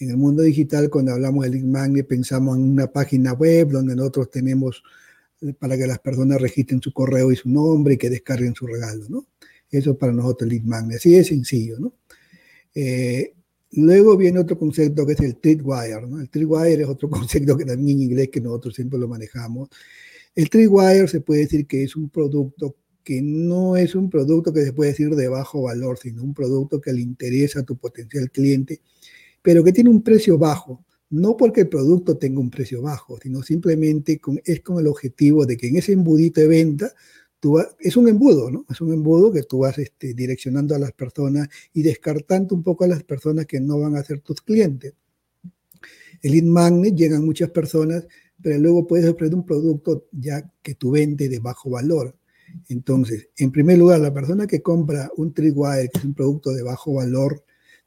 En 0.01 0.11
el 0.11 0.17
mundo 0.17 0.43
digital, 0.43 0.91
cuando 0.91 1.13
hablamos 1.13 1.45
de 1.45 1.51
lead 1.51 1.65
magnet, 1.65 2.09
pensamos 2.09 2.57
en 2.57 2.65
una 2.65 2.89
página 2.89 3.33
web 3.33 3.69
donde 3.69 3.95
nosotros 3.95 4.29
tenemos 4.31 4.83
para 5.59 5.77
que 5.77 5.87
las 5.87 5.99
personas 5.99 6.41
registren 6.41 6.81
su 6.81 6.93
correo 6.93 7.31
y 7.33 7.37
su 7.37 7.49
nombre 7.49 7.95
y 7.95 7.97
que 7.99 8.11
descarguen 8.11 8.55
su 8.55 8.67
regalo, 8.67 9.05
¿no? 9.09 9.27
Eso 9.71 9.93
es 9.93 9.97
para 9.97 10.13
nosotros 10.13 10.51
lead 10.51 10.63
magnet. 10.63 10.99
Así 10.99 11.15
es 11.17 11.29
sencillo, 11.29 11.79
¿no? 11.79 11.95
Eh, 12.75 13.35
luego 13.73 14.17
viene 14.17 14.39
otro 14.39 14.59
concepto 14.59 15.07
que 15.07 15.13
es 15.15 15.21
el 15.21 15.37
Tripwire, 15.37 16.07
¿no? 16.09 16.21
El 16.21 16.29
Tripwire 16.31 16.83
es 16.83 16.89
otro 16.89 17.09
concepto 17.11 17.57
que 17.57 17.65
también 17.65 17.99
en 17.99 18.03
inglés 18.05 18.29
que 18.31 18.41
nosotros 18.41 18.75
siempre 18.75 18.99
lo 18.99 19.09
manejamos 19.09 19.69
el 20.35 20.51
Tripwire 20.51 21.09
se 21.09 21.21
puede 21.21 21.43
decir 21.43 21.67
que 21.67 21.85
es 21.85 21.97
un 21.97 22.09
producto 22.09 22.77
que 23.05 23.21
no 23.23 23.77
es 23.77 23.95
un 23.95 24.09
producto 24.09 24.53
que 24.53 24.65
se 24.65 24.73
puede 24.73 24.91
decir 24.91 25.11
de 25.11 25.29
bajo 25.29 25.63
valor, 25.63 25.99
sino 25.99 26.23
un 26.23 26.35
producto 26.35 26.81
que 26.81 26.93
le 26.93 27.03
interesa 27.03 27.61
a 27.61 27.63
tu 27.63 27.77
potencial 27.77 28.31
cliente, 28.31 28.81
pero 29.43 29.63
que 29.63 29.73
tiene 29.73 29.91
un 29.91 30.03
precio 30.03 30.39
bajo. 30.39 30.85
No 31.15 31.37
porque 31.37 31.63
el 31.63 31.69
producto 31.69 32.17
tenga 32.17 32.41
un 32.41 32.51
precio 32.51 32.83
bajo, 32.83 33.19
sino 33.21 33.43
simplemente 33.43 34.21
es 34.45 34.61
con 34.61 34.79
el 34.79 34.87
objetivo 34.87 35.47
de 35.47 35.57
que 35.57 35.69
en 35.69 35.77
ese 35.77 35.93
embudito 35.93 36.41
de 36.41 36.49
venta, 36.49 36.93
tú 37.41 37.59
es 37.79 37.97
un 37.97 38.09
embudo, 38.09 38.51
¿no? 38.51 38.65
Es 38.71 38.81
un 38.81 38.93
embudo 38.93 39.33
que 39.33 39.43
tú 39.43 39.61
vas 39.61 39.79
este, 39.79 40.15
direccionando 40.15 40.75
a 40.75 40.79
las 40.79 40.93
personas 40.93 41.49
y 41.73 41.83
descartando 41.83 42.55
un 42.55 42.63
poco 42.63 42.85
a 42.85 42.89
las 42.89 43.03
personas 43.03 43.47
que 43.47 43.61
no 43.61 43.79
van 43.79 43.97
a 43.97 44.05
ser 44.05 44.21
tus 44.21 44.41
clientes. 44.41 44.95
El 46.23 46.33
lead 46.33 46.45
magnet 46.45 46.95
llegan 46.95 47.25
muchas 47.25 47.51
personas 47.51 48.07
pero 48.45 48.59
luego 48.59 48.87
puedes 48.87 49.09
ofrecer 49.09 49.35
un 49.35 49.47
producto 49.47 50.07
ya 50.13 50.51
que 50.63 50.75
tú 50.75 50.91
vendes 50.91 51.31
de 51.31 51.39
bajo 51.39 51.71
valor. 51.71 52.15
Entonces, 52.69 53.29
en 53.39 53.51
primer 53.51 53.79
lugar, 53.79 54.01
la 54.01 54.13
persona 54.13 54.47
que 54.47 54.63
compra 54.63 55.11
un 55.17 55.33
Tripwire, 55.33 55.89
que 55.89 55.99
es 55.99 56.05
un 56.05 56.15
producto 56.15 56.53
de 56.53 56.63
bajo 56.63 56.93
valor, 56.93 57.43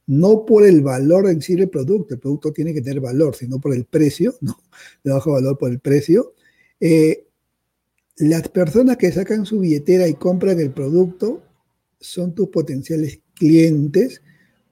no 0.08 0.46
por 0.46 0.64
el 0.64 0.80
valor 0.80 1.28
en 1.28 1.42
sí 1.42 1.54
del 1.54 1.68
producto, 1.68 2.14
el 2.14 2.20
producto 2.20 2.50
tiene 2.52 2.72
que 2.72 2.80
tener 2.80 2.98
valor, 2.98 3.36
sino 3.36 3.60
por 3.60 3.74
el 3.74 3.84
precio, 3.84 4.34
¿no? 4.40 4.58
De 5.04 5.12
bajo 5.12 5.32
valor 5.32 5.58
por 5.58 5.70
el 5.70 5.80
precio. 5.80 6.34
Eh, 6.80 7.26
las 8.16 8.48
personas 8.48 8.96
que 8.96 9.12
sacan 9.12 9.44
su 9.44 9.60
billetera 9.60 10.08
y 10.08 10.14
compran 10.14 10.58
el 10.60 10.72
producto 10.72 11.42
son 12.00 12.34
tus 12.34 12.48
potenciales 12.48 13.20
clientes, 13.34 14.22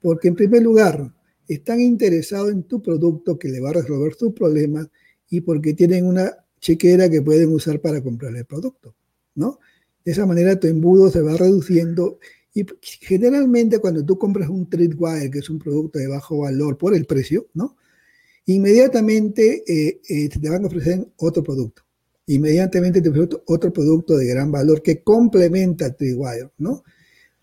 porque 0.01 0.29
en 0.29 0.37
primer 0.37 0.63
lugar 0.63 1.13
están 1.47 1.81
interesados 1.81 2.51
en 2.51 2.63
tu 2.63 2.81
producto 2.81 3.39
que 3.39 3.49
le 3.49 3.61
va 3.61 3.71
a 3.71 3.75
resolver 3.75 4.15
sus 4.15 4.33
problemas 4.33 4.89
y 5.29 5.43
porque 5.43 5.75
tienen 5.75 6.07
una 6.07 6.35
chequera 6.61 7.11
que 7.11 7.21
pueden 7.21 7.53
usar 7.53 7.81
para 7.81 8.03
comprar 8.03 8.35
el 8.35 8.47
producto, 8.47 8.95
¿no? 9.35 9.59
De 10.03 10.13
esa 10.13 10.25
manera 10.25 10.59
tu 10.59 10.67
embudo 10.67 11.11
se 11.11 11.21
va 11.21 11.37
reduciendo 11.37 12.19
y 12.57 12.65
generalmente 12.83 13.79
cuando 13.81 14.03
tú 14.03 14.19
compras 14.19 14.49
un 14.49 14.67
Tripwire, 14.71 15.31
que 15.31 15.41
es 15.41 15.51
un 15.51 15.59
producto 15.59 15.99
de 15.99 16.09
bajo 16.09 16.39
valor 16.39 16.79
por 16.79 16.95
el 16.95 17.05
precio, 17.05 17.49
¿no? 17.53 17.77
Inmediatamente 18.47 19.63
eh, 19.67 20.01
eh, 20.09 20.29
te 20.31 20.49
van 20.49 20.65
a 20.65 20.69
ofrecer 20.69 21.07
otro 21.19 21.43
producto. 21.43 21.83
Inmediatamente 22.29 23.03
te 23.03 23.11
ofrecen 23.11 23.41
otro 23.47 23.71
producto 23.73 24.17
de 24.17 24.27
gran 24.27 24.51
valor 24.51 24.81
que 24.81 25.03
complementa 25.03 25.85
al 25.85 25.97
Tripwire, 25.97 26.51
¿no? 26.57 26.83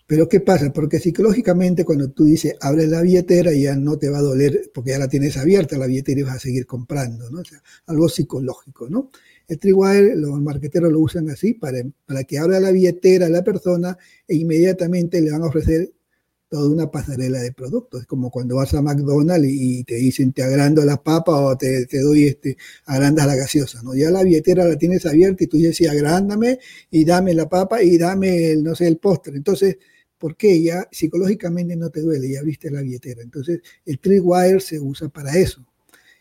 Pero 0.07 0.27
¿qué 0.27 0.39
pasa? 0.39 0.73
Porque 0.73 0.99
psicológicamente 0.99 1.85
cuando 1.85 2.09
tú 2.09 2.25
dices, 2.25 2.55
abre 2.59 2.87
la 2.87 3.01
billetera, 3.01 3.53
ya 3.53 3.75
no 3.75 3.97
te 3.99 4.09
va 4.09 4.17
a 4.17 4.21
doler 4.21 4.71
porque 4.73 4.91
ya 4.91 4.99
la 4.99 5.07
tienes 5.07 5.37
abierta 5.37 5.77
la 5.77 5.85
billetera 5.85 6.21
y 6.21 6.23
vas 6.23 6.37
a 6.37 6.39
seguir 6.39 6.65
comprando, 6.65 7.29
¿no? 7.29 7.41
O 7.41 7.45
sea, 7.45 7.61
algo 7.85 8.09
psicológico, 8.09 8.89
¿no? 8.89 9.11
El 9.47 9.59
Tripwire, 9.59 10.15
los 10.15 10.39
marqueteros 10.41 10.91
lo 10.91 10.99
usan 10.99 11.29
así 11.29 11.53
para, 11.53 11.79
para 12.05 12.23
que 12.23 12.37
abra 12.37 12.59
la 12.59 12.71
billetera 12.71 13.25
a 13.25 13.29
la 13.29 13.43
persona 13.43 13.97
e 14.27 14.35
inmediatamente 14.35 15.21
le 15.21 15.31
van 15.31 15.43
a 15.43 15.47
ofrecer 15.47 15.91
toda 16.53 16.69
una 16.69 16.91
pasarela 16.91 17.39
de 17.39 17.51
productos. 17.51 18.05
Como 18.05 18.29
cuando 18.29 18.57
vas 18.57 18.75
a 18.75 18.81
McDonald's 18.81 19.47
y, 19.49 19.83
te 19.85 19.95
dicen 19.95 20.33
te 20.33 20.43
agrando 20.43 20.85
la 20.85 21.01
papa 21.01 21.35
o 21.35 21.57
te, 21.57 21.87
te 21.87 21.99
doy 21.99 22.25
este, 22.25 22.57
agrandas 22.85 23.25
la 23.25 23.35
gaseosa, 23.35 23.81
¿no? 23.81 23.95
Ya 23.95 24.11
la 24.11 24.21
billetera 24.21 24.63
la 24.63 24.77
tienes 24.77 25.05
abierta 25.07 25.43
y 25.43 25.47
tú 25.47 25.57
dices, 25.57 25.77
sí, 25.77 25.87
agrándame 25.87 26.59
y 26.91 27.05
dame 27.05 27.33
la 27.33 27.49
papa 27.49 27.81
y 27.81 27.97
dame, 27.97 28.51
el, 28.51 28.63
no 28.63 28.75
sé, 28.75 28.87
el 28.87 28.97
postre. 28.97 29.35
Entonces, 29.35 29.77
porque 30.19 30.61
ya 30.61 30.87
psicológicamente 30.91 31.75
no 31.75 31.89
te 31.89 32.01
duele, 32.01 32.29
ya 32.29 32.43
viste 32.43 32.69
la 32.69 32.81
billetera. 32.81 33.23
Entonces, 33.23 33.61
el 33.83 33.99
Tripwire 33.99 34.59
se 34.59 34.79
usa 34.79 35.09
para 35.09 35.35
eso. 35.35 35.65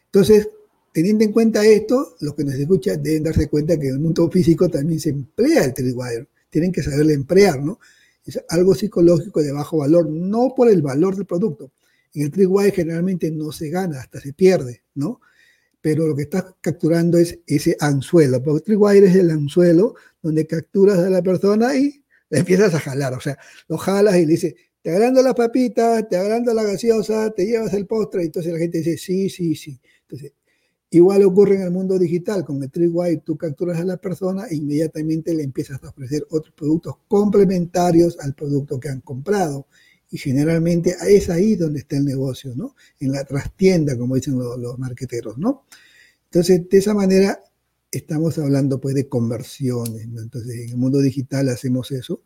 Entonces, 0.07 0.49
teniendo 0.93 1.25
en 1.25 1.33
cuenta 1.33 1.65
esto, 1.65 2.17
los 2.21 2.35
que 2.35 2.45
nos 2.45 2.55
escuchan 2.55 3.03
deben 3.03 3.25
darse 3.25 3.49
cuenta 3.49 3.79
que 3.79 3.89
en 3.89 3.95
el 3.95 4.01
mundo 4.01 4.31
físico 4.31 4.69
también 4.69 5.01
se 5.01 5.11
emplea 5.11 5.65
el 5.65 5.75
Tripwire. 5.75 6.29
Tienen 6.51 6.71
que 6.71 6.83
saberle 6.83 7.15
emplear, 7.15 7.63
¿no? 7.63 7.81
Es 8.25 8.41
algo 8.51 8.75
psicológico 8.75 9.43
de 9.43 9.53
bajo 9.53 9.79
valor, 9.79 10.09
no 10.09 10.53
por 10.55 10.71
el 10.71 10.83
valor 10.83 11.17
del 11.17 11.27
producto. 11.27 11.73
En 12.15 12.23
el 12.23 12.31
Tripwire 12.31 12.73
generalmente 12.73 13.31
no 13.31 13.53
se 13.53 13.71
gana, 13.71 14.01
hasta 14.01 14.21
se 14.21 14.35
pierde, 14.35 14.83
¿no? 14.95 15.21
Pero 15.81 16.07
lo 16.07 16.15
que 16.15 16.23
estás 16.23 16.45
capturando 16.61 17.19
es 17.19 17.41
ese 17.47 17.77
anzuelo, 17.81 18.43
porque 18.43 18.65
Tripwire 18.65 19.07
es 19.07 19.17
el 19.17 19.31
anzuelo 19.31 19.95
donde 20.23 20.47
capturas 20.47 20.99
a 20.99 21.11
la 21.11 21.23
persona 21.23 21.75
y 21.77 22.05
le 22.31 22.39
empiezas 22.39 22.75
a 22.75 22.81
jalar, 22.81 23.15
o 23.15 23.21
sea, 23.21 23.37
lo 23.69 23.77
jalas 23.77 24.17
y 24.17 24.27
le 24.27 24.33
dices, 24.33 24.55
te 24.81 24.91
agrando 24.91 25.23
las 25.23 25.35
papitas, 25.35 26.09
te 26.09 26.17
agrando 26.17 26.53
la 26.55 26.63
gaseosa, 26.65 27.31
te 27.31 27.47
llevas 27.47 27.73
el 27.75 27.87
postre, 27.87 28.23
y 28.23 28.27
entonces 28.27 28.53
la 28.53 28.59
gente 28.59 28.79
dice, 28.79 28.97
sí, 28.99 29.29
sí, 29.29 29.55
sí. 29.55 29.81
Entonces, 30.03 30.33
igual 30.93 31.23
ocurre 31.25 31.57
en 31.57 31.63
el 31.63 31.71
mundo 31.71 31.99
digital, 31.99 32.45
con 32.45 32.63
el 32.63 32.71
Tripwire 32.71 33.23
tú 33.25 33.37
capturas 33.37 33.81
a 33.81 33.85
la 33.85 33.97
persona 33.97 34.47
e 34.47 34.57
inmediatamente 34.57 35.35
le 35.35 35.43
empiezas 35.43 35.83
a 35.83 35.89
ofrecer 35.89 36.27
otros 36.31 36.55
productos 36.55 36.97
complementarios 37.09 38.19
al 38.21 38.35
producto 38.35 38.79
que 38.79 38.91
han 38.91 39.01
comprado. 39.01 39.67
Y 40.11 40.19
generalmente 40.19 40.95
es 41.09 41.31
ahí 41.31 41.57
donde 41.57 41.81
está 41.81 41.97
el 41.97 42.05
negocio, 42.05 42.53
¿no? 42.55 42.77
En 43.01 43.13
la 43.13 43.25
trastienda, 43.25 43.97
como 43.97 44.17
dicen 44.17 44.39
los, 44.39 44.59
los 44.59 44.79
marqueteros, 44.79 45.39
¿no? 45.39 45.65
Entonces, 46.27 46.69
de 46.69 46.79
esa 46.79 46.93
manera 46.93 47.41
estamos 47.91 48.39
hablando 48.39 48.79
pues 48.79 48.95
de 48.95 49.09
conversiones, 49.09 50.09
¿no? 50.09 50.21
Entonces, 50.21 50.55
en 50.57 50.71
el 50.71 50.77
mundo 50.77 50.99
digital 50.99 51.49
hacemos 51.49 51.91
eso 51.91 52.23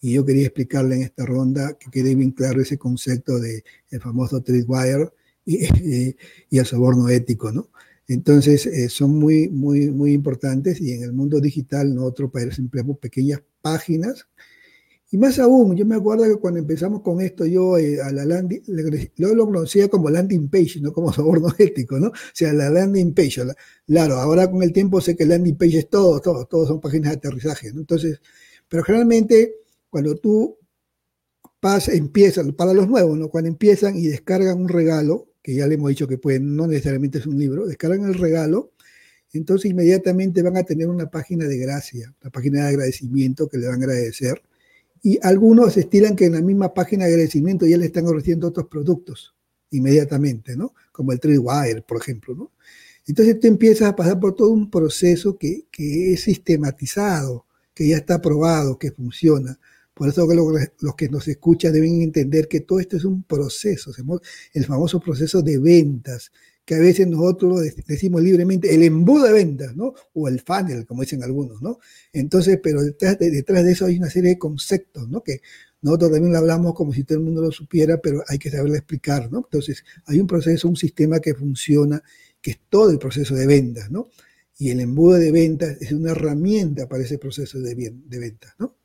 y 0.00 0.12
yo 0.12 0.24
quería 0.24 0.44
explicarle 0.44 0.96
en 0.96 1.02
esta 1.02 1.26
ronda 1.26 1.76
que 1.78 1.90
quede 1.90 2.14
bien 2.14 2.30
claro 2.30 2.62
ese 2.62 2.78
concepto 2.78 3.38
de 3.38 3.64
el 3.90 4.00
famoso 4.00 4.42
tripwire 4.42 5.10
y, 5.44 5.64
y, 5.64 6.16
y, 6.50 6.58
el 6.58 6.66
soborno 6.66 7.08
ético, 7.08 7.52
¿no? 7.52 7.68
Entonces, 8.08 8.66
eh, 8.66 8.88
son 8.88 9.16
muy, 9.18 9.48
muy, 9.48 9.90
muy 9.90 10.12
importantes 10.12 10.80
y 10.80 10.92
en 10.92 11.02
el 11.02 11.12
mundo 11.12 11.40
digital 11.40 11.94
nosotros 11.94 12.30
empleamos 12.58 12.98
pequeñas 12.98 13.42
páginas 13.62 14.26
y 15.08 15.18
más 15.18 15.38
aún, 15.38 15.76
yo 15.76 15.86
me 15.86 15.94
acuerdo 15.94 16.24
que 16.24 16.40
cuando 16.40 16.58
empezamos 16.58 17.00
con 17.02 17.20
esto, 17.20 17.46
yo 17.46 17.78
eh, 17.78 18.00
a 18.02 18.10
la 18.10 18.24
landing, 18.24 18.62
yo 19.16 19.34
lo 19.36 19.46
conocía 19.46 19.88
como 19.88 20.10
landing 20.10 20.48
page, 20.48 20.80
no 20.80 20.92
como 20.92 21.12
soborno 21.12 21.48
ético, 21.56 21.98
¿no? 22.00 22.08
O 22.08 22.12
sea, 22.32 22.52
la 22.52 22.68
landing 22.70 23.14
page. 23.14 23.44
La, 23.44 23.54
claro, 23.86 24.16
ahora 24.16 24.50
con 24.50 24.62
el 24.64 24.72
tiempo 24.72 25.00
sé 25.00 25.16
que 25.16 25.24
landing 25.24 25.56
page 25.56 25.78
es 25.78 25.88
todo, 25.88 26.20
todo, 26.20 26.46
todos 26.46 26.68
son 26.68 26.80
páginas 26.80 27.12
de 27.12 27.18
aterrizaje, 27.18 27.72
¿no? 27.72 27.80
Entonces, 27.80 28.20
pero 28.68 28.82
generalmente 28.82 29.54
cuando 29.90 30.16
tú 30.16 30.58
pasas, 31.60 31.94
empiezas, 31.94 32.44
para 32.52 32.74
los 32.74 32.88
nuevos, 32.88 33.16
¿no? 33.16 33.28
Cuando 33.28 33.48
empiezan 33.48 33.96
y 33.96 34.08
descargan 34.08 34.60
un 34.60 34.68
regalo, 34.68 35.28
que 35.46 35.54
ya 35.54 35.68
le 35.68 35.76
hemos 35.76 35.90
dicho 35.90 36.08
que 36.08 36.18
pueden, 36.18 36.56
no 36.56 36.66
necesariamente 36.66 37.18
es 37.18 37.26
un 37.26 37.38
libro, 37.38 37.68
descargan 37.68 38.04
el 38.08 38.14
regalo, 38.14 38.72
entonces 39.32 39.70
inmediatamente 39.70 40.42
van 40.42 40.56
a 40.56 40.64
tener 40.64 40.88
una 40.88 41.08
página 41.08 41.46
de 41.46 41.56
gracia, 41.56 42.12
una 42.20 42.32
página 42.32 42.62
de 42.62 42.70
agradecimiento 42.70 43.48
que 43.48 43.58
le 43.58 43.68
van 43.68 43.80
a 43.80 43.84
agradecer 43.84 44.42
y 45.04 45.20
algunos 45.22 45.76
estilan 45.76 46.16
que 46.16 46.24
en 46.24 46.32
la 46.32 46.40
misma 46.40 46.74
página 46.74 47.04
de 47.04 47.12
agradecimiento 47.12 47.64
ya 47.64 47.76
le 47.76 47.86
están 47.86 48.08
ofreciendo 48.08 48.48
otros 48.48 48.66
productos 48.66 49.36
inmediatamente, 49.70 50.56
¿no? 50.56 50.74
Como 50.90 51.12
el 51.12 51.20
Tripwire, 51.20 51.82
por 51.82 51.98
ejemplo, 51.98 52.34
¿no? 52.34 52.50
Entonces 53.06 53.38
tú 53.38 53.46
empiezas 53.46 53.90
a 53.90 53.94
pasar 53.94 54.18
por 54.18 54.34
todo 54.34 54.50
un 54.50 54.68
proceso 54.68 55.38
que, 55.38 55.68
que 55.70 56.12
es 56.12 56.22
sistematizado, 56.22 57.46
que 57.72 57.86
ya 57.86 57.98
está 57.98 58.20
probado, 58.20 58.80
que 58.80 58.90
funciona. 58.90 59.60
Por 59.96 60.10
eso 60.10 60.28
los 60.80 60.94
que 60.94 61.08
nos 61.08 61.26
escuchan 61.26 61.72
deben 61.72 62.02
entender 62.02 62.48
que 62.48 62.60
todo 62.60 62.80
esto 62.80 62.98
es 62.98 63.06
un 63.06 63.22
proceso, 63.22 63.92
el 64.52 64.64
famoso 64.66 65.00
proceso 65.00 65.40
de 65.40 65.56
ventas, 65.56 66.32
que 66.66 66.74
a 66.74 66.78
veces 66.78 67.08
nosotros 67.08 67.62
decimos 67.86 68.20
libremente 68.20 68.74
el 68.74 68.82
embudo 68.82 69.24
de 69.24 69.32
ventas, 69.32 69.74
¿no? 69.74 69.94
O 70.12 70.28
el 70.28 70.42
funnel, 70.42 70.84
como 70.84 71.00
dicen 71.00 71.22
algunos, 71.22 71.62
¿no? 71.62 71.78
Entonces, 72.12 72.60
pero 72.62 72.82
detrás 72.82 73.18
de, 73.18 73.30
detrás 73.30 73.64
de 73.64 73.72
eso 73.72 73.86
hay 73.86 73.96
una 73.96 74.10
serie 74.10 74.32
de 74.32 74.38
conceptos, 74.38 75.08
¿no? 75.08 75.22
Que 75.22 75.40
nosotros 75.80 76.10
también 76.10 76.34
lo 76.34 76.40
hablamos 76.40 76.74
como 76.74 76.92
si 76.92 77.04
todo 77.04 77.16
el 77.16 77.24
mundo 77.24 77.40
lo 77.40 77.50
supiera, 77.50 77.96
pero 77.96 78.22
hay 78.28 78.38
que 78.38 78.50
saberlo 78.50 78.74
explicar, 78.74 79.32
¿no? 79.32 79.38
Entonces, 79.38 79.82
hay 80.04 80.20
un 80.20 80.26
proceso, 80.26 80.68
un 80.68 80.76
sistema 80.76 81.20
que 81.20 81.34
funciona, 81.34 82.02
que 82.42 82.50
es 82.50 82.58
todo 82.68 82.90
el 82.90 82.98
proceso 82.98 83.34
de 83.34 83.46
ventas, 83.46 83.90
¿no? 83.90 84.10
Y 84.58 84.68
el 84.68 84.80
embudo 84.80 85.14
de 85.14 85.32
ventas 85.32 85.78
es 85.80 85.90
una 85.92 86.10
herramienta 86.10 86.86
para 86.86 87.02
ese 87.02 87.16
proceso 87.16 87.58
de, 87.60 87.74
bien, 87.74 88.04
de 88.10 88.18
ventas, 88.18 88.52
¿no? 88.58 88.76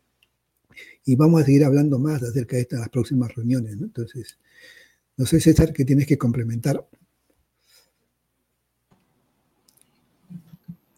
Y 1.06 1.16
vamos 1.16 1.42
a 1.42 1.46
seguir 1.46 1.64
hablando 1.66 2.00
más 2.00 2.22
acerca 2.24 2.58
de 2.58 2.68
las 2.72 2.90
próximas 2.90 3.34
reuniones, 3.36 3.78
¿no? 3.78 3.86
Entonces, 3.86 4.38
no 5.18 5.26
sé, 5.26 5.40
César, 5.40 5.74
que 5.74 5.86
tienes 5.86 6.08
que 6.08 6.18
complementar. 6.18 6.88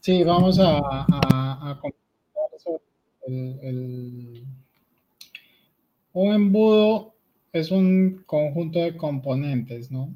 Sí, 0.02 0.24
vamos 0.24 0.60
a, 0.60 0.80
a, 0.80 1.72
a 1.72 1.82
el, 3.26 4.44
un 6.14 6.34
embudo 6.34 7.14
es 7.54 7.72
un 7.72 8.24
conjunto 8.26 8.80
de 8.80 8.98
componentes, 8.98 9.92
¿no? 9.92 10.14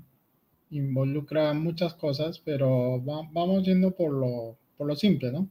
Involucra 0.72 1.54
muchas 1.54 1.94
cosas, 1.94 2.40
pero 2.40 3.04
va, 3.06 3.22
vamos 3.32 3.64
yendo 3.64 3.92
por 3.92 4.12
lo, 4.12 4.58
por 4.78 4.88
lo 4.88 4.96
simple, 4.96 5.32
¿no? 5.32 5.48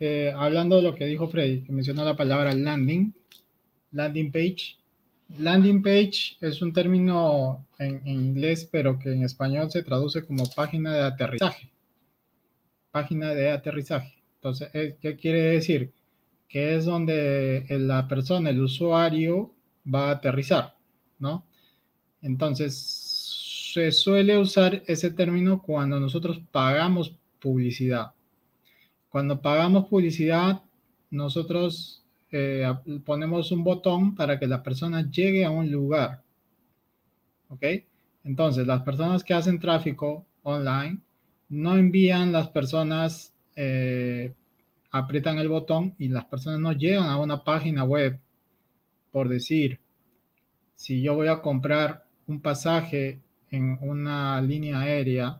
Eh, 0.00 0.32
hablando 0.34 0.76
de 0.76 0.82
lo 0.82 0.94
que 0.94 1.06
dijo 1.06 1.28
Freddy, 1.28 1.62
que 1.62 1.72
mencionó 1.72 2.04
la 2.04 2.16
palabra 2.16 2.52
landing, 2.54 3.12
landing 3.92 4.32
page. 4.32 4.76
Landing 5.38 5.82
page 5.82 6.36
es 6.40 6.60
un 6.60 6.72
término 6.72 7.66
en, 7.78 8.02
en 8.04 8.08
inglés, 8.08 8.68
pero 8.70 8.98
que 8.98 9.12
en 9.12 9.22
español 9.22 9.70
se 9.70 9.82
traduce 9.84 10.24
como 10.24 10.44
página 10.50 10.92
de 10.94 11.02
aterrizaje 11.02 11.70
página 12.90 13.34
de 13.34 13.50
aterrizaje. 13.50 14.14
Entonces, 14.36 14.70
eh, 14.74 14.96
¿qué 15.00 15.16
quiere 15.16 15.42
decir? 15.42 15.92
Que 16.48 16.76
es 16.76 16.84
donde 16.84 17.66
la 17.70 18.08
persona, 18.08 18.50
el 18.50 18.60
usuario, 18.60 19.54
va 19.92 20.08
a 20.08 20.12
aterrizar, 20.12 20.74
¿no? 21.18 21.46
Entonces, 22.22 22.74
se 23.72 23.92
suele 23.92 24.36
usar 24.38 24.82
ese 24.86 25.10
término 25.10 25.62
cuando 25.62 26.00
nosotros 26.00 26.40
pagamos 26.50 27.14
publicidad. 27.38 28.12
Cuando 29.10 29.40
pagamos 29.42 29.88
publicidad, 29.88 30.62
nosotros 31.10 32.04
eh, 32.30 32.64
ponemos 33.04 33.50
un 33.50 33.64
botón 33.64 34.14
para 34.14 34.38
que 34.38 34.46
la 34.46 34.62
persona 34.62 35.10
llegue 35.10 35.44
a 35.44 35.50
un 35.50 35.70
lugar. 35.70 36.22
¿Ok? 37.48 37.64
Entonces, 38.22 38.66
las 38.66 38.82
personas 38.82 39.24
que 39.24 39.34
hacen 39.34 39.58
tráfico 39.58 40.24
online 40.44 40.98
no 41.48 41.76
envían 41.76 42.30
las 42.30 42.48
personas, 42.48 43.34
eh, 43.56 44.32
aprietan 44.92 45.38
el 45.38 45.48
botón 45.48 45.94
y 45.98 46.08
las 46.08 46.24
personas 46.26 46.60
no 46.60 46.72
llegan 46.72 47.08
a 47.08 47.18
una 47.18 47.42
página 47.42 47.82
web. 47.82 48.18
Por 49.10 49.28
decir, 49.28 49.80
si 50.76 51.02
yo 51.02 51.16
voy 51.16 51.26
a 51.26 51.42
comprar 51.42 52.04
un 52.28 52.40
pasaje 52.40 53.18
en 53.50 53.76
una 53.80 54.40
línea 54.40 54.78
aérea, 54.80 55.39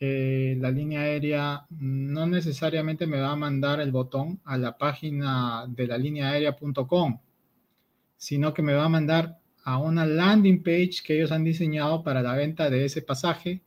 eh, 0.00 0.56
la 0.60 0.70
línea 0.70 1.00
aérea 1.00 1.66
no 1.70 2.26
necesariamente 2.26 3.06
me 3.06 3.20
va 3.20 3.32
a 3.32 3.36
mandar 3.36 3.80
el 3.80 3.90
botón 3.92 4.40
a 4.44 4.56
la 4.56 4.78
página 4.78 5.66
de 5.68 5.86
la 5.86 5.98
línea 5.98 6.30
aérea.com, 6.30 7.20
sino 8.16 8.54
que 8.54 8.62
me 8.62 8.74
va 8.74 8.84
a 8.84 8.88
mandar 8.88 9.38
a 9.64 9.78
una 9.78 10.06
landing 10.06 10.62
page 10.62 11.02
que 11.04 11.16
ellos 11.16 11.32
han 11.32 11.44
diseñado 11.44 12.02
para 12.02 12.22
la 12.22 12.34
venta 12.34 12.70
de 12.70 12.84
ese 12.84 13.02
pasaje 13.02 13.62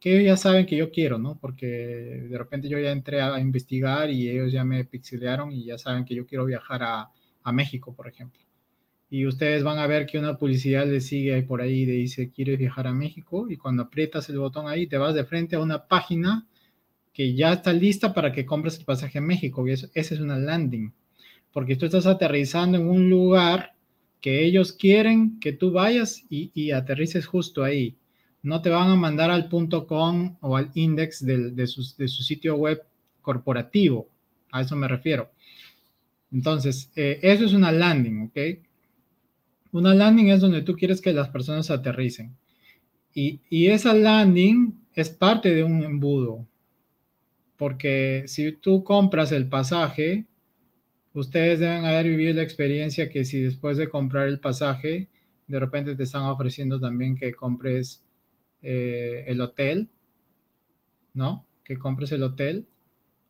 que 0.00 0.12
ellos 0.12 0.26
ya 0.26 0.36
saben 0.36 0.66
que 0.66 0.76
yo 0.76 0.90
quiero, 0.90 1.18
¿no? 1.18 1.38
Porque 1.38 1.66
de 1.66 2.36
repente 2.36 2.68
yo 2.68 2.78
ya 2.78 2.92
entré 2.92 3.22
a 3.22 3.40
investigar 3.40 4.10
y 4.10 4.28
ellos 4.28 4.52
ya 4.52 4.62
me 4.62 4.84
pixelearon 4.84 5.50
y 5.50 5.64
ya 5.64 5.78
saben 5.78 6.04
que 6.04 6.14
yo 6.14 6.26
quiero 6.26 6.44
viajar 6.44 6.82
a, 6.82 7.10
a 7.42 7.52
México, 7.52 7.94
por 7.94 8.08
ejemplo. 8.08 8.43
Y 9.14 9.26
ustedes 9.28 9.62
van 9.62 9.78
a 9.78 9.86
ver 9.86 10.06
que 10.06 10.18
una 10.18 10.36
publicidad 10.36 10.88
les 10.88 11.06
sigue 11.06 11.40
por 11.44 11.60
ahí 11.60 11.82
y 11.82 11.86
dice, 11.86 12.32
¿quieres 12.32 12.58
viajar 12.58 12.88
a 12.88 12.92
México? 12.92 13.46
Y 13.48 13.56
cuando 13.56 13.84
aprietas 13.84 14.28
el 14.28 14.40
botón 14.40 14.66
ahí, 14.66 14.88
te 14.88 14.98
vas 14.98 15.14
de 15.14 15.24
frente 15.24 15.54
a 15.54 15.60
una 15.60 15.86
página 15.86 16.48
que 17.12 17.32
ya 17.32 17.52
está 17.52 17.72
lista 17.72 18.12
para 18.12 18.32
que 18.32 18.44
compres 18.44 18.76
el 18.76 18.84
pasaje 18.84 19.18
a 19.18 19.20
México. 19.20 19.68
Y 19.68 19.70
eso, 19.70 19.86
esa 19.94 20.14
es 20.14 20.20
una 20.20 20.36
landing. 20.36 20.92
Porque 21.52 21.76
tú 21.76 21.86
estás 21.86 22.06
aterrizando 22.06 22.76
en 22.76 22.88
un 22.88 23.08
lugar 23.08 23.76
que 24.20 24.44
ellos 24.44 24.72
quieren 24.72 25.38
que 25.38 25.52
tú 25.52 25.70
vayas 25.70 26.24
y, 26.28 26.50
y 26.52 26.72
aterrices 26.72 27.24
justo 27.24 27.62
ahí 27.62 27.96
no 28.42 28.62
te 28.62 28.70
van 28.70 28.90
a 28.90 28.96
mandar 28.96 29.30
al 29.30 29.48
punto 29.48 29.86
.com 29.86 30.36
o 30.40 30.56
al 30.56 30.72
index 30.74 31.24
de, 31.24 31.52
de, 31.52 31.66
su, 31.68 31.82
de, 31.96 32.08
su, 32.08 32.24
sitio 32.24 32.56
web 32.56 32.82
corporativo. 33.22 34.08
A 34.50 34.62
eso 34.62 34.74
me 34.74 34.88
refiero. 34.88 35.30
Entonces, 36.32 36.90
eh, 36.96 37.20
eso 37.22 37.44
es 37.44 37.52
una 37.52 37.70
landing, 37.70 38.22
¿ok? 38.22 38.38
Una 39.74 39.92
landing 39.92 40.28
es 40.28 40.40
donde 40.40 40.62
tú 40.62 40.76
quieres 40.76 41.00
que 41.00 41.12
las 41.12 41.30
personas 41.30 41.68
aterricen. 41.68 42.36
Y, 43.12 43.40
y 43.50 43.66
esa 43.66 43.92
landing 43.92 44.72
es 44.94 45.10
parte 45.10 45.52
de 45.52 45.64
un 45.64 45.82
embudo. 45.82 46.46
Porque 47.56 48.22
si 48.28 48.52
tú 48.52 48.84
compras 48.84 49.32
el 49.32 49.48
pasaje, 49.48 50.26
ustedes 51.12 51.58
deben 51.58 51.84
haber 51.86 52.06
vivido 52.06 52.34
la 52.34 52.42
experiencia 52.42 53.08
que 53.08 53.24
si 53.24 53.40
después 53.40 53.76
de 53.76 53.88
comprar 53.88 54.28
el 54.28 54.38
pasaje, 54.38 55.08
de 55.48 55.58
repente 55.58 55.96
te 55.96 56.04
están 56.04 56.22
ofreciendo 56.22 56.78
también 56.78 57.16
que 57.16 57.34
compres 57.34 58.04
eh, 58.62 59.24
el 59.26 59.40
hotel, 59.40 59.90
¿no? 61.14 61.48
Que 61.64 61.80
compres 61.80 62.12
el 62.12 62.22
hotel 62.22 62.68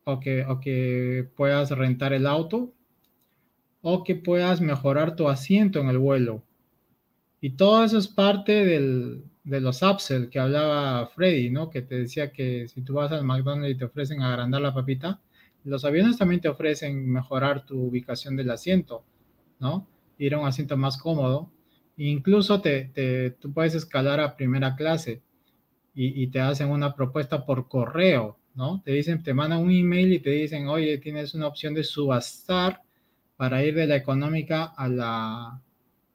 o 0.03 0.19
que, 0.19 0.45
o 0.45 0.59
que 0.59 1.27
puedas 1.35 1.71
rentar 1.71 2.13
el 2.13 2.27
auto 2.27 2.71
o 3.87 4.03
que 4.03 4.15
puedas 4.15 4.61
mejorar 4.61 5.15
tu 5.15 5.29
asiento 5.29 5.79
en 5.79 5.89
el 5.89 5.99
vuelo. 5.99 6.41
Y 7.39 7.51
todo 7.51 7.83
eso 7.83 7.99
es 7.99 8.07
parte 8.07 8.65
del, 8.65 9.25
de 9.43 9.61
los 9.61 9.83
upsell 9.83 10.29
que 10.29 10.39
hablaba 10.39 11.05
Freddy, 11.05 11.51
¿no? 11.51 11.69
Que 11.69 11.83
te 11.83 11.99
decía 11.99 12.31
que 12.31 12.67
si 12.67 12.81
tú 12.81 12.95
vas 12.95 13.11
al 13.11 13.23
McDonald's 13.23 13.75
y 13.75 13.77
te 13.77 13.85
ofrecen 13.85 14.23
agrandar 14.23 14.63
la 14.63 14.73
papita, 14.73 15.21
los 15.63 15.85
aviones 15.85 16.17
también 16.17 16.41
te 16.41 16.49
ofrecen 16.49 17.07
mejorar 17.07 17.63
tu 17.63 17.79
ubicación 17.79 18.35
del 18.35 18.49
asiento, 18.49 19.03
¿no? 19.59 19.87
Ir 20.17 20.33
a 20.33 20.39
un 20.39 20.47
asiento 20.47 20.75
más 20.77 20.97
cómodo. 20.97 21.51
E 21.95 22.05
incluso 22.05 22.61
te, 22.61 23.35
tú 23.39 23.53
puedes 23.53 23.75
escalar 23.75 24.19
a 24.19 24.35
primera 24.35 24.75
clase 24.75 25.21
y, 25.93 26.23
y, 26.23 26.27
te 26.27 26.39
hacen 26.39 26.69
una 26.69 26.95
propuesta 26.95 27.45
por 27.45 27.67
correo, 27.67 28.39
¿no? 28.55 28.81
Te 28.83 28.93
dicen, 28.93 29.21
te 29.21 29.35
mandan 29.35 29.59
un 29.59 29.69
email 29.69 30.11
y 30.11 30.19
te 30.21 30.31
dicen, 30.31 30.69
oye, 30.69 30.97
tienes 30.97 31.35
una 31.35 31.45
opción 31.45 31.75
de 31.75 31.83
subastar 31.83 32.81
para 33.37 33.63
ir 33.63 33.75
de 33.75 33.87
la 33.87 33.95
económica 33.95 34.65
a 34.65 34.87
la, 34.87 35.61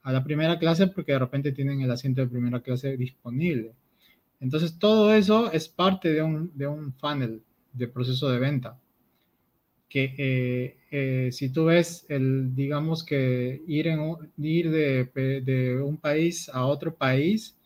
a 0.03 0.11
la 0.11 0.23
primera 0.23 0.57
clase 0.59 0.87
porque 0.87 1.13
de 1.13 1.19
repente 1.19 1.51
tienen 1.51 1.81
el 1.81 1.91
asiento 1.91 2.21
de 2.21 2.27
primera 2.27 2.61
clase 2.61 2.97
disponible. 2.97 3.73
Entonces, 4.39 4.79
todo 4.79 5.13
eso 5.13 5.51
es 5.51 5.69
parte 5.69 6.11
de 6.11 6.23
un, 6.23 6.51
de 6.57 6.67
un 6.67 6.93
funnel 6.93 7.43
de 7.73 7.87
proceso 7.87 8.29
de 8.29 8.39
venta. 8.39 8.79
Que 9.89 10.15
eh, 10.17 10.77
eh, 10.89 11.31
si 11.31 11.49
tú 11.51 11.65
ves, 11.65 12.05
el, 12.09 12.55
digamos 12.55 13.03
que 13.03 13.61
ir, 13.67 13.87
en, 13.87 13.99
ir 14.37 14.71
de, 14.71 15.41
de 15.43 15.81
un 15.81 15.97
país 15.97 16.49
a 16.49 16.65
otro 16.65 16.95
país, 16.95 17.57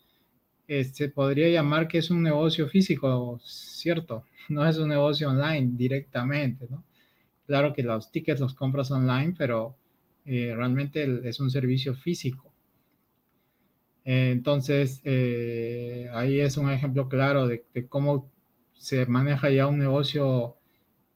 se 0.66 0.80
este, 0.80 1.08
podría 1.08 1.48
llamar 1.48 1.86
que 1.88 1.98
es 1.98 2.10
un 2.10 2.22
negocio 2.22 2.68
físico, 2.68 3.40
¿cierto? 3.44 4.24
No 4.48 4.64
es 4.66 4.78
un 4.78 4.88
negocio 4.88 5.28
online 5.28 5.72
directamente, 5.72 6.66
¿no? 6.70 6.84
Claro 7.46 7.72
que 7.72 7.82
los 7.82 8.10
tickets 8.10 8.40
los 8.40 8.54
compras 8.54 8.90
online, 8.90 9.34
pero 9.38 9.76
eh, 10.24 10.52
realmente 10.56 11.28
es 11.28 11.38
un 11.40 11.50
servicio 11.50 11.94
físico. 11.94 12.52
entonces, 14.04 15.00
eh, 15.04 16.08
ahí 16.12 16.40
es 16.40 16.56
un 16.56 16.70
ejemplo 16.70 17.08
claro 17.08 17.46
de, 17.48 17.64
cómo 17.88 18.30
se 18.74 19.06
maneja 19.06 19.50
ya 19.50 19.66
un 19.66 19.78
negocio 19.78 20.56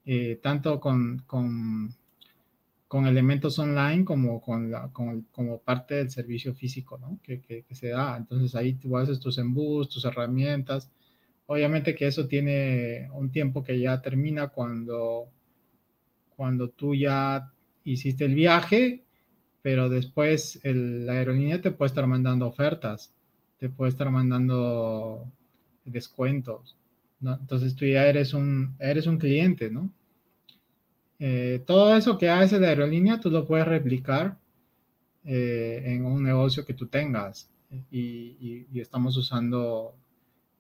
eh, 0.05 0.39
tanto 0.43 0.81
con, 0.81 1.21
con, 1.27 1.95
con, 2.89 3.07
elementos 3.07 3.59
online 3.59 4.05
como, 4.05 4.41
con 4.41 4.71
la, 4.71 4.91
como 4.93 5.59
parte 5.61 5.97
del 5.97 6.11
servicio 6.11 6.55
físico 6.55 6.99
¿no? 6.99 7.19
que, 7.23 7.41
que, 7.41 7.65
se 7.75 7.89
da. 7.89 8.17
Entonces 8.17 8.55
ahí 8.57 8.75
tú 8.75 8.97
haces 8.97 9.21
tus 9.21 9.39
embudos, 9.39 9.89
tus 9.89 10.05
herramientas. 10.05 10.91
Obviamente 11.47 11.95
que 11.95 12.07
eso 12.07 12.27
tiene 12.29 13.09
un 13.13 13.31
tiempo 13.31 13.63
que 13.65 13.79
ya 13.81 14.01
termina 14.01 14.49
cuando, 14.49 15.29
cuando 16.41 16.71
tú 16.71 16.95
ya 16.95 17.53
hiciste 17.85 18.25
el 18.25 18.35
viaje, 18.35 19.05
pero 19.61 19.91
después 19.91 20.59
la 20.65 21.13
aerolínea 21.13 21.61
te 21.61 21.71
puede 21.71 21.89
estar 21.89 22.07
mandando 22.07 22.47
ofertas, 22.47 23.13
te 23.59 23.69
puede 23.69 23.91
estar 23.91 24.11
mandando 24.11 25.31
descuentos, 25.85 26.79
¿no? 27.21 27.35
Entonces 27.35 27.77
tú 27.77 27.85
ya 27.85 28.07
eres 28.07 28.33
un, 28.33 28.75
eres 28.79 29.07
un 29.07 29.19
cliente, 29.19 29.71
¿no? 29.71 29.93
Eh, 31.19 31.63
todo 31.67 31.95
eso 31.95 32.17
que 32.17 32.31
hace 32.31 32.59
la 32.59 32.69
aerolínea 32.69 33.21
tú 33.21 33.29
lo 33.31 33.47
puedes 33.47 33.69
replicar 33.69 34.39
eh, 35.27 35.83
en 35.85 36.07
un 36.07 36.23
negocio 36.23 36.65
que 36.65 36.73
tú 36.73 36.87
tengas 36.87 37.51
y, 37.91 38.67
estamos 38.81 39.15
usando 39.19 39.95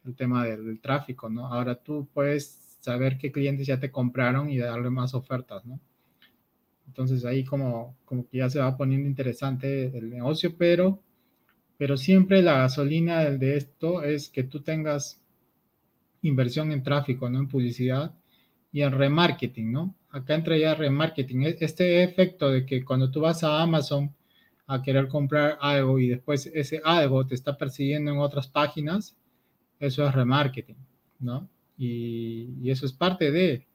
el 0.05 0.14
tema 0.14 0.45
del, 0.45 0.66
del, 0.66 0.78
tráfico, 0.78 1.31
¿no? 1.31 1.47
Ahora 1.47 1.74
tú 1.74 2.07
puedes 2.12 2.60
saber 2.81 3.18
qué 3.18 3.31
clientes 3.31 3.66
ya 3.66 3.78
te 3.78 3.91
compraron 3.91 4.51
y 4.51 4.59
darle 4.59 4.91
más 4.91 5.14
ofertas, 5.14 5.64
¿no? 5.64 5.81
Entonces 6.87 7.24
ahí 7.24 7.45
como, 7.45 7.97
como 8.05 8.26
que 8.26 8.39
ya 8.39 8.51
se 8.51 8.59
va 8.59 8.76
poniendo 8.76 9.09
interesante 9.09 9.97
el 9.97 10.11
negocio, 10.11 10.57
pero, 10.57 11.01
pero 11.76 11.97
siempre 11.97 12.43
la 12.43 12.59
gasolina 12.59 13.24
de 13.24 13.57
esto 13.57 14.03
es 14.03 14.28
que 14.28 14.43
tú 14.43 14.61
tengas 14.61 15.20
inversión 16.22 16.72
en 16.72 16.83
tráfico, 16.83 17.31
¿no? 17.31 17.39
En 17.39 17.49
publicidad 17.49 18.12
y 18.72 18.83
en 18.83 18.93
remarketing, 18.93 19.70
¿no? 19.70 19.95
Acá 20.11 20.35
entra 20.35 20.57
ya 20.57 20.74
remarketing. 20.74 21.45
E-, 21.45 21.57
este 21.61 22.03
efecto 22.03 22.51
de 22.51 22.66
que 22.66 22.85
cuando 22.85 23.11
tú 23.11 23.20
vas 23.20 23.45
a 23.45 23.62
Amazon 23.62 24.14
a 24.66 24.83
querer 24.83 25.09
comprar 25.09 25.59
algo 25.61 25.99
y 25.99 26.09
después 26.09 26.47
ese 26.53 26.81
algo 26.85 27.26
te 27.26 27.35
está 27.35 27.57
persiguiendo 27.57 28.11
en 28.11 28.18
otras 28.18 28.49
páginas, 28.49 29.16
eso 29.78 30.07
es 30.07 30.14
remarketing, 30.14 30.76
¿no? 31.20 31.49
Y, 31.81 32.57
y 32.62 32.70
eso 32.70 32.85
es 32.85 32.93
parte 32.93 33.31
de, 33.31 33.66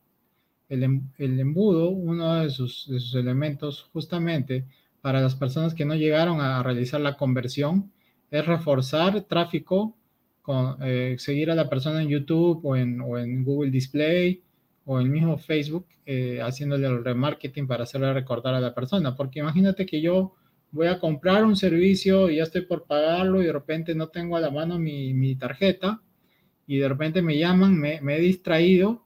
Em, 0.70 1.10
el, 1.20 1.40
embudo, 1.40 1.90
uno 1.90 2.42
de 2.42 2.50
sus, 2.50 2.88
elementos 3.16 3.84
justamente 3.94 4.66
para 5.02 5.22
las 5.22 5.36
personas 5.36 5.76
que 5.76 5.86
no 5.86 5.96
llegaron 5.96 6.42
a 6.42 6.64
realizar 6.64 7.00
la 7.02 7.18
conversión, 7.18 7.92
es 8.32 8.46
reforzar 8.46 9.22
tráfico, 9.22 9.96
con, 10.42 10.78
eh, 10.82 11.16
seguir 11.20 11.52
a 11.52 11.56
la 11.56 11.70
persona 11.70 12.02
en 12.02 12.10
YouTube 12.10 12.62
o 12.64 12.76
en, 12.76 13.44
Google 13.44 13.72
Display 13.72 14.44
o 14.86 15.00
en 15.00 15.12
mismo 15.12 15.38
Facebook, 15.38 15.88
eh, 16.06 16.40
haciéndole 16.42 16.88
el 16.88 17.04
remarketing 17.04 17.68
para 17.68 17.84
hacerle 17.84 18.14
recordar 18.14 18.56
a 18.56 18.60
la 18.60 18.74
persona. 18.74 19.16
Porque 19.16 19.40
imagínate 19.40 19.86
que 19.86 20.02
yo 20.02 20.34
voy 20.72 20.88
a 20.88 21.00
comprar 21.00 21.46
un 21.46 21.56
servicio 21.56 22.30
y 22.30 22.38
ya 22.38 22.44
estoy 22.44 22.62
por 22.62 22.86
pagarlo 22.86 23.42
y 23.42 23.46
de 23.46 23.54
repente 23.54 23.96
no 23.96 24.10
tengo 24.10 24.38
a 24.38 24.42
la 24.42 24.52
mano 24.52 24.80
mi, 24.80 25.36
tarjeta 25.36 26.02
y 26.68 26.78
de 26.78 26.90
repente 26.90 27.22
me 27.22 27.38
llaman, 27.38 27.78
me, 27.78 28.02
me 28.02 28.18
he 28.18 28.20
distraído 28.20 29.06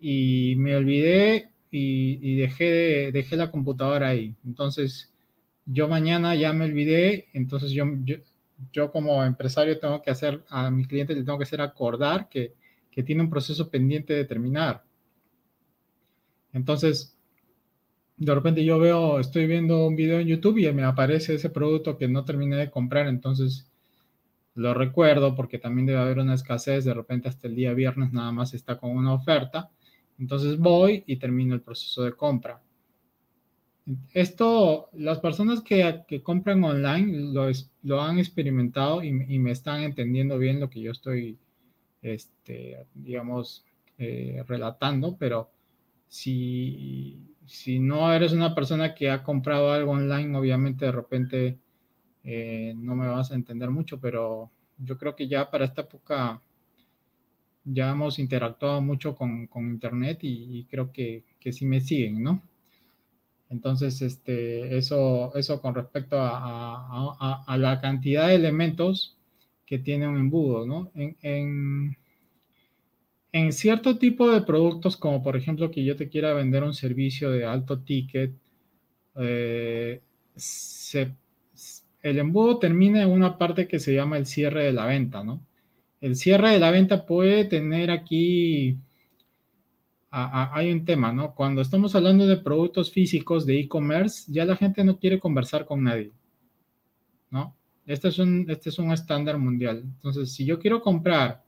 y 0.00 0.54
me 0.56 0.76
olvidé 0.76 1.50
y, 1.70 2.36
dejé, 2.36 3.12
dejé 3.12 3.36
la 3.36 3.50
computadora 3.50 4.08
ahí. 4.08 4.34
Entonces, 4.44 5.10
yo 5.64 5.88
mañana 5.88 6.34
ya 6.34 6.52
me 6.52 6.66
olvidé, 6.66 7.28
entonces 7.32 7.70
yo, 7.70 7.84
yo, 8.72 8.90
como 8.92 9.24
empresario 9.24 9.78
tengo 9.78 10.02
que 10.02 10.10
hacer, 10.10 10.44
a 10.48 10.70
mi 10.70 10.84
cliente 10.84 11.14
le 11.14 11.24
tengo 11.24 11.38
que 11.38 11.44
hacer 11.44 11.60
acordar 11.60 12.28
que, 12.28 12.54
que 12.90 13.02
tiene 13.02 13.22
un 13.22 13.30
proceso 13.30 13.70
pendiente 13.70 14.12
de 14.12 14.24
terminar. 14.24 14.84
Entonces, 16.52 17.16
de 18.18 18.34
repente 18.34 18.64
yo 18.64 18.78
veo, 18.78 19.18
estoy 19.18 19.46
viendo 19.46 19.86
un 19.86 19.96
video 19.96 20.20
en 20.20 20.28
YouTube 20.28 20.58
y 20.58 20.70
me 20.72 20.84
aparece 20.84 21.34
ese 21.34 21.48
producto 21.48 21.96
que 21.96 22.08
no 22.08 22.24
terminé 22.24 22.56
de 22.56 22.70
comprar, 22.70 23.06
entonces 23.08 23.71
lo 24.54 24.74
recuerdo 24.74 25.34
porque 25.34 25.58
también 25.58 25.86
debe 25.86 26.00
haber 26.00 26.18
una 26.18 26.34
escasez, 26.34 26.84
de 26.84 26.94
repente 26.94 27.28
hasta 27.28 27.48
el 27.48 27.54
día 27.54 27.72
viernes 27.74 28.12
nada 28.12 28.32
más 28.32 28.54
está 28.54 28.78
con 28.78 28.90
una 28.90 29.14
oferta 29.14 29.70
entonces 30.22 30.56
voy 30.56 31.02
y 31.06 31.16
termino 31.16 31.54
el 31.54 31.62
proceso 31.62 32.04
de 32.04 32.12
compra. 32.12 32.62
Esto, 34.12 34.88
las 34.92 35.18
personas 35.18 35.62
que, 35.62 36.22
compran 36.22 36.62
online 36.62 37.32
lo, 37.32 37.50
lo 37.82 38.00
han 38.00 38.20
experimentado 38.20 39.02
y, 39.02 39.12
me 39.12 39.50
están 39.50 39.82
entendiendo 39.82 40.38
bien 40.38 40.60
lo 40.60 40.70
que 40.70 40.80
yo 40.80 40.92
estoy, 40.92 41.36
este, 42.00 42.86
digamos, 42.94 43.64
eh, 43.98 44.44
relatando, 44.46 45.16
pero 45.18 45.50
si, 46.06 47.34
si 47.44 47.80
no 47.80 48.12
eres 48.12 48.32
una 48.32 48.54
persona 48.54 48.94
que 48.94 49.10
ha 49.10 49.24
comprado 49.24 49.72
algo 49.72 49.90
online, 49.90 50.36
obviamente 50.36 50.84
de 50.84 50.92
repente 50.92 51.58
eh, 52.24 52.74
no 52.76 52.94
me 52.94 53.08
vas 53.08 53.32
a 53.32 53.34
entender 53.34 53.70
mucho, 53.70 54.00
pero 54.00 54.50
yo 54.78 54.98
creo 54.98 55.16
que 55.16 55.28
ya 55.28 55.50
para 55.50 55.64
esta 55.64 55.82
época 55.82 56.40
ya 57.64 57.90
hemos 57.90 58.18
interactuado 58.18 58.80
mucho 58.80 59.14
con, 59.14 59.48
Internet 59.54 60.18
y, 60.22 60.64
creo 60.70 60.92
que, 60.92 61.24
que, 61.38 61.52
sí 61.52 61.64
me 61.64 61.80
siguen, 61.80 62.22
¿no? 62.22 62.42
Entonces, 63.50 64.00
este, 64.02 64.76
eso, 64.78 65.34
eso 65.36 65.60
con 65.60 65.74
respecto 65.74 66.16
a, 66.18 67.56
la 67.58 67.80
cantidad 67.80 68.28
de 68.28 68.36
elementos 68.36 69.18
que 69.66 69.78
tiene 69.78 70.08
un 70.08 70.16
embudo, 70.16 70.66
¿no? 70.66 70.90
En, 70.94 71.96
en, 73.32 73.52
cierto 73.52 73.98
tipo 73.98 74.30
de 74.30 74.42
productos, 74.42 74.96
como 74.96 75.22
por 75.22 75.36
ejemplo 75.36 75.70
que 75.70 75.84
yo 75.84 75.96
te 75.96 76.08
quiera 76.08 76.32
vender 76.34 76.62
un 76.64 76.74
servicio 76.74 77.30
de 77.30 77.44
alto 77.44 77.80
ticket, 77.80 78.32
eh, 79.16 80.00
el 82.02 82.18
embudo 82.18 82.58
termina 82.58 83.02
en 83.02 83.10
una 83.10 83.38
parte 83.38 83.68
que 83.68 83.78
se 83.78 83.94
llama 83.94 84.18
el 84.18 84.26
cierre 84.26 84.64
de 84.64 84.72
la 84.72 84.86
venta, 84.86 85.22
¿no? 85.24 85.42
el 86.02 86.16
cierre 86.16 86.50
de 86.50 86.58
la 86.58 86.72
venta 86.72 87.06
puede 87.06 87.44
tener 87.44 87.90
aquí, 87.90 88.76
hay 90.10 90.72
un 90.72 90.84
tema, 90.84 91.12
¿no? 91.12 91.32
Cuando 91.32 91.62
estamos 91.62 91.94
hablando 91.94 92.26
de 92.26 92.36
productos 92.36 92.90
físicos 92.90 93.46
de 93.46 93.60
e-commerce, 93.60 94.30
ya 94.30 94.44
la 94.44 94.56
gente 94.56 94.82
no 94.82 94.98
quiere 94.98 95.20
conversar 95.20 95.64
con 95.64 95.84
nadie, 95.84 96.12
¿no? 97.30 97.56
Este 97.86 98.08
es 98.08 98.18
un, 98.18 98.44
este 98.48 98.68
es 98.68 98.78
un 98.80 98.90
estándar 98.90 99.38
mundial. 99.38 99.82
Entonces, 99.84 100.32
si 100.32 100.44
yo 100.44 100.58
quiero 100.58 100.82
comprar 100.82 101.44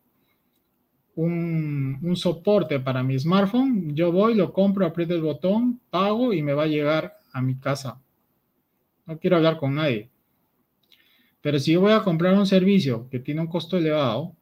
un, 1.17 1.99
un, 2.01 2.17
soporte 2.17 2.79
para 2.79 3.03
mi 3.03 3.19
smartphone, 3.19 3.95
yo 3.95 4.13
voy, 4.13 4.35
lo 4.35 4.53
compro, 4.53 4.87
aprieto 4.87 5.15
el 5.15 5.23
botón, 5.23 5.81
pago 5.91 6.33
y 6.33 6.43
me 6.43 6.55
va 6.55 6.63
a 6.63 6.69
llegar 6.69 7.19
a 7.33 7.43
mi 7.43 7.57
casa. 7.57 8.01
No 9.07 9.19
quiero 9.19 9.37
hablar 9.37 9.59
con 9.59 9.75
nadie. 9.75 10.11
Pero 11.45 11.61
si 11.61 11.73
yo 11.75 11.81
voy 11.81 11.93
a 11.93 12.03
comprar 12.03 12.35
un 12.35 12.47
servicio 12.47 13.09
que 13.09 13.21
tiene 13.21 13.41
un 13.41 13.47
costo 13.47 13.77
elevado, 13.77 14.35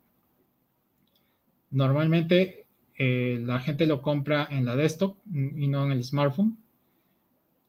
Normalmente 1.73 2.67
eh, 2.99 3.41
la 3.43 3.59
gente 3.59 3.87
lo 3.87 4.03
compra 4.03 4.47
en 4.51 4.67
la 4.67 4.77
desktop 4.77 5.17
y 5.35 5.67
no 5.69 5.87
en 5.87 5.93
el 5.93 6.05
smartphone. 6.05 6.59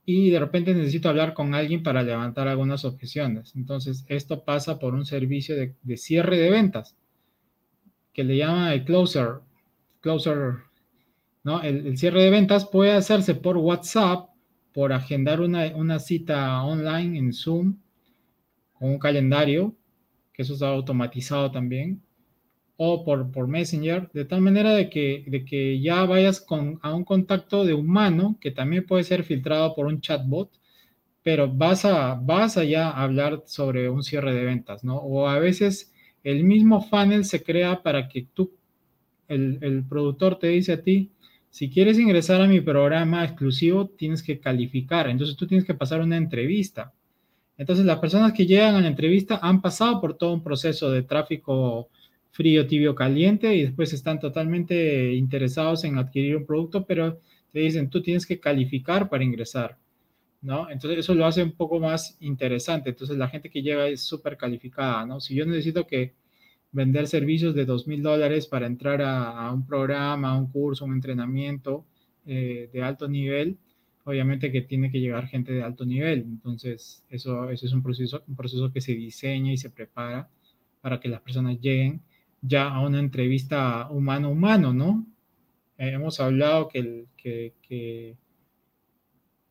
y 0.06 0.30
de 0.30 0.40
repente 0.40 0.74
necesito 0.74 1.08
hablar 1.08 1.34
con 1.34 1.56
alguien 1.56 1.82
para 1.82 2.04
levantar 2.04 2.50
algunas 2.50 2.84
objeciones. 2.84 3.56
Entonces, 3.56 4.06
esto 4.10 4.44
pasa 4.44 4.78
por 4.78 4.94
un 4.94 5.06
servicio 5.06 5.56
de, 5.56 5.98
cierre 5.98 6.38
de 6.38 6.50
ventas 6.52 6.98
que 8.14 8.26
le 8.26 8.36
llama 8.36 8.74
el 8.74 8.84
closer. 8.84 9.40
Closer, 10.02 10.56
¿no? 11.46 11.62
El, 11.62 11.98
cierre 11.98 12.22
de 12.24 12.30
ventas 12.30 12.66
puede 12.66 12.92
hacerse 12.92 13.34
por 13.36 13.56
WhatsApp, 13.56 14.30
por 14.74 14.92
agendar 14.92 15.40
una, 15.40 15.68
una 15.76 16.00
cita 16.00 16.62
online 16.64 17.18
en 17.18 17.32
Zoom, 17.32 17.78
un 18.88 19.00
calendario, 19.00 19.76
que 20.34 20.42
eso 20.44 20.54
está 20.54 20.70
automatizado 20.70 21.52
también, 21.52 22.02
o 22.78 23.04
por, 23.04 23.32
por 23.32 23.48
Messenger, 23.48 24.10
de 24.14 24.26
tal 24.26 24.42
manera 24.42 24.74
de 24.74 24.90
que, 24.90 25.24
de 25.28 25.46
que 25.46 25.80
ya 25.80 26.04
vayas 26.06 26.42
con, 26.42 26.80
a 26.82 26.94
un 26.94 27.04
contacto 27.04 27.66
de 27.66 27.74
humano, 27.74 28.38
que 28.42 28.52
también 28.52 28.86
puede 28.86 29.04
ser 29.04 29.24
filtrado 29.24 29.76
por 29.76 29.86
un 29.88 30.02
chatbot, 30.02 30.52
pero 31.24 31.48
vas 31.48 31.86
a, 31.86 32.16
vas 32.16 32.58
a 32.58 32.64
ya 32.64 32.90
hablar 32.90 33.44
sobre 33.46 33.90
un 33.90 34.04
cierre 34.04 34.34
de 34.34 34.46
ventas, 34.46 34.84
¿no? 34.84 34.98
O 34.98 35.28
a 35.28 35.40
veces 35.40 35.94
el 36.24 36.44
mismo 36.44 36.82
funnel 36.82 37.26
se 37.26 37.44
crea 37.44 37.82
para 37.84 38.10
que 38.10 38.28
tú, 38.34 38.52
el, 39.28 39.60
el 39.62 39.86
productor 39.86 40.40
te 40.40 40.48
dice 40.48 40.74
a 40.74 40.84
ti, 40.84 41.12
si 41.50 41.70
quieres 41.70 42.00
ingresar 42.00 42.42
a 42.42 42.48
mi 42.48 42.62
programa 42.62 43.24
exclusivo, 43.24 43.88
tienes 43.88 44.24
que 44.24 44.40
calificar, 44.40 45.08
entonces 45.08 45.36
tú 45.38 45.46
tienes 45.48 45.66
que 45.66 45.76
pasar 45.76 46.02
una 46.02 46.18
entrevista. 46.18 46.94
Entonces 47.64 47.86
las 47.86 48.00
personas 48.00 48.34
que 48.34 48.46
llegan 48.46 48.76
a 48.76 48.82
la 48.82 48.90
entrevista 48.90 49.40
han 49.42 49.62
pasado 49.62 50.02
por 50.02 50.18
todo 50.18 50.34
un 50.34 50.44
proceso 50.44 50.92
de 50.92 51.04
tráfico 51.04 51.90
frío, 52.30 52.68
tibio, 52.68 52.94
caliente 52.94 53.56
y 53.56 53.62
después 53.62 53.94
están 53.94 54.20
totalmente 54.20 55.14
interesados 55.14 55.86
en 55.86 55.98
adquirir 55.98 56.36
un 56.36 56.46
producto, 56.46 56.86
pero 56.86 57.22
te 57.54 57.62
dicen, 57.62 57.90
tú 57.90 58.02
tienes 58.02 58.26
que 58.26 58.38
calificar 58.38 59.08
para 59.08 59.24
ingresar, 59.24 59.78
¿no? 60.42 60.70
Entonces 60.70 61.00
eso 61.00 61.16
lo 61.16 61.26
hace 61.26 61.42
un 61.42 61.54
poco 61.54 61.80
más 61.80 62.18
interesante. 62.20 62.90
Entonces 62.90 63.18
la 63.18 63.30
gente 63.30 63.50
que 63.50 63.62
llega 63.62 63.88
es 63.88 64.02
súper 64.02 64.36
calificada, 64.36 65.06
¿no? 65.06 65.22
Si 65.22 65.34
yo 65.34 65.46
necesito 65.46 65.88
que 65.88 66.16
vender 66.74 67.08
servicios 67.08 67.56
de 67.56 67.64
dos 67.64 67.88
mil 67.88 68.04
dólares 68.04 68.46
para 68.46 68.68
entrar 68.68 69.02
a, 69.02 69.50
un 69.54 69.66
programa, 69.66 70.32
a 70.32 70.38
un 70.38 70.52
curso, 70.52 70.84
un 70.84 70.96
entrenamiento 70.96 71.86
eh, 72.26 72.70
de 72.74 72.84
alto 72.84 73.08
nivel, 73.08 73.58
obviamente 74.06 74.52
que 74.52 74.62
tiene 74.62 74.92
que 74.92 75.00
llegar 75.00 75.28
gente 75.28 75.54
de 75.54 75.64
alto 75.64 75.86
nivel. 75.86 76.22
Entonces 76.22 77.04
eso, 77.10 77.50
eso 77.50 77.66
es 77.66 77.74
un 77.74 77.84
proceso, 77.84 78.24
un 78.28 78.36
proceso 78.36 78.72
que 78.72 78.82
se 78.82 78.94
diseña 78.94 79.52
y 79.52 79.58
se 79.58 79.70
prepara 79.70 80.30
para 80.82 81.00
que 81.00 81.10
las 81.10 81.22
personas 81.22 81.60
lleguen 81.62 82.02
ya 82.42 82.68
a 82.70 82.82
una 82.82 83.00
entrevista 83.00 83.90
humano-humano, 83.90 84.74
¿no? 84.74 85.06
Eh, 85.78 85.92
hemos 85.92 86.20
hablado 86.20 86.68
que, 86.68 87.06
que, 87.18 87.54
que, 87.62 88.18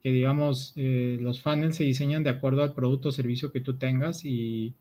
digamos, 0.03 0.75
eh, 0.77 1.19
los 1.21 1.41
funnels 1.41 1.77
se 1.77 1.85
diseñan 1.85 2.23
de 2.23 2.31
acuerdo 2.31 2.63
al 2.63 2.75
producto 2.75 3.09
o 3.09 3.13
servicio 3.13 3.51
que 3.51 3.61
tú 3.61 3.79
tengas 3.79 4.25
y, 4.25 4.75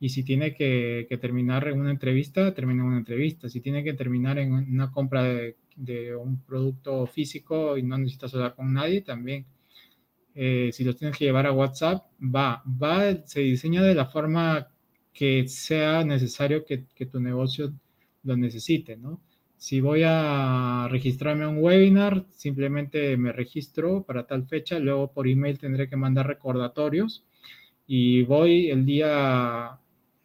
y 0.00 0.10
si 0.10 0.22
tiene 0.22 0.54
que, 0.54 1.06
terminar 1.20 1.66
en 1.68 1.80
una 1.80 1.90
entrevista, 1.90 2.54
termina 2.54 2.82
en 2.82 2.88
una 2.88 2.98
entrevista. 2.98 3.48
Si 3.48 3.60
tiene 3.60 3.82
que 3.82 3.94
terminar 3.94 4.38
en 4.38 4.52
una 4.52 4.92
compra 4.92 5.24
de, 5.24 5.56
de 5.78 6.14
un 6.16 6.42
producto 6.42 7.06
físico 7.06 7.78
y 7.78 7.82
no 7.82 7.96
necesitas 7.98 8.34
hablar 8.34 8.54
con 8.54 8.72
nadie, 8.72 9.02
también. 9.02 9.46
Eh, 10.34 10.70
si 10.72 10.84
lo 10.84 10.94
tienes 10.94 11.16
que 11.16 11.24
llevar 11.24 11.46
a 11.46 11.52
WhatsApp, 11.52 12.06
va, 12.22 12.62
va, 12.66 13.26
se 13.26 13.40
diseña 13.40 13.82
de 13.82 13.94
la 13.94 14.06
forma 14.06 14.68
que 15.12 15.48
sea 15.48 16.04
necesario 16.04 16.64
que, 16.64 16.86
tu 17.06 17.20
negocio 17.20 17.72
lo 18.22 18.36
necesite, 18.36 18.96
¿no? 18.96 19.20
Si 19.56 19.80
voy 19.80 20.02
a 20.06 20.86
registrarme 20.90 21.44
a 21.44 21.48
un 21.48 21.58
webinar, 21.58 22.24
simplemente 22.30 23.16
me 23.16 23.32
registro 23.32 24.04
para 24.04 24.26
tal 24.28 24.46
fecha, 24.46 24.78
luego 24.78 25.10
por 25.12 25.26
email 25.26 25.58
tendré 25.58 25.88
que 25.88 25.96
mandar 25.96 26.28
recordatorios 26.28 27.24
y 27.88 28.22
voy 28.22 28.70
el 28.70 28.86
día, 28.86 29.80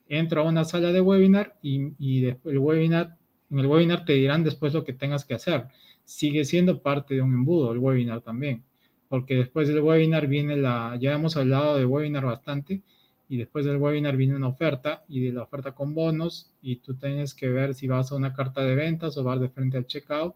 entro 0.08 0.42
a 0.42 0.44
una 0.44 0.64
sala 0.64 0.92
de 0.92 1.02
webinar 1.02 1.58
y, 1.64 1.94
y 1.98 2.26
el 2.26 2.60
webinar, 2.60 3.18
en 3.54 3.60
el 3.60 3.68
webinar 3.68 4.06
te 4.06 4.14
dirán 4.14 4.44
después 4.44 4.74
lo 4.74 4.84
que 4.84 4.94
tengas 4.94 5.26
que 5.26 5.36
hacer. 5.36 5.68
Sigue 6.04 6.46
siendo 6.46 6.82
parte 6.82 7.16
de 7.16 7.22
un 7.22 7.34
embudo 7.34 7.72
el 7.72 7.80
webinar 7.80 8.22
también, 8.22 8.64
porque 9.10 9.36
después 9.36 9.68
del 9.68 9.82
webinar 9.82 10.28
viene 10.28 10.58
la, 10.58 10.98
ya 11.00 11.14
hemos 11.14 11.38
hablado 11.38 11.78
de 11.78 11.86
webinar 11.86 12.26
bastante, 12.26 12.82
y 13.30 13.38
después 13.38 13.66
del 13.66 13.78
webinar 13.78 14.18
viene 14.18 14.36
una 14.36 14.50
oferta 14.50 15.04
y 15.08 15.22
de 15.22 15.32
la 15.32 15.44
oferta 15.44 15.72
con 15.72 15.96
bonos 15.96 16.52
y 16.62 16.76
tú 16.78 16.96
tienes 16.96 17.34
que 17.34 17.48
ver 17.50 17.74
si 17.74 17.88
vas 17.88 18.12
a 18.12 18.16
una 18.16 18.34
carta 18.34 18.62
de 18.62 18.76
ventas 18.76 19.18
o 19.18 19.24
vas 19.24 19.40
de 19.40 19.50
frente 19.50 19.78
al 19.78 19.88
checkout 19.88 20.36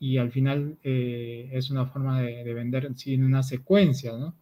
y 0.00 0.16
al 0.16 0.32
final 0.32 0.78
eh, 0.82 1.50
es 1.52 1.70
una 1.70 1.86
forma 1.86 2.22
de, 2.22 2.54
vender 2.54 2.90
en 3.06 3.24
una 3.24 3.42
secuencia, 3.42 4.16
¿no? 4.16 4.34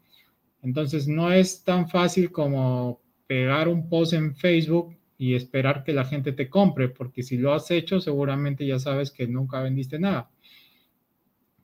Entonces 0.62 1.08
no 1.08 1.32
es 1.32 1.62
tan 1.64 1.88
fácil 1.88 2.30
como 2.30 3.00
pegar 3.26 3.68
un 3.68 3.88
post 3.88 4.12
en 4.12 4.34
Facebook 4.34 4.96
y 5.18 5.34
esperar 5.34 5.82
que 5.82 5.92
la 5.92 6.04
gente 6.04 6.32
te 6.32 6.48
compre, 6.48 6.88
porque 6.88 7.24
si 7.24 7.36
lo 7.36 7.52
has 7.52 7.70
hecho 7.72 8.00
seguramente 8.00 8.64
ya 8.64 8.78
sabes 8.78 9.10
que 9.10 9.26
nunca 9.26 9.60
vendiste 9.60 9.98
nada. 9.98 10.30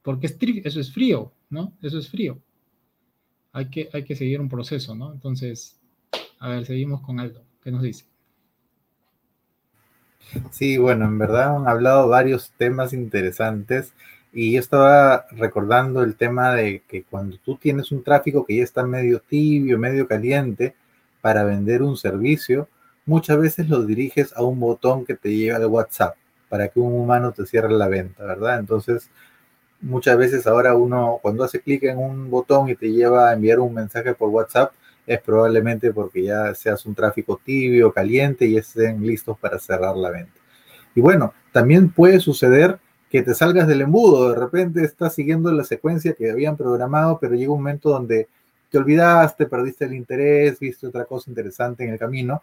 Porque 0.02 0.26
eso 0.26 0.80
es 0.80 0.92
frío, 0.92 1.32
¿no? 1.48 1.72
Eso 1.80 1.98
es 1.98 2.10
frío. 2.10 2.38
Hay 3.52 3.70
que, 3.70 3.88
hay 3.92 4.02
que 4.02 4.16
seguir 4.16 4.40
un 4.40 4.48
proceso, 4.48 4.94
¿no? 4.96 5.12
Entonces, 5.12 5.80
a 6.40 6.48
ver, 6.48 6.66
seguimos 6.66 7.00
con 7.00 7.20
Aldo. 7.20 7.44
¿Qué 7.62 7.70
nos 7.70 7.82
dice? 7.82 8.04
Sí, 10.50 10.76
bueno, 10.76 11.04
en 11.04 11.16
verdad 11.18 11.56
han 11.56 11.68
hablado 11.68 12.08
varios 12.08 12.50
temas 12.58 12.92
interesantes 12.92 13.94
y 14.32 14.52
yo 14.52 14.60
estaba 14.60 15.26
recordando 15.30 16.02
el 16.02 16.16
tema 16.16 16.54
de 16.54 16.82
que 16.88 17.04
cuando 17.04 17.38
tú 17.38 17.56
tienes 17.56 17.92
un 17.92 18.02
tráfico 18.02 18.44
que 18.44 18.56
ya 18.56 18.64
está 18.64 18.84
medio 18.84 19.20
tibio, 19.20 19.78
medio 19.78 20.08
caliente 20.08 20.74
para 21.20 21.44
vender 21.44 21.82
un 21.82 21.96
servicio, 21.96 22.68
muchas 23.06 23.38
veces 23.38 23.68
lo 23.68 23.82
diriges 23.84 24.32
a 24.34 24.42
un 24.42 24.60
botón 24.60 25.04
que 25.04 25.14
te 25.14 25.34
lleva 25.34 25.56
al 25.56 25.66
WhatsApp 25.66 26.16
para 26.48 26.68
que 26.68 26.80
un 26.80 26.92
humano 26.92 27.32
te 27.32 27.46
cierre 27.46 27.72
la 27.72 27.88
venta, 27.88 28.24
¿verdad? 28.24 28.58
Entonces, 28.58 29.10
muchas 29.80 30.16
veces 30.16 30.46
ahora 30.46 30.74
uno 30.74 31.18
cuando 31.20 31.44
hace 31.44 31.60
clic 31.60 31.84
en 31.84 31.98
un 31.98 32.30
botón 32.30 32.68
y 32.68 32.76
te 32.76 32.90
lleva 32.90 33.30
a 33.30 33.34
enviar 33.34 33.60
un 33.60 33.74
mensaje 33.74 34.14
por 34.14 34.30
WhatsApp, 34.30 34.72
es 35.06 35.20
probablemente 35.20 35.92
porque 35.92 36.22
ya 36.22 36.54
seas 36.54 36.86
un 36.86 36.94
tráfico 36.94 37.40
tibio, 37.44 37.92
caliente 37.92 38.46
y 38.46 38.56
estén 38.56 39.06
listos 39.06 39.38
para 39.38 39.58
cerrar 39.58 39.96
la 39.96 40.10
venta. 40.10 40.40
Y 40.94 41.00
bueno, 41.00 41.34
también 41.52 41.90
puede 41.90 42.20
suceder 42.20 42.78
que 43.10 43.22
te 43.22 43.34
salgas 43.34 43.68
del 43.68 43.82
embudo, 43.82 44.30
de 44.30 44.36
repente 44.36 44.82
estás 44.82 45.14
siguiendo 45.14 45.52
la 45.52 45.64
secuencia 45.64 46.14
que 46.14 46.30
habían 46.30 46.56
programado, 46.56 47.18
pero 47.20 47.34
llega 47.34 47.52
un 47.52 47.58
momento 47.58 47.90
donde 47.90 48.28
te 48.70 48.78
olvidaste, 48.78 49.46
perdiste 49.46 49.84
el 49.84 49.94
interés, 49.94 50.58
viste 50.58 50.86
otra 50.86 51.04
cosa 51.04 51.30
interesante 51.30 51.84
en 51.84 51.90
el 51.90 51.98
camino 51.98 52.42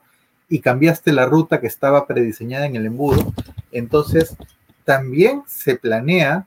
y 0.52 0.60
cambiaste 0.60 1.14
la 1.14 1.26
ruta 1.26 1.62
que 1.62 1.68
estaba 1.68 2.06
prediseñada 2.06 2.66
en 2.66 2.76
el 2.76 2.86
embudo. 2.86 3.34
Entonces, 3.72 4.36
también 4.84 5.44
se 5.48 5.78
planea 5.78 6.46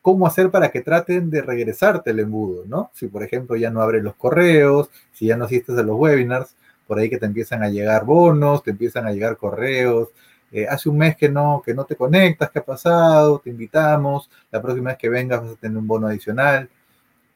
cómo 0.00 0.26
hacer 0.26 0.50
para 0.50 0.70
que 0.70 0.80
traten 0.80 1.28
de 1.28 1.42
regresarte 1.42 2.12
el 2.12 2.20
embudo, 2.20 2.64
¿no? 2.66 2.90
Si, 2.94 3.08
por 3.08 3.22
ejemplo, 3.22 3.54
ya 3.54 3.68
no 3.68 3.82
abres 3.82 4.02
los 4.02 4.14
correos, 4.14 4.88
si 5.12 5.26
ya 5.26 5.36
no 5.36 5.44
asistes 5.44 5.76
a 5.76 5.82
los 5.82 5.96
webinars, 5.98 6.56
por 6.86 6.98
ahí 6.98 7.10
que 7.10 7.18
te 7.18 7.26
empiezan 7.26 7.62
a 7.62 7.68
llegar 7.68 8.06
bonos, 8.06 8.62
te 8.62 8.70
empiezan 8.70 9.06
a 9.06 9.12
llegar 9.12 9.36
correos. 9.36 10.08
Eh, 10.50 10.66
hace 10.66 10.88
un 10.88 10.96
mes 10.96 11.14
que 11.14 11.28
no, 11.28 11.62
que 11.64 11.74
no 11.74 11.84
te 11.84 11.94
conectas, 11.94 12.50
¿qué 12.50 12.60
ha 12.60 12.64
pasado? 12.64 13.38
Te 13.38 13.50
invitamos, 13.50 14.30
la 14.50 14.62
próxima 14.62 14.90
vez 14.90 14.98
que 14.98 15.10
vengas 15.10 15.42
vas 15.42 15.52
a 15.52 15.56
tener 15.56 15.76
un 15.76 15.86
bono 15.86 16.06
adicional. 16.06 16.70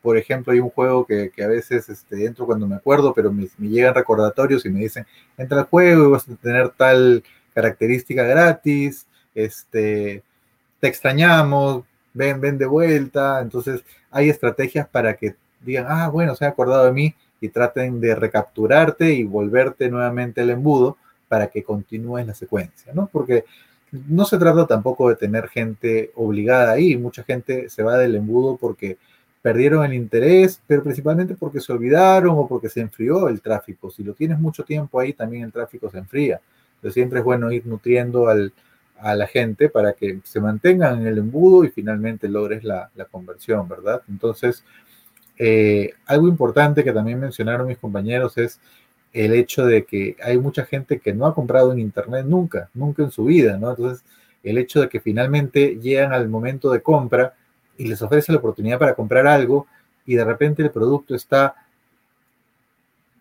Por 0.06 0.16
ejemplo, 0.16 0.52
hay 0.52 0.60
un 0.60 0.70
juego 0.70 1.04
que, 1.04 1.32
a 1.42 1.48
veces 1.48 1.88
este, 1.88 2.26
entro 2.26 2.46
cuando 2.46 2.68
me 2.68 2.76
acuerdo, 2.76 3.12
pero 3.12 3.32
me, 3.32 3.48
me 3.58 3.66
llegan 3.66 3.92
recordatorios 3.92 4.64
y 4.64 4.70
me 4.70 4.78
dicen, 4.78 5.04
entra 5.36 5.58
al 5.58 5.64
juego 5.64 6.06
y 6.06 6.10
vas 6.12 6.28
a 6.28 6.36
tener 6.36 6.68
tal 6.68 7.24
característica 7.52 8.22
gratis, 8.22 9.04
este, 9.34 10.22
te 10.78 10.86
extrañamos, 10.86 11.82
ven, 12.14 12.40
ven 12.40 12.56
de 12.56 12.66
vuelta. 12.66 13.40
Entonces 13.40 13.82
hay 14.12 14.30
estrategias 14.30 14.86
para 14.86 15.16
que 15.16 15.34
digan, 15.60 15.86
ah, 15.88 16.08
bueno, 16.08 16.36
se 16.36 16.44
han 16.44 16.52
acordado 16.52 16.84
de 16.84 16.92
mí 16.92 17.12
y 17.40 17.48
traten 17.48 18.00
de 18.00 18.14
recapturarte 18.14 19.12
y 19.12 19.24
volverte 19.24 19.88
nuevamente 19.88 20.42
el 20.42 20.50
embudo 20.50 20.98
para 21.26 21.48
que 21.48 21.64
continúes 21.64 22.24
la 22.28 22.34
secuencia, 22.34 22.92
¿no? 22.94 23.08
Porque 23.12 23.44
no 23.90 24.24
se 24.24 24.38
trata 24.38 24.68
tampoco 24.68 25.08
de 25.08 25.16
tener 25.16 25.48
gente 25.48 26.12
obligada 26.14 26.74
ahí, 26.74 26.96
mucha 26.96 27.24
gente 27.24 27.68
se 27.70 27.82
va 27.82 27.98
del 27.98 28.14
embudo 28.14 28.56
porque 28.56 28.98
perdieron 29.46 29.84
el 29.84 29.94
interés, 29.94 30.60
pero 30.66 30.82
principalmente 30.82 31.36
porque 31.36 31.60
se 31.60 31.72
olvidaron 31.72 32.36
o 32.36 32.48
porque 32.48 32.68
se 32.68 32.80
enfrió 32.80 33.28
el 33.28 33.40
tráfico. 33.40 33.92
Si 33.92 34.02
lo 34.02 34.12
tienes 34.12 34.40
mucho 34.40 34.64
tiempo 34.64 34.98
ahí, 34.98 35.12
también 35.12 35.44
el 35.44 35.52
tráfico 35.52 35.88
se 35.88 35.98
enfría. 35.98 36.40
Entonces 36.74 36.94
siempre 36.94 37.20
es 37.20 37.24
bueno 37.24 37.52
ir 37.52 37.64
nutriendo 37.64 38.26
al, 38.26 38.52
a 38.98 39.14
la 39.14 39.28
gente 39.28 39.68
para 39.68 39.92
que 39.92 40.18
se 40.24 40.40
mantengan 40.40 41.00
en 41.00 41.06
el 41.06 41.18
embudo 41.18 41.62
y 41.62 41.68
finalmente 41.68 42.28
logres 42.28 42.64
la, 42.64 42.90
conversión, 43.08 43.68
¿verdad? 43.68 44.02
Entonces, 44.08 44.64
eh, 45.38 45.92
algo 46.06 46.26
importante 46.26 46.82
que 46.82 46.92
también 46.92 47.20
mencionaron 47.20 47.68
mis 47.68 47.78
compañeros 47.78 48.36
es 48.38 48.58
el 49.12 49.32
hecho 49.32 49.64
de 49.64 49.84
que 49.84 50.16
hay 50.24 50.38
mucha 50.38 50.64
gente 50.64 50.98
que 50.98 51.14
no 51.14 51.24
ha 51.24 51.36
comprado 51.36 51.70
en 51.70 51.78
Internet 51.78 52.26
nunca, 52.26 52.68
nunca 52.74 53.04
en 53.04 53.12
su 53.12 53.26
vida, 53.26 53.58
¿no? 53.58 53.70
Entonces, 53.70 54.04
el 54.42 54.58
hecho 54.58 54.80
de 54.80 54.88
que 54.88 54.98
finalmente 54.98 55.78
llegan 55.80 56.12
al 56.12 56.28
momento 56.28 56.72
de 56.72 56.82
compra 56.82 57.34
y 57.78 57.86
les 57.86 58.00
ofrece 58.02 58.32
la 58.32 58.38
oportunidad 58.38 58.78
para 58.78 58.94
comprar 58.94 59.26
algo, 59.26 59.66
y 60.04 60.14
de 60.14 60.24
repente 60.24 60.62
el 60.62 60.70
producto 60.70 61.14
está 61.14 61.54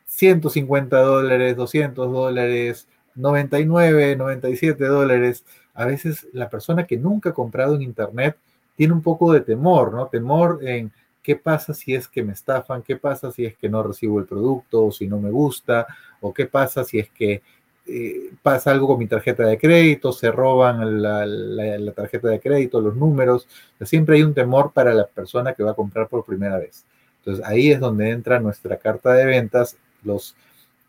150 0.05 0.97
dólares, 0.99 1.55
200 1.55 2.11
dólares, 2.11 2.87
99, 3.15 4.15
97 4.15 4.85
dólares. 4.85 5.43
A 5.73 5.85
veces 5.85 6.27
la 6.31 6.49
persona 6.49 6.85
que 6.85 6.97
nunca 6.97 7.31
ha 7.31 7.33
comprado 7.33 7.75
en 7.75 7.81
Internet 7.81 8.37
tiene 8.75 8.93
un 8.93 9.01
poco 9.01 9.33
de 9.33 9.41
temor, 9.41 9.93
¿no? 9.93 10.07
Temor 10.07 10.59
en 10.61 10.91
qué 11.23 11.35
pasa 11.35 11.73
si 11.73 11.95
es 11.95 12.07
que 12.07 12.23
me 12.23 12.33
estafan, 12.33 12.83
qué 12.83 12.97
pasa 12.97 13.31
si 13.31 13.45
es 13.45 13.57
que 13.57 13.67
no 13.67 13.81
recibo 13.81 14.19
el 14.19 14.25
producto 14.25 14.85
o 14.85 14.91
si 14.91 15.07
no 15.07 15.19
me 15.19 15.31
gusta, 15.31 15.87
o 16.21 16.33
qué 16.33 16.45
pasa 16.45 16.83
si 16.83 16.99
es 16.99 17.09
que 17.09 17.41
eh, 17.88 18.31
pasa 18.41 18.71
algo 18.71 18.88
con 18.88 18.97
mi 18.97 19.07
tarjeta 19.07 19.43
de 19.45 19.59
crédito, 19.59 20.11
se 20.11 20.31
roban 20.31 21.01
la, 21.01 21.91
tarjeta 21.93 22.29
de 22.29 22.39
crédito, 22.39 22.81
los 22.81 22.95
números. 22.95 23.47
siempre 23.81 24.15
hay 24.15 24.23
un 24.23 24.33
temor 24.33 24.71
para 24.73 24.93
la 24.93 25.05
persona 25.05 25.53
que 25.53 25.63
va 25.63 25.71
a 25.71 25.75
comprar 25.75 26.07
por 26.07 26.25
primera 26.25 26.57
vez. 26.57 26.83
Entonces 27.19 27.45
ahí 27.45 27.71
es 27.71 27.79
donde 27.79 28.09
entra 28.09 28.39
nuestra 28.39 28.77
carta 28.77 29.13
de 29.13 29.25
ventas, 29.25 29.77
los 30.03 30.36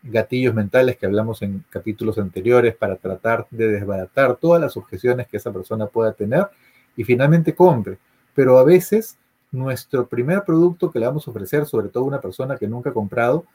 gatillos 0.03 0.53
mentales 0.53 0.97
que 0.97 1.05
hablamos 1.05 1.41
en 1.41 1.63
capítulos 1.69 2.17
anteriores 2.17 2.75
para 2.75 2.95
tratar 2.95 3.47
de 3.51 3.67
desbaratar 3.67 4.35
todas 4.37 4.61
las 4.61 4.77
objeciones 4.77 5.27
que 5.27 5.37
esa 5.37 5.51
persona 5.51 5.87
pueda 5.87 6.13
tener 6.13 6.47
y 6.95 7.03
finalmente 7.03 7.53
compre. 7.53 7.97
Pero 8.33 8.57
a 8.57 8.63
veces 8.63 9.17
nuestro 9.51 10.07
primer 10.07 10.43
producto 10.43 10.91
que 10.91 10.99
le 10.99 11.05
vamos 11.05 11.27
a 11.27 11.31
ofrecer, 11.31 11.65
sobre 11.65 11.89
todo 11.89 12.03
a 12.03 12.07
una 12.07 12.21
persona 12.21 12.57
que 12.57 12.67
nunca 12.67 12.89
ha 12.89 12.93
comprado, 12.93 13.45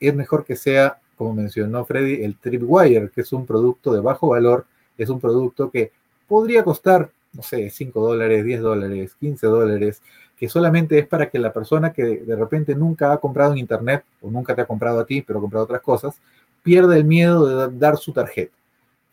es 0.00 0.14
mejor 0.14 0.44
que 0.44 0.56
sea 0.56 0.98
como 1.22 1.34
mencionó 1.34 1.84
Freddy, 1.84 2.24
el 2.24 2.36
Tripwire, 2.36 3.08
que 3.10 3.20
es 3.20 3.32
un 3.32 3.46
producto 3.46 3.92
de 3.92 4.00
bajo 4.00 4.28
valor, 4.28 4.66
es 4.98 5.08
un 5.08 5.20
producto 5.20 5.70
que 5.70 5.92
podría 6.26 6.64
costar, 6.64 7.10
no 7.32 7.44
sé, 7.44 7.70
5 7.70 8.00
dólares, 8.00 8.44
10 8.44 8.60
dólares, 8.60 9.14
15 9.20 9.46
dólares, 9.46 10.02
que 10.36 10.48
solamente 10.48 10.98
es 10.98 11.06
para 11.06 11.30
que 11.30 11.38
la 11.38 11.52
persona 11.52 11.92
que 11.92 12.02
de 12.02 12.34
repente 12.34 12.74
nunca 12.74 13.12
ha 13.12 13.18
comprado 13.18 13.52
en 13.52 13.58
Internet 13.58 14.04
o 14.20 14.30
nunca 14.32 14.52
te 14.56 14.62
ha 14.62 14.66
comprado 14.66 14.98
a 14.98 15.06
ti, 15.06 15.22
pero 15.22 15.38
ha 15.38 15.42
comprado 15.42 15.64
otras 15.64 15.80
cosas, 15.80 16.20
pierda 16.60 16.96
el 16.96 17.04
miedo 17.04 17.68
de 17.68 17.78
dar 17.78 17.96
su 17.98 18.12
tarjeta. 18.12 18.56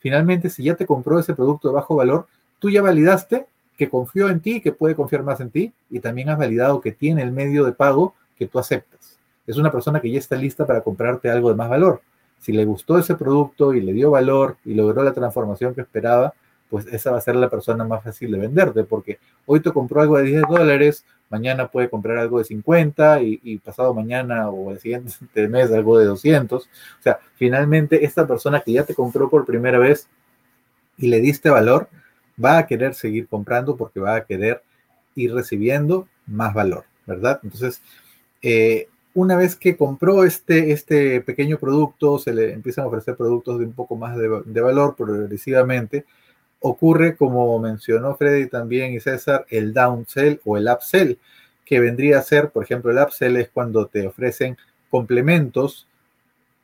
Finalmente, 0.00 0.50
si 0.50 0.64
ya 0.64 0.74
te 0.74 0.86
compró 0.86 1.20
ese 1.20 1.34
producto 1.34 1.68
de 1.68 1.74
bajo 1.74 1.94
valor, 1.94 2.26
tú 2.58 2.70
ya 2.70 2.82
validaste 2.82 3.46
que 3.78 3.88
confió 3.88 4.28
en 4.30 4.40
ti, 4.40 4.60
que 4.60 4.72
puede 4.72 4.96
confiar 4.96 5.22
más 5.22 5.40
en 5.40 5.50
ti, 5.50 5.72
y 5.88 6.00
también 6.00 6.28
has 6.28 6.38
validado 6.38 6.80
que 6.80 6.90
tiene 6.90 7.22
el 7.22 7.30
medio 7.30 7.64
de 7.64 7.72
pago 7.72 8.14
que 8.36 8.48
tú 8.48 8.58
aceptas 8.58 8.99
es 9.46 9.56
una 9.56 9.70
persona 9.70 10.00
que 10.00 10.10
ya 10.10 10.18
está 10.18 10.36
lista 10.36 10.66
para 10.66 10.82
comprarte 10.82 11.30
algo 11.30 11.48
de 11.48 11.56
más 11.56 11.68
valor. 11.68 12.02
Si 12.38 12.52
le 12.52 12.64
gustó 12.64 12.98
ese 12.98 13.14
producto 13.16 13.74
y 13.74 13.80
le 13.80 13.92
dio 13.92 14.10
valor 14.10 14.56
y 14.64 14.74
logró 14.74 15.02
la 15.02 15.12
transformación 15.12 15.74
que 15.74 15.82
esperaba, 15.82 16.34
pues 16.70 16.86
esa 16.86 17.10
va 17.10 17.18
a 17.18 17.20
ser 17.20 17.34
la 17.36 17.50
persona 17.50 17.84
más 17.84 18.02
fácil 18.02 18.30
de 18.30 18.38
venderte, 18.38 18.84
porque 18.84 19.18
hoy 19.44 19.60
te 19.60 19.72
compró 19.72 20.00
algo 20.00 20.16
de 20.16 20.24
10 20.24 20.42
dólares, 20.48 21.04
mañana 21.28 21.68
puede 21.68 21.90
comprar 21.90 22.16
algo 22.16 22.38
de 22.38 22.44
50 22.44 23.22
y, 23.22 23.58
pasado 23.58 23.92
mañana 23.92 24.48
o 24.48 24.70
el 24.70 24.78
siguiente 24.78 25.48
mes 25.48 25.72
algo 25.72 25.98
de 25.98 26.06
200. 26.06 26.62
O 26.64 27.02
sea, 27.02 27.18
finalmente 27.34 28.04
esta 28.04 28.26
persona 28.26 28.60
que 28.60 28.72
ya 28.72 28.84
te 28.84 28.94
compró 28.94 29.28
por 29.28 29.44
primera 29.44 29.78
vez 29.78 30.08
y 30.96 31.08
le 31.08 31.20
diste 31.20 31.50
valor, 31.50 31.88
va 32.42 32.58
a 32.58 32.66
querer 32.66 32.94
seguir 32.94 33.26
comprando 33.26 33.76
porque 33.76 34.00
va 34.00 34.14
a 34.14 34.24
querer 34.24 34.62
ir 35.16 35.34
recibiendo 35.34 36.06
más 36.26 36.54
valor, 36.54 36.84
¿verdad? 37.04 37.40
Entonces, 37.42 37.82
eh, 38.42 38.88
una 39.14 39.36
vez 39.36 39.56
que 39.56 39.76
compró 39.76 40.24
este, 40.24 40.72
este 40.72 41.20
pequeño 41.20 41.58
producto, 41.58 42.18
se 42.18 42.32
le 42.32 42.52
empiezan 42.52 42.84
a 42.84 42.88
ofrecer 42.88 43.16
productos 43.16 43.58
de 43.58 43.64
un 43.64 43.72
poco 43.72 43.96
más 43.96 44.16
de, 44.16 44.60
valor 44.60 44.94
progresivamente. 44.96 46.04
Ocurre, 46.60 47.16
como 47.16 47.58
mencionó 47.58 48.14
Freddy 48.16 48.46
también 48.46 48.92
y 48.92 49.00
César, 49.00 49.46
el 49.48 49.72
downsell 49.72 50.40
o 50.44 50.56
el 50.56 50.68
upsell, 50.68 51.18
que 51.64 51.80
vendría 51.80 52.18
a 52.18 52.22
ser, 52.22 52.50
por 52.50 52.64
ejemplo, 52.64 52.90
el 52.90 52.98
upsell 52.98 53.36
es 53.36 53.48
cuando 53.48 53.86
te 53.86 54.06
ofrecen 54.06 54.56
complementos 54.90 55.86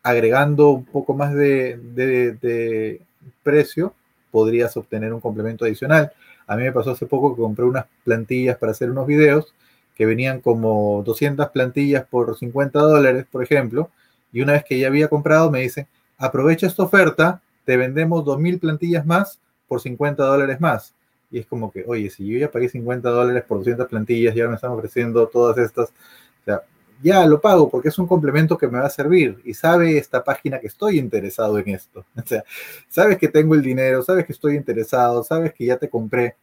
agregando 0.03 0.71
un 0.71 0.85
poco 0.85 1.15
más 1.15 1.35
de, 1.35 1.79
de 1.79 3.01
precio, 3.43 3.93
podrías 4.31 4.77
obtener 4.77 5.13
un 5.13 5.21
complemento 5.21 5.65
adicional. 5.65 6.13
A 6.47 6.57
mí 6.57 6.63
me 6.63 6.73
pasó 6.73 6.93
hace 6.93 7.07
poco 7.07 7.35
que 7.35 7.43
compré 7.43 7.65
unas 7.65 7.87
plantillas 8.05 8.57
para 8.57 8.73
hacer 8.73 8.91
unos 8.91 9.07
videos 9.07 9.53
que 9.97 10.07
venían 10.07 10.41
como 10.41 11.03
200 11.05 11.49
plantillas 11.51 12.05
por 12.05 12.37
50 12.37 12.79
dólares, 12.79 13.27
por 13.31 13.43
ejemplo, 13.43 13.91
y 14.33 14.43
una 14.43 14.53
vez 14.53 14.65
que 14.65 14.79
ya 14.79 14.89
había 14.89 15.09
comprado 15.09 15.51
me 15.51 15.63
dicen, 15.63 15.89
aprovecha 16.19 16.67
esta 16.67 16.83
oferta, 16.83 17.43
te 17.65 17.77
vendemos 17.77 18.25
2.000 18.25 18.61
plantillas 18.61 19.07
más 19.07 19.41
por 19.67 19.81
50 19.81 20.23
dólares 20.23 20.61
más. 20.61 20.95
Y 21.31 21.41
es 21.41 21.47
como 21.47 21.73
que, 21.73 21.85
oye, 21.87 22.11
si 22.11 22.27
yo 22.27 22.39
ya 22.39 22.51
pagué 22.51 22.69
50 22.69 23.09
dólares 23.09 23.43
por 23.49 23.59
200 23.59 23.89
plantillas 23.89 24.37
y 24.37 24.41
ahora 24.41 24.51
me 24.51 24.57
están 24.57 24.71
ofreciendo 24.71 25.27
todas 25.27 25.59
estas, 25.59 25.89
o 25.89 26.45
sea, 26.45 26.63
ya 27.03 27.27
lo 27.27 27.41
pago 27.41 27.69
porque 27.69 27.89
es 27.89 27.99
un 27.99 28.07
complemento 28.07 28.57
que 28.57 28.69
me 28.69 28.79
va 28.79 28.87
a 28.87 28.91
servir 28.91 29.39
y 29.45 29.55
sabe 29.55 29.99
esta 29.99 30.23
página 30.23 30.61
que 30.61 30.69
estoy 30.69 30.99
interesado 30.99 31.59
en 31.59 31.71
esto. 31.71 32.05
O 32.17 32.27
sea, 32.27 32.45
sabes 32.89 33.19
que 33.19 33.29
tengo 33.29 33.55
el 33.55 33.63
dinero, 33.63 34.03
sabes 34.03 34.27
que 34.27 34.33
estoy 34.33 34.57
interesado, 34.57 35.25
sabes 35.25 35.55
que 35.55 35.65
ya 35.67 35.77
te 35.77 35.89
compré. 35.89 36.37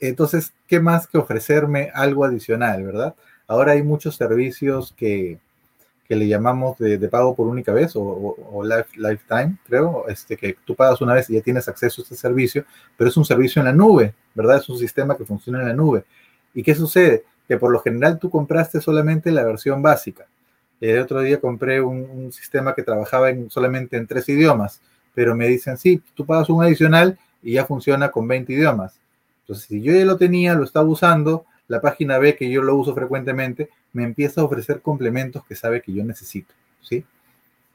Entonces, 0.00 0.52
¿qué 0.66 0.80
más 0.80 1.06
que 1.06 1.18
ofrecerme 1.18 1.90
algo 1.94 2.24
adicional, 2.24 2.84
verdad? 2.84 3.14
Ahora 3.46 3.72
hay 3.72 3.82
muchos 3.82 4.16
servicios 4.16 4.94
que, 4.96 5.38
le 6.08 6.26
llamamos 6.26 6.78
de, 6.78 6.98
pago 7.08 7.34
por 7.34 7.48
única 7.48 7.72
vez 7.72 7.92
o, 7.94 8.64
lifetime, 8.96 9.58
creo, 9.66 10.06
este, 10.08 10.36
que 10.36 10.56
tú 10.64 10.74
pagas 10.74 11.00
una 11.02 11.14
vez 11.14 11.28
y 11.28 11.34
ya 11.34 11.42
tienes 11.42 11.68
acceso 11.68 12.00
a 12.00 12.04
este 12.04 12.16
servicio, 12.16 12.64
pero 12.96 13.10
es 13.10 13.16
un 13.16 13.24
servicio 13.24 13.60
en 13.60 13.66
la 13.66 13.72
nube, 13.72 14.14
¿verdad? 14.34 14.58
Es 14.58 14.68
un 14.68 14.78
sistema 14.78 15.16
que 15.16 15.24
funciona 15.24 15.60
en 15.60 15.68
la 15.68 15.74
nube. 15.74 16.04
¿Y 16.54 16.62
qué 16.62 16.74
sucede? 16.74 17.24
Que 17.46 17.58
por 17.58 17.70
lo 17.70 17.80
general 17.80 18.18
tú 18.18 18.30
compraste 18.30 18.80
solamente 18.80 19.30
la 19.30 19.44
versión 19.44 19.82
básica. 19.82 20.26
El 20.80 21.00
otro 21.00 21.20
día 21.20 21.40
compré 21.40 21.80
un, 21.80 22.32
sistema 22.32 22.74
que 22.74 22.82
trabajaba 22.82 23.30
en, 23.30 23.50
solamente 23.50 23.96
en 23.96 24.06
tres 24.06 24.28
idiomas, 24.28 24.80
pero 25.14 25.34
me 25.34 25.48
dicen, 25.48 25.76
sí, 25.76 26.02
tú 26.14 26.24
pagas 26.24 26.48
un 26.48 26.62
adicional 26.62 27.18
y 27.42 27.54
ya 27.54 27.66
funciona 27.66 28.10
con 28.10 28.28
20 28.28 28.52
idiomas. 28.52 28.98
Entonces, 29.48 29.66
si 29.66 29.80
yo 29.80 29.94
ya 29.94 30.04
lo 30.04 30.18
tenía, 30.18 30.54
lo 30.54 30.64
estaba 30.64 30.86
usando, 30.86 31.46
la 31.68 31.80
página 31.80 32.18
ve 32.18 32.36
que 32.36 32.50
yo 32.50 32.62
lo 32.62 32.76
uso 32.76 32.94
frecuentemente, 32.94 33.70
me 33.94 34.04
empieza 34.04 34.42
a 34.42 34.44
ofrecer 34.44 34.82
complementos 34.82 35.42
que 35.46 35.54
sabe 35.54 35.80
que 35.80 35.90
yo 35.90 36.04
necesito, 36.04 36.52
¿sí? 36.82 37.02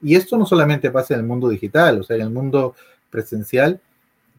Y 0.00 0.14
esto 0.14 0.38
no 0.38 0.46
solamente 0.46 0.92
pasa 0.92 1.14
en 1.14 1.20
el 1.20 1.26
mundo 1.26 1.48
digital, 1.48 2.00
o 2.00 2.04
sea, 2.04 2.14
en 2.14 2.22
el 2.22 2.30
mundo 2.30 2.76
presencial 3.10 3.80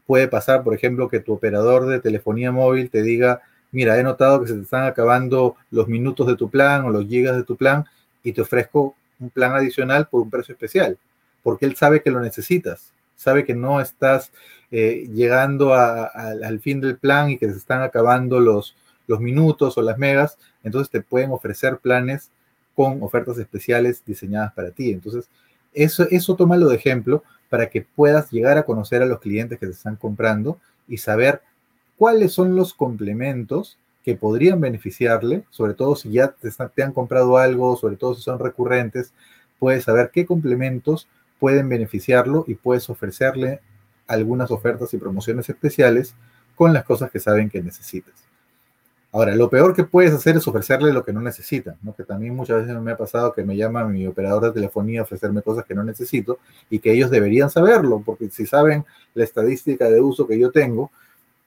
puede 0.08 0.30
pasar, 0.30 0.64
por 0.64 0.74
ejemplo, 0.74 1.10
que 1.10 1.20
tu 1.20 1.34
operador 1.34 1.88
de 1.88 2.00
telefonía 2.00 2.54
móvil 2.54 2.90
te 2.90 3.02
diga, 3.02 3.42
mira, 3.72 4.00
he 4.00 4.04
notado 4.04 4.42
que 4.42 4.48
se 4.48 4.54
te 4.54 4.62
están 4.62 4.86
acabando 4.86 5.58
los 5.72 5.90
minutos 5.90 6.28
de 6.28 6.38
tu 6.38 6.50
plan 6.50 6.86
o 6.86 6.90
los 6.90 7.06
gigas 7.06 7.36
de 7.36 7.44
tu 7.44 7.58
plan 7.58 7.84
y 8.24 8.32
te 8.32 8.42
ofrezco 8.42 8.96
un 9.20 9.30
plan 9.30 9.54
adicional 9.54 10.08
por 10.08 10.22
un 10.22 10.30
precio 10.30 10.54
especial, 10.54 10.98
porque 11.44 11.66
él 11.66 11.76
sabe 11.76 12.02
que 12.02 12.12
lo 12.12 12.22
necesitas, 12.22 12.94
sabe 13.18 13.44
que 13.44 13.56
no 13.56 13.82
estás 13.82 14.32
eh, 14.72 15.08
llegando 15.14 15.74
al 15.74 16.60
fin 16.60 16.82
del 16.82 16.98
plan 16.98 17.30
y 17.30 17.38
que 17.38 17.50
se 17.50 17.58
están 17.58 17.82
acabando 17.82 18.40
los, 18.40 18.76
minutos 19.08 19.78
o 19.78 19.82
las 19.82 19.98
megas, 19.98 20.38
entonces 20.64 20.90
te 20.90 21.02
pueden 21.02 21.32
ofrecer 21.32 21.78
planes 21.78 22.32
con 22.76 23.04
ofertas 23.04 23.38
especiales 23.38 24.04
diseñadas 24.06 24.54
para 24.54 24.72
ti. 24.72 24.92
Entonces, 24.92 25.30
eso, 25.74 26.08
eso 26.10 26.36
tómalo 26.36 26.68
de 26.70 26.76
ejemplo 26.76 27.24
para 27.50 27.70
que 27.70 27.82
puedas 27.84 28.32
llegar 28.32 28.58
a 28.58 28.64
conocer 28.64 29.04
a 29.04 29.06
los 29.06 29.20
clientes 29.20 29.60
que 29.60 29.68
te 29.68 29.74
están 29.74 29.96
comprando 29.96 30.60
y 30.88 30.98
saber 30.98 31.42
cuáles 31.98 32.34
son 32.34 32.56
los 32.56 32.74
complementos 32.74 33.78
que 34.04 34.16
podrían 34.16 34.60
beneficiarle, 34.60 35.44
sobre 35.50 35.74
todo 35.74 35.96
si 35.96 36.12
ya 36.12 36.30
te, 36.30 36.50
te, 36.52 36.84
han 36.84 36.92
comprado 36.92 37.38
algo, 37.38 37.76
sobre 37.76 37.96
todo 37.96 38.14
si 38.14 38.22
son 38.22 38.40
recurrentes, 38.40 39.14
puedes 39.58 39.86
saber 39.86 40.12
qué 40.14 40.26
complementos 40.26 41.08
pueden 41.40 41.70
beneficiarlo 41.70 42.46
y 42.48 42.56
puedes 42.56 42.90
ofrecerle 42.90 43.62
algunas 44.08 44.52
ofertas 44.52 44.94
y 44.94 44.98
promociones 44.98 45.50
especiales 45.50 46.14
con 46.56 46.74
las 46.74 46.84
cosas 46.84 47.12
que 47.12 47.20
saben 47.20 47.50
que 47.50 47.62
necesitas. 47.62 48.14
Ahora, 49.12 49.34
lo 49.34 49.50
peor 49.50 49.74
que 49.74 49.86
puedes 49.86 50.14
hacer 50.14 50.36
es 50.36 50.46
ofrecerle 50.46 50.92
lo 50.92 51.06
que 51.06 51.14
no 51.14 51.22
necesitan, 51.22 51.78
¿no? 51.84 51.96
que 51.96 52.04
también 52.04 52.36
muchas 52.36 52.66
veces 52.66 52.82
me 52.82 52.92
ha 52.92 52.98
pasado 52.98 53.32
que 53.32 53.46
me 53.46 53.56
llama 53.56 53.86
mi 53.86 54.06
operador 54.06 54.44
de 54.44 54.52
telefonía 54.52 55.00
a 55.00 55.04
ofrecerme 55.04 55.42
cosas 55.42 55.64
que 55.64 55.74
no 55.74 55.86
necesito 55.86 56.38
y 56.70 56.80
que 56.80 56.92
ellos 56.92 57.10
deberían 57.10 57.50
saberlo, 57.50 58.04
porque 58.06 58.30
si 58.30 58.46
saben 58.46 58.84
la 59.14 59.24
estadística 59.24 59.90
de 59.90 60.02
uso 60.02 60.28
que 60.28 60.38
yo 60.38 60.52
tengo, 60.52 60.92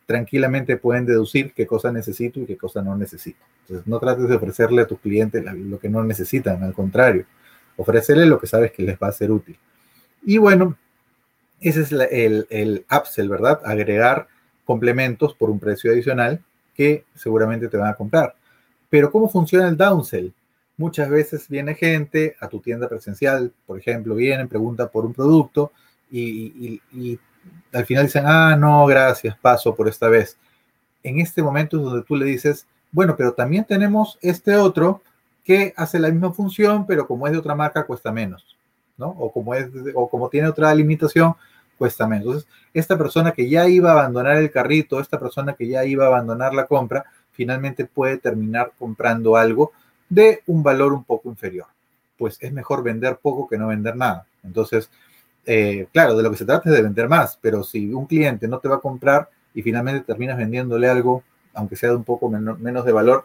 tranquilamente 0.07 0.79
pueden 0.79 1.05
deducir 1.05 1.53
qué 1.53 1.67
cosa 1.67 1.93
necesito 1.93 2.41
y 2.41 2.47
qué 2.47 2.57
cosa 2.57 2.81
no 2.81 2.97
necesito. 2.97 3.45
Entonces, 3.65 3.87
no 3.87 3.99
trates 3.99 4.27
de 4.27 4.37
ofrecerle 4.37 4.81
a 4.81 4.87
tus 4.87 4.99
clientes 5.01 5.45
lo 5.45 5.79
que 5.79 5.91
no 5.91 6.03
necesitan, 6.03 6.63
al 6.63 6.73
contrario, 6.73 7.27
ofrecerle 7.77 8.25
lo 8.25 8.41
que 8.41 8.47
sabes 8.47 8.73
que 8.73 8.83
les 8.83 8.97
va 8.99 9.09
a 9.09 9.13
ser 9.13 9.31
útil. 9.31 9.59
Y 10.25 10.39
bueno, 10.39 10.75
ese 11.61 11.83
es 11.83 11.93
el, 11.93 12.47
el 12.51 12.87
upsell, 12.91 13.29
¿verdad? 13.29 13.61
Agregar 13.65 14.29
complementos 14.65 15.35
por 15.35 15.51
un 15.51 15.59
precio 15.59 15.91
adicional 15.91 16.43
que 16.75 17.05
seguramente 17.15 17.69
te 17.69 17.77
van 17.77 17.91
a 17.91 17.95
comprar. 17.95 18.35
Pero 18.89 19.11
¿cómo 19.11 19.29
funciona 19.29 19.69
el 19.69 19.77
downsell? 19.77 20.33
Muchas 20.77 21.11
veces 21.11 21.49
viene 21.49 21.75
gente 21.75 22.37
a 22.41 22.49
tu 22.49 22.61
tienda 22.61 22.89
presencial, 22.89 23.53
por 23.67 23.79
ejemplo, 23.79 24.15
vienen, 24.15 24.49
pregunta 24.49 24.89
por 24.89 25.05
un 25.05 25.13
producto 25.13 25.73
y, 26.11 26.81
y, 26.93 27.19
al 27.73 27.85
final 27.85 28.05
dicen, 28.05 28.25
ah, 28.27 28.57
no, 28.57 28.87
gracias, 28.87 29.37
paso 29.39 29.75
por 29.75 29.89
esta 29.89 30.09
vez. 30.09 30.37
En 31.03 31.19
este 31.19 31.43
momento 31.43 31.79
es 31.79 31.83
donde 31.83 32.05
tú 32.05 32.15
le 32.15 32.27
dices, 32.27 32.67
Bueno, 32.93 33.17
pero 33.17 33.33
también 33.33 33.65
tenemos 33.65 34.19
este 34.23 34.57
otro 34.57 35.03
que 35.45 35.75
hace 35.77 35.99
la 35.99 36.11
misma 36.11 36.33
función, 36.33 36.87
pero 36.87 37.07
como 37.07 37.27
es 37.27 37.33
de 37.33 37.39
otra 37.39 37.55
marca, 37.55 37.87
cuesta 37.87 38.13
menos, 38.13 38.58
¿no? 38.99 39.09
O 39.09 39.33
como, 39.33 39.55
es, 39.55 39.69
o 39.95 40.09
como 40.09 40.29
tiene 40.29 40.49
otra 40.49 40.75
limitación, 40.75 41.35
cuesta 41.79 42.07
menos. 42.07 42.27
Entonces, 42.27 42.51
esta 42.75 42.99
persona 42.99 43.33
que 43.33 43.49
ya 43.49 43.69
iba 43.69 43.91
a 43.91 43.93
abandonar 43.93 44.37
el 44.37 44.51
carrito, 44.51 45.01
esta 45.01 45.19
persona 45.19 45.55
que 45.55 45.69
ya 45.69 45.85
iba 45.85 46.05
a 46.05 46.09
abandonar 46.09 46.53
la 46.53 46.67
compra, 46.67 47.05
finalmente 47.33 47.87
puede 47.87 48.19
terminar 48.19 48.73
comprando 48.79 49.37
algo 49.37 49.73
de 50.09 50.43
un 50.47 50.63
valor 50.63 50.93
un 50.93 51.05
poco 51.05 51.29
inferior. 51.29 51.67
Pues 52.19 52.37
es 52.41 52.53
mejor 52.53 52.83
vender 52.83 53.19
poco 53.23 53.49
que 53.49 53.57
no 53.57 53.69
vender 53.69 53.97
nada. 53.97 54.27
Entonces, 54.43 54.91
eh, 55.47 55.87
claro, 55.93 56.17
de 56.17 56.23
lo 56.23 56.31
que 56.31 56.37
se 56.37 56.45
trata 56.45 56.69
es 56.69 56.75
de 56.75 56.83
vender 56.83 57.09
más, 57.09 57.39
pero 57.41 57.63
si 57.63 57.93
un 57.95 58.07
cliente 58.07 58.49
no 58.49 58.59
te 58.59 58.69
va 58.69 58.77
a 58.77 58.81
comprar 58.81 59.31
y 59.55 59.63
finalmente 59.63 60.05
terminas 60.05 60.37
vendiéndole 60.37 60.89
algo, 60.89 61.23
aunque 61.55 61.77
sea 61.77 61.91
de 61.91 61.97
un 61.97 62.05
poco 62.05 62.29
menos 62.29 62.85
de 62.85 62.93
valor, 62.93 63.25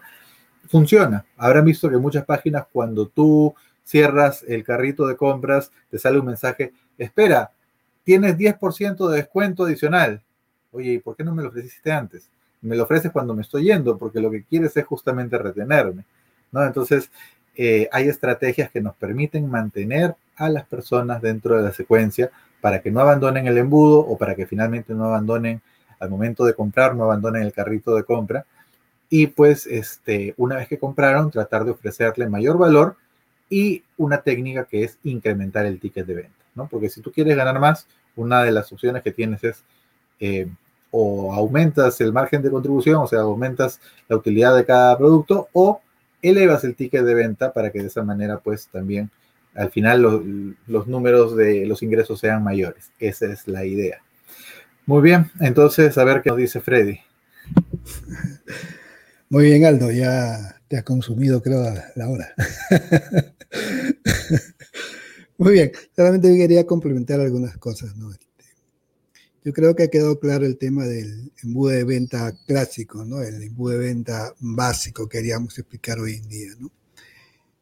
funciona. 0.69 1.25
Habrán 1.37 1.65
visto 1.65 1.89
que 1.89 1.97
muchas 1.97 2.25
páginas 2.25 2.65
cuando 2.71 3.07
tú 3.07 3.53
cierras 3.83 4.43
el 4.47 4.63
carrito 4.63 5.07
de 5.07 5.15
compras, 5.15 5.71
te 5.89 5.99
sale 5.99 6.19
un 6.19 6.25
mensaje, 6.25 6.73
espera, 6.97 7.51
tienes 8.03 8.37
10% 8.37 9.09
de 9.09 9.17
descuento 9.17 9.65
adicional. 9.65 10.21
Oye, 10.71 10.93
¿y 10.93 10.99
por 10.99 11.15
qué 11.15 11.23
no 11.23 11.33
me 11.33 11.43
lo 11.43 11.49
ofreciste 11.49 11.91
antes? 11.91 12.29
Me 12.61 12.75
lo 12.75 12.83
ofreces 12.83 13.11
cuando 13.11 13.33
me 13.33 13.41
estoy 13.41 13.65
yendo, 13.65 13.97
porque 13.97 14.19
lo 14.19 14.31
que 14.31 14.43
quieres 14.43 14.75
es 14.77 14.85
justamente 14.85 15.37
retenerme. 15.37 16.05
¿no? 16.51 16.63
Entonces, 16.63 17.09
eh, 17.55 17.87
hay 17.91 18.07
estrategias 18.07 18.71
que 18.71 18.81
nos 18.81 18.95
permiten 18.95 19.49
mantener 19.49 20.15
a 20.35 20.49
las 20.49 20.65
personas 20.65 21.21
dentro 21.21 21.57
de 21.57 21.63
la 21.63 21.73
secuencia 21.73 22.31
para 22.61 22.81
que 22.81 22.91
no 22.91 23.01
abandonen 23.01 23.45
el 23.47 23.57
embudo 23.57 23.99
o 23.99 24.17
para 24.17 24.35
que 24.35 24.47
finalmente 24.47 24.93
no 24.93 25.05
abandonen 25.05 25.61
al 25.99 26.09
momento 26.09 26.45
de 26.45 26.53
comprar, 26.53 26.95
no 26.95 27.03
abandonen 27.03 27.43
el 27.43 27.53
carrito 27.53 27.95
de 27.95 28.03
compra. 28.03 28.45
Y 29.09 29.27
pues, 29.27 29.67
este, 29.67 30.33
una 30.37 30.55
vez 30.55 30.67
que 30.67 30.79
compraron, 30.79 31.29
tratar 31.29 31.65
de 31.65 31.71
ofrecerle 31.71 32.27
mayor 32.27 32.57
valor 32.57 32.95
y 33.53 33.83
una 33.97 34.23
técnica 34.23 34.65
que 34.65 34.83
es 34.83 34.97
incrementar 35.03 35.67
el 35.67 35.79
ticket 35.79 36.07
de 36.07 36.15
venta. 36.15 36.67
Porque 36.71 36.89
si 36.89 37.01
tú 37.01 37.11
quieres 37.11 37.37
ganar 37.37 37.59
más, 37.59 37.85
una 38.15 38.43
de 38.43 38.51
las 38.51 38.71
opciones 38.73 39.03
que 39.03 39.11
tienes 39.11 39.43
es 39.43 39.63
eh, 40.19 40.47
o 40.89 41.31
aumentas 41.31 42.01
el 42.01 42.11
margen 42.11 42.41
de 42.41 42.49
contribución, 42.49 42.95
o 42.95 43.05
sea, 43.07 43.19
aumentas 43.19 43.79
la 44.07 44.15
utilidad 44.15 44.55
de 44.55 44.65
cada 44.65 44.97
producto, 44.97 45.49
o 45.53 45.81
elevas 46.23 46.63
el 46.63 46.73
ticket 46.73 47.03
de 47.03 47.13
venta 47.13 47.53
para 47.53 47.71
que 47.71 47.79
de 47.79 47.87
esa 47.87 48.01
manera, 48.01 48.39
pues 48.39 48.69
también 48.69 49.11
al 49.53 49.69
final 49.69 50.55
los 50.65 50.87
números 50.87 51.35
de 51.35 51.67
los 51.67 51.83
ingresos 51.83 52.19
sean 52.19 52.43
mayores. 52.43 52.91
Esa 52.97 53.27
es 53.27 53.47
la 53.47 53.65
idea. 53.65 54.01
Muy 54.87 55.03
bien, 55.03 55.29
entonces 55.39 55.95
a 55.99 56.03
ver 56.03 56.23
qué 56.23 56.31
nos 56.31 56.39
dice 56.39 56.59
Freddy. 56.59 56.99
Muy 59.29 59.45
bien, 59.45 59.65
Aldo, 59.65 59.91
ya 59.91 60.55
te 60.73 60.83
consumido, 60.83 61.43
creo, 61.43 61.63
la 61.95 62.09
hora. 62.09 62.33
Muy 65.37 65.53
bien, 65.53 65.71
solamente 65.95 66.35
quería 66.35 66.65
complementar 66.65 67.19
algunas 67.19 67.57
cosas. 67.57 67.95
¿no? 67.95 68.11
Este, 68.11 68.25
yo 69.45 69.53
creo 69.53 69.75
que 69.75 69.83
ha 69.83 69.87
quedado 69.89 70.19
claro 70.19 70.47
el 70.47 70.57
tema 70.57 70.85
del 70.85 71.31
embudo 71.43 71.69
de 71.73 71.83
venta 71.83 72.35
clásico, 72.47 73.05
¿no? 73.05 73.21
el 73.21 73.43
embudo 73.43 73.73
de 73.73 73.85
venta 73.85 74.33
básico 74.39 75.07
que 75.07 75.19
queríamos 75.19 75.59
explicar 75.59 75.99
hoy 75.99 76.15
en 76.15 76.27
día. 76.27 76.49
¿no? 76.57 76.71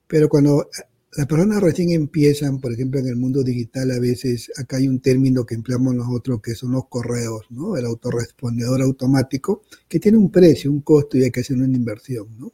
Pero 0.08 0.30
cuando 0.30 0.70
las 1.18 1.28
personas 1.28 1.62
recién 1.62 1.92
empiezan, 1.92 2.62
por 2.62 2.72
ejemplo, 2.72 3.02
en 3.02 3.08
el 3.08 3.18
mundo 3.18 3.44
digital, 3.44 3.92
a 3.92 4.00
veces 4.00 4.54
acá 4.58 4.78
hay 4.78 4.88
un 4.88 5.02
término 5.02 5.46
que 5.46 5.56
empleamos 5.56 5.94
nosotros 5.96 6.42
que 6.42 6.56
son 6.56 6.72
los 6.72 6.88
correos, 6.88 7.46
¿no? 7.50 7.76
El 7.76 7.86
autorrespondedor 7.86 8.82
automático, 8.82 9.64
que 9.90 10.00
tiene 10.00 10.18
un 10.18 10.32
precio, 10.32 10.72
un 10.72 10.80
costo 10.80 11.18
y 11.18 11.24
hay 11.26 11.32
que 11.32 11.42
hacer 11.42 11.58
una 11.58 11.76
inversión, 11.76 12.28
¿no? 12.40 12.54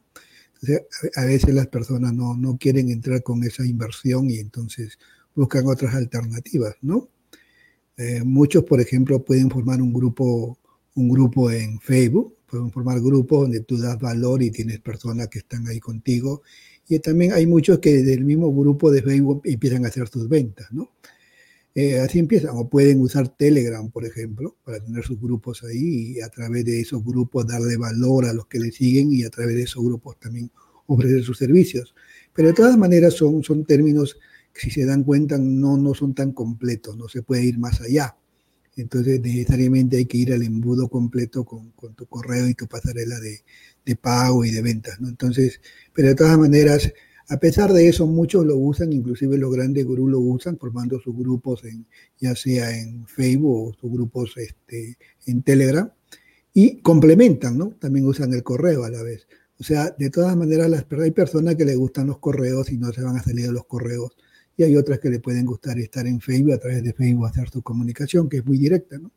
A 1.15 1.25
veces 1.25 1.53
las 1.53 1.67
personas 1.67 2.13
no, 2.13 2.35
no 2.35 2.57
quieren 2.57 2.89
entrar 2.89 3.23
con 3.23 3.43
esa 3.43 3.65
inversión 3.65 4.29
y 4.29 4.39
entonces 4.39 4.97
buscan 5.35 5.67
otras 5.67 5.93
alternativas, 5.95 6.75
¿no? 6.81 7.09
Eh, 7.97 8.23
muchos, 8.23 8.63
por 8.63 8.79
ejemplo, 8.79 9.23
pueden 9.23 9.49
formar 9.49 9.81
un 9.81 9.91
grupo, 9.91 10.57
un 10.95 11.09
grupo 11.09 11.51
en 11.51 11.79
Facebook, 11.79 12.35
pueden 12.49 12.71
formar 12.71 12.99
grupos 13.01 13.41
donde 13.41 13.61
tú 13.61 13.77
das 13.77 13.99
valor 13.99 14.43
y 14.43 14.51
tienes 14.51 14.79
personas 14.79 15.27
que 15.27 15.39
están 15.39 15.67
ahí 15.67 15.79
contigo. 15.79 16.43
Y 16.87 16.99
también 16.99 17.33
hay 17.33 17.45
muchos 17.45 17.79
que 17.79 18.03
del 18.03 18.23
mismo 18.23 18.53
grupo 18.53 18.91
de 18.91 19.01
Facebook 19.01 19.41
empiezan 19.45 19.85
a 19.85 19.89
hacer 19.89 20.07
sus 20.07 20.29
ventas, 20.29 20.71
¿no? 20.71 20.91
Eh, 21.79 21.99
así 21.99 22.17
empiezan, 22.17 22.57
o 22.57 22.67
pueden 22.67 22.99
usar 23.01 23.27
Telegram, 23.37 23.87
por 23.91 24.03
ejemplo, 24.03 24.57
para 24.63 24.83
tener 24.83 25.03
sus 25.03 25.21
grupos 25.21 25.63
ahí 25.63 26.17
y 26.17 26.21
a 26.21 26.29
través 26.29 26.65
de 26.65 26.81
esos 26.81 27.05
grupos 27.05 27.45
darle 27.45 27.77
valor 27.77 28.25
a 28.25 28.33
los 28.33 28.47
que 28.47 28.57
le 28.57 28.71
siguen 28.71 29.13
y 29.13 29.23
a 29.23 29.29
través 29.29 29.55
de 29.55 29.61
esos 29.61 29.83
grupos 29.83 30.19
también 30.19 30.49
ofrecer 30.87 31.23
sus 31.23 31.37
servicios. 31.37 31.93
Pero 32.33 32.47
de 32.47 32.55
todas 32.55 32.79
maneras 32.79 33.13
son, 33.13 33.43
son 33.43 33.63
términos 33.63 34.17
que 34.51 34.61
si 34.61 34.71
se 34.71 34.85
dan 34.85 35.03
cuenta 35.03 35.37
no, 35.37 35.77
no 35.77 35.93
son 35.93 36.15
tan 36.15 36.31
completos, 36.31 36.97
no 36.97 37.07
se 37.09 37.21
puede 37.21 37.45
ir 37.45 37.59
más 37.59 37.79
allá. 37.79 38.17
Entonces 38.75 39.21
necesariamente 39.21 39.97
hay 39.97 40.07
que 40.07 40.17
ir 40.17 40.33
al 40.33 40.41
embudo 40.41 40.89
completo 40.89 41.45
con, 41.45 41.73
con 41.73 41.93
tu 41.93 42.07
correo 42.07 42.47
y 42.47 42.55
tu 42.55 42.65
pasarela 42.65 43.19
de, 43.19 43.43
de, 43.85 43.95
pago 43.95 44.43
y 44.43 44.49
de 44.49 44.63
ventas. 44.63 44.99
¿no? 44.99 45.09
Entonces, 45.09 45.61
pero 45.93 46.07
de 46.07 46.15
todas 46.15 46.39
maneras, 46.39 46.91
a 47.29 47.37
pesar 47.39 47.73
de 47.73 47.89
eso, 47.89 48.07
muchos 48.07 48.45
lo 48.45 48.55
usan, 48.57 48.93
inclusive 48.93 49.37
los 49.37 49.51
grandes 49.51 49.85
gurús 49.85 50.09
lo 50.09 50.19
usan, 50.19 50.57
formando 50.57 50.99
sus 50.99 51.15
grupos, 51.15 51.63
en, 51.65 51.85
ya 52.19 52.35
sea 52.35 52.77
en 52.77 53.05
Facebook 53.05 53.69
o 53.69 53.73
sus 53.73 53.91
grupos 53.91 54.37
este, 54.37 54.97
en 55.25 55.43
Telegram, 55.43 55.91
y 56.53 56.77
complementan, 56.81 57.57
¿no? 57.57 57.71
También 57.79 58.05
usan 58.07 58.33
el 58.33 58.43
correo 58.43 58.85
a 58.85 58.89
la 58.89 59.03
vez. 59.03 59.27
O 59.59 59.63
sea, 59.63 59.91
de 59.91 60.09
todas 60.09 60.37
maneras, 60.37 60.69
las, 60.69 60.85
hay 61.01 61.11
personas 61.11 61.55
que 61.55 61.65
les 61.65 61.77
gustan 61.77 62.07
los 62.07 62.19
correos 62.19 62.71
y 62.71 62.77
no 62.77 62.93
se 62.93 63.01
van 63.01 63.17
a 63.17 63.23
salir 63.23 63.47
de 63.47 63.51
los 63.51 63.65
correos, 63.65 64.15
y 64.55 64.63
hay 64.63 64.77
otras 64.77 64.99
que 64.99 65.09
le 65.09 65.19
pueden 65.19 65.45
gustar 65.45 65.77
estar 65.79 66.07
en 66.07 66.21
Facebook, 66.21 66.53
a 66.53 66.59
través 66.59 66.81
de 66.81 66.93
Facebook 66.93 67.27
hacer 67.27 67.49
su 67.49 67.61
comunicación, 67.61 68.29
que 68.29 68.37
es 68.37 68.45
muy 68.45 68.57
directa, 68.57 68.97
¿no? 68.97 69.11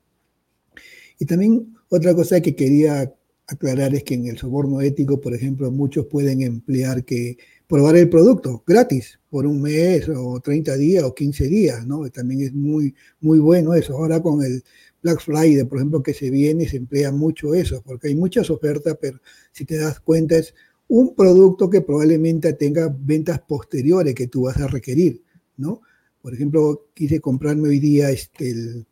Y 1.19 1.27
también 1.27 1.77
otra 1.91 2.15
cosa 2.15 2.41
que 2.41 2.57
quería 2.57 3.15
aclarar 3.47 3.95
es 3.95 4.05
que 4.05 4.15
en 4.15 4.27
el 4.27 4.39
soborno 4.39 4.81
ético, 4.81 5.21
por 5.21 5.35
ejemplo, 5.35 5.71
muchos 5.71 6.07
pueden 6.07 6.43
emplear 6.43 7.05
que 7.05 7.37
probar 7.71 7.97
el 7.97 8.09
producto 8.09 8.65
gratis 8.67 9.21
por 9.31 9.47
un 9.47 9.63
mes 9.63 10.09
o 10.09 10.41
30 10.41 10.77
días 10.77 11.05
o 11.05 11.15
15 11.15 11.47
días, 11.47 11.87
¿no? 11.87 12.11
También 12.11 12.41
es 12.41 12.53
muy, 12.53 12.97
muy 13.21 13.39
bueno 13.39 13.75
eso. 13.75 13.97
Ahora 13.97 14.21
con 14.21 14.43
el 14.43 14.65
Black 15.01 15.21
Friday, 15.21 15.65
por 15.65 15.79
ejemplo, 15.79 16.03
que 16.03 16.13
se 16.13 16.31
viene, 16.31 16.69
se 16.69 16.79
emplea 16.79 17.13
mucho 17.13 17.55
eso, 17.55 17.81
porque 17.87 18.09
hay 18.09 18.17
muchas 18.17 18.51
ofertas, 18.51 18.99
pero 19.01 19.21
si 19.53 19.65
te 19.65 19.77
das 19.77 20.01
cuenta 20.01 20.37
es 20.37 20.53
un 20.89 21.15
producto 21.15 21.71
que 21.71 21.81
probablemente 21.81 22.53
tenga 22.55 22.93
ventas 22.93 23.39
posteriores 23.39 24.17
que 24.17 24.27
tú 24.27 24.43
vas 24.43 24.57
a 24.57 24.67
requerir, 24.67 25.23
¿no? 25.57 25.83
Por 26.21 26.35
ejemplo, 26.35 26.89
quise 26.93 27.21
comprarme 27.21 27.69
hoy 27.69 27.79
día 27.79 28.11
este, 28.11 28.51
el, 28.51 28.87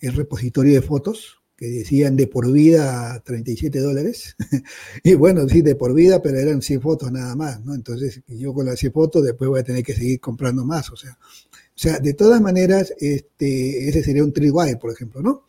el 0.00 0.14
repositorio 0.14 0.72
de 0.72 0.80
fotos, 0.80 1.41
que 1.62 1.68
decían 1.70 2.16
de 2.16 2.26
por 2.26 2.50
vida 2.50 3.22
37 3.24 3.78
dólares. 3.78 4.34
y 5.04 5.14
bueno, 5.14 5.48
sí, 5.48 5.62
de 5.62 5.76
por 5.76 5.94
vida, 5.94 6.20
pero 6.20 6.36
eran 6.40 6.60
100 6.60 6.80
fotos 6.80 7.12
nada 7.12 7.36
más, 7.36 7.64
¿no? 7.64 7.72
Entonces, 7.72 8.20
yo 8.26 8.52
con 8.52 8.66
las 8.66 8.80
100 8.80 8.92
fotos 8.92 9.22
después 9.22 9.48
voy 9.48 9.60
a 9.60 9.62
tener 9.62 9.84
que 9.84 9.94
seguir 9.94 10.18
comprando 10.18 10.64
más, 10.64 10.90
o 10.90 10.96
sea. 10.96 11.16
O 11.22 11.78
sea, 11.78 12.00
de 12.00 12.14
todas 12.14 12.40
maneras, 12.40 12.92
este, 12.98 13.88
ese 13.88 14.02
sería 14.02 14.24
un 14.24 14.32
tripwire, 14.32 14.76
por 14.76 14.92
ejemplo, 14.92 15.22
¿no? 15.22 15.44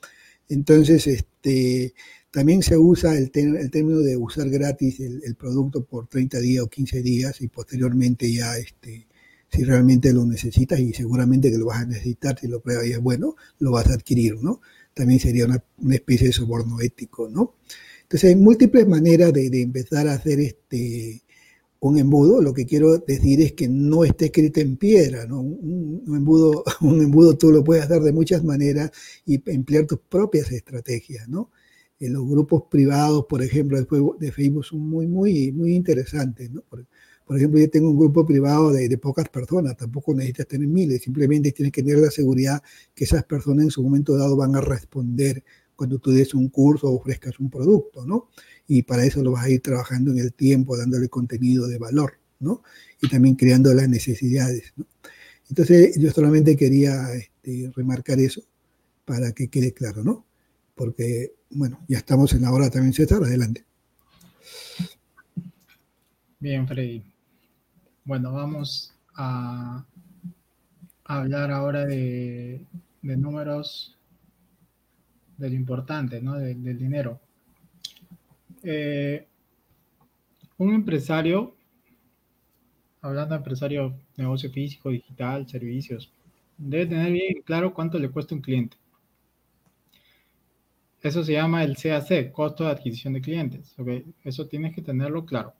Entonces, 0.49 1.07
este, 1.07 1.95
también 2.29 2.61
se 2.61 2.77
usa 2.77 3.17
el, 3.17 3.31
el 3.33 3.71
término 3.71 3.97
de 4.01 4.15
usar 4.15 4.47
gratis 4.51 4.99
el, 4.99 5.35
producto 5.35 5.83
por 5.83 6.05
30 6.05 6.39
días 6.41 6.63
o 6.63 6.69
15 6.69 7.01
días 7.01 7.41
y 7.41 7.47
posteriormente 7.47 8.31
ya, 8.31 8.55
este, 8.55 9.07
si 9.49 9.63
realmente 9.63 10.13
lo 10.13 10.27
necesitas 10.27 10.79
y 10.79 10.93
seguramente 10.93 11.49
que 11.49 11.57
lo 11.57 11.65
vas 11.65 11.81
a 11.81 11.85
necesitar, 11.87 12.37
si 12.39 12.47
lo 12.47 12.61
pruebas 12.61 12.85
y 12.85 12.91
es 12.91 12.99
bueno, 12.99 13.35
lo 13.57 13.71
vas 13.71 13.87
a 13.87 13.93
adquirir, 13.95 14.35
¿no? 14.43 14.61
También 14.93 15.19
sería 15.19 15.45
una, 15.45 15.63
una, 15.77 15.95
especie 15.95 16.27
de 16.27 16.33
soborno 16.33 16.79
ético, 16.81 17.29
¿no? 17.29 17.55
Entonces 18.03 18.29
hay 18.29 18.35
múltiples 18.35 18.87
maneras 18.87 19.33
de, 19.33 19.49
empezar 19.61 20.07
a 20.07 20.13
hacer 20.13 20.39
este, 20.39 21.23
un 21.79 21.97
embudo. 21.97 22.41
Lo 22.41 22.53
que 22.53 22.65
quiero 22.65 22.97
decir 22.99 23.41
es 23.41 23.53
que 23.53 23.67
no 23.67 24.03
esté 24.03 24.25
escrito 24.25 24.59
en 24.59 24.77
piedra, 24.77 25.25
¿no? 25.25 25.41
Un, 25.41 26.03
embudo, 26.07 26.63
un 26.81 27.01
embudo 27.01 27.37
tú 27.37 27.51
lo 27.51 27.63
puedes 27.63 27.85
hacer 27.85 28.01
de 28.01 28.11
muchas 28.11 28.43
maneras 28.43 28.91
y 29.25 29.41
emplear 29.51 29.85
tus 29.85 29.99
propias 29.99 30.51
estrategias, 30.51 31.27
¿no? 31.27 31.49
En 31.99 32.13
los 32.13 32.27
grupos 32.27 32.63
privados, 32.69 33.25
por 33.27 33.41
ejemplo, 33.41 33.77
de 34.19 34.31
Facebook 34.31 34.65
son 34.65 34.81
muy, 34.81 35.07
muy, 35.07 35.51
muy 35.51 35.73
interesantes, 35.73 36.51
¿no? 36.51 36.63
Por 37.25 37.37
ejemplo, 37.37 37.59
yo 37.59 37.69
tengo 37.69 37.89
un 37.89 37.97
grupo 37.97 38.25
privado 38.25 38.71
de, 38.71 38.97
pocas 38.97 39.29
personas, 39.29 39.77
tampoco 39.77 40.13
necesitas 40.13 40.47
tener 40.47 40.67
miles, 40.67 41.01
simplemente 41.01 41.51
tienes 41.51 41.71
que 41.71 41.83
tener 41.83 41.99
la 41.99 42.11
seguridad 42.11 42.61
que 42.93 43.05
esas 43.05 43.23
personas 43.23 43.65
en 43.65 43.71
su 43.71 43.83
momento 43.83 44.17
dado 44.17 44.35
van 44.35 44.55
a 44.55 44.61
responder 44.61 45.43
cuando 45.75 45.99
tú 45.99 46.11
des 46.11 46.33
un 46.33 46.49
curso 46.49 46.87
o 46.87 46.95
ofrezcas 46.95 47.39
un 47.39 47.49
producto, 47.49 48.05
¿no? 48.05 48.29
Y 48.67 48.83
para 48.83 49.05
eso 49.05 49.23
lo 49.23 49.31
vas 49.31 49.45
a 49.45 49.49
ir 49.49 49.61
trabajando 49.61 50.11
en 50.11 50.19
el 50.19 50.33
tiempo, 50.33 50.77
dándole 50.77 51.09
contenido 51.09 51.67
de 51.67 51.77
valor, 51.77 52.13
¿no? 52.39 52.61
Y 53.01 53.09
también 53.09 53.35
creando 53.35 53.73
las 53.73 53.89
necesidades, 53.89 54.73
¿no? 54.75 54.85
Entonces, 55.49 55.97
yo 55.99 56.11
solamente 56.11 56.55
quería 56.55 57.13
este, 57.13 57.71
remarcar 57.75 58.19
eso 58.19 58.41
para 59.05 59.33
que 59.33 59.49
quede 59.49 59.73
claro, 59.73 60.03
¿no? 60.03 60.25
Porque, 60.75 61.33
bueno, 61.49 61.79
ya 61.87 61.97
estamos 61.97 62.33
en 62.33 62.41
la 62.41 62.51
hora 62.51 62.69
también, 62.69 62.93
César, 62.93 63.23
adelante. 63.23 63.65
Bien, 66.39 66.67
Freddy. 66.67 67.12
Bueno, 68.05 68.33
vamos 68.33 68.93
a 69.15 69.85
hablar 71.05 71.51
ahora 71.51 71.85
de, 71.85 72.65
números 73.01 73.97
de 75.37 75.49
lo 75.49 75.55
importante, 75.55 76.21
¿no? 76.21 76.33
del 76.35 76.77
dinero. 76.77 77.21
Eh, 78.61 79.25
un 80.57 80.73
empresario, 80.73 81.55
hablando 83.01 83.35
de 83.35 83.37
empresario, 83.37 83.97
negocio 84.17 84.51
físico, 84.51 84.89
digital, 84.89 85.47
servicios, 85.47 86.11
debe 86.57 86.87
tener 86.87 87.11
bien 87.11 87.41
claro 87.45 87.73
cuánto 87.73 87.99
le 87.99 88.09
cuesta 88.09 88.35
un 88.35 88.41
cliente. 88.41 88.75
Eso 91.01 91.23
se 91.23 91.33
llama 91.33 91.63
el 91.63 91.77
CAC, 91.77 92.31
costo 92.31 92.65
de 92.65 92.71
adquisición 92.71 93.13
de 93.13 93.21
clientes. 93.21 93.73
¿okay? 93.77 94.05
Eso 94.23 94.47
tienes 94.47 94.73
que 94.73 94.81
tenerlo 94.81 95.25
claro. 95.25 95.53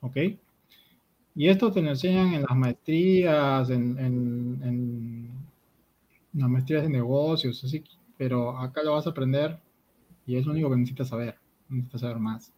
¿Ok? 0.00 0.16
Y 1.38 1.48
esto 1.48 1.70
te 1.70 1.80
lo 1.80 1.90
enseñan 1.90 2.34
en 2.34 2.42
las 2.42 2.56
maestrías, 2.56 3.70
en, 3.70 5.30
las 6.32 6.48
maestrías 6.50 6.82
de 6.82 6.88
negocios, 6.88 7.62
así, 7.62 7.84
pero 8.16 8.58
acá 8.58 8.82
lo 8.82 8.94
vas 8.94 9.06
a 9.06 9.10
aprender 9.10 9.56
y 10.26 10.34
es 10.34 10.44
lo 10.44 10.50
único 10.50 10.68
que 10.68 10.78
necesitas 10.78 11.06
saber. 11.06 11.36
Necesitas 11.68 12.00
saber 12.00 12.18
más. 12.18 12.52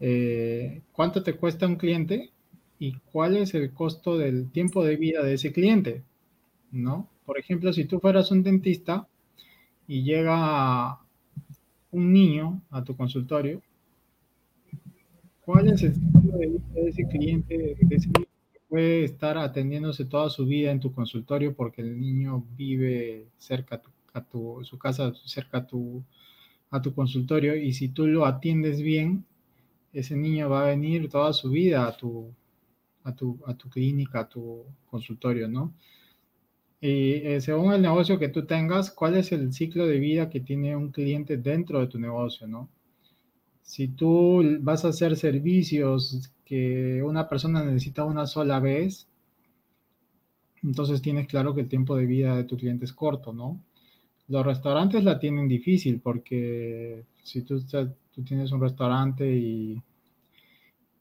Eh, 0.00 0.80
¿Cuánto 0.92 1.22
te 1.22 1.36
cuesta 1.36 1.66
un 1.66 1.76
cliente? 1.76 2.30
¿Y 2.78 2.94
cuál 3.12 3.36
es 3.36 3.52
el 3.52 3.74
costo 3.74 4.16
del 4.16 4.50
tiempo 4.50 4.82
de 4.82 4.96
vida 4.96 5.22
de 5.22 5.34
ese 5.34 5.52
cliente? 5.52 6.02
¿No? 6.72 7.10
Por 7.26 7.38
ejemplo, 7.38 7.74
si 7.74 7.84
tú 7.84 8.00
fueras 8.00 8.30
un 8.30 8.42
dentista, 8.42 9.06
y 9.86 10.02
llega 10.02 10.98
un 11.90 12.10
niño 12.10 12.62
a 12.70 12.82
tu 12.82 12.96
consultorio, 12.96 13.60
¿cuál 15.44 15.68
es 15.68 15.82
el 15.82 15.92
estilo 15.92 16.38
de 16.38 16.46
vida 16.46 16.64
de 16.74 16.88
ese 16.88 17.06
cliente, 17.06 17.76
de 17.80 17.96
ese 17.96 18.08
niño 18.08 18.26
que 18.52 18.60
puede 18.68 19.04
estar 19.04 19.36
atendiéndose 19.38 20.04
toda 20.04 20.30
su 20.30 20.46
vida 20.46 20.70
en 20.70 20.80
tu 20.80 20.92
consultorio 20.92 21.54
porque 21.54 21.82
el 21.82 22.00
niño 22.00 22.44
vive 22.56 23.26
cerca 23.38 23.82
a 24.12 24.24
tu, 24.24 24.60
su 24.64 24.78
casa, 24.78 25.12
cerca 25.24 25.58
a 25.58 25.66
tu, 25.66 26.02
a 26.70 26.80
tu 26.80 26.94
consultorio 26.94 27.56
y 27.56 27.72
si 27.72 27.88
tú 27.88 28.06
lo 28.06 28.26
atiendes 28.26 28.80
bien, 28.80 29.24
ese 29.92 30.16
niño 30.16 30.48
va 30.48 30.64
a 30.64 30.70
venir 30.70 31.08
toda 31.08 31.32
su 31.32 31.50
vida 31.50 31.86
a 31.86 31.96
tu, 31.96 32.32
a 33.04 33.14
tu, 33.14 33.38
a 33.46 33.54
tu 33.54 33.68
clínica, 33.68 34.20
a 34.20 34.28
tu 34.28 34.64
consultorio, 34.90 35.48
¿no? 35.48 35.72
Y 36.80 37.14
eh, 37.26 37.40
según 37.40 37.72
el 37.72 37.82
negocio 37.82 38.18
que 38.18 38.28
tú 38.28 38.44
tengas, 38.44 38.90
¿cuál 38.90 39.16
es 39.16 39.32
el 39.32 39.52
ciclo 39.52 39.86
de 39.86 39.98
vida 39.98 40.28
que 40.28 40.40
tiene 40.40 40.76
un 40.76 40.90
cliente 40.90 41.36
dentro 41.38 41.80
de 41.80 41.86
tu 41.86 41.98
negocio, 41.98 42.46
no? 42.46 42.68
Si 43.64 43.88
tú 43.88 44.44
vas 44.60 44.84
a 44.84 44.88
hacer 44.88 45.16
servicios 45.16 46.30
que 46.44 47.02
una 47.02 47.28
persona 47.28 47.64
necesita 47.64 48.04
una 48.04 48.26
sola 48.26 48.60
vez, 48.60 49.08
entonces 50.62 51.02
tienes 51.02 51.26
claro 51.26 51.54
que 51.54 51.62
el 51.62 51.68
tiempo 51.68 51.96
de 51.96 52.06
vida 52.06 52.36
de 52.36 52.44
tu 52.44 52.56
cliente 52.56 52.84
es 52.84 52.92
corto, 52.92 53.32
¿no? 53.32 53.60
Los 54.28 54.46
restaurantes 54.46 55.02
la 55.02 55.18
tienen 55.18 55.48
difícil 55.48 56.00
porque 56.00 57.04
si 57.24 57.42
tú, 57.42 57.60
tú 58.14 58.22
tienes 58.22 58.52
un 58.52 58.60
restaurante 58.60 59.28
y 59.36 59.82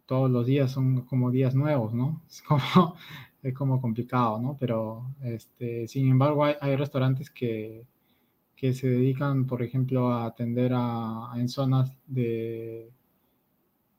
todos 0.05 0.31
los 0.31 0.45
días 0.47 0.71
son 0.71 1.01
como 1.01 1.31
días 1.31 1.53
nuevos, 1.55 1.93
¿no? 1.93 2.23
Es 2.29 2.41
como 2.41 2.95
es 3.43 3.53
como 3.53 3.81
complicado, 3.81 4.39
¿no? 4.41 4.57
Pero, 4.59 5.15
este, 5.21 5.87
sin 5.87 6.09
embargo, 6.09 6.45
hay, 6.45 6.75
restaurantes 6.77 7.29
que, 7.29 7.85
que, 8.55 8.73
se 8.73 8.87
dedican, 8.89 9.45
por 9.45 9.61
ejemplo, 9.63 10.11
a 10.11 10.25
atender 10.25 10.71
a, 10.73 11.31
en 11.35 11.49
zonas 11.49 11.91
de, 12.07 12.89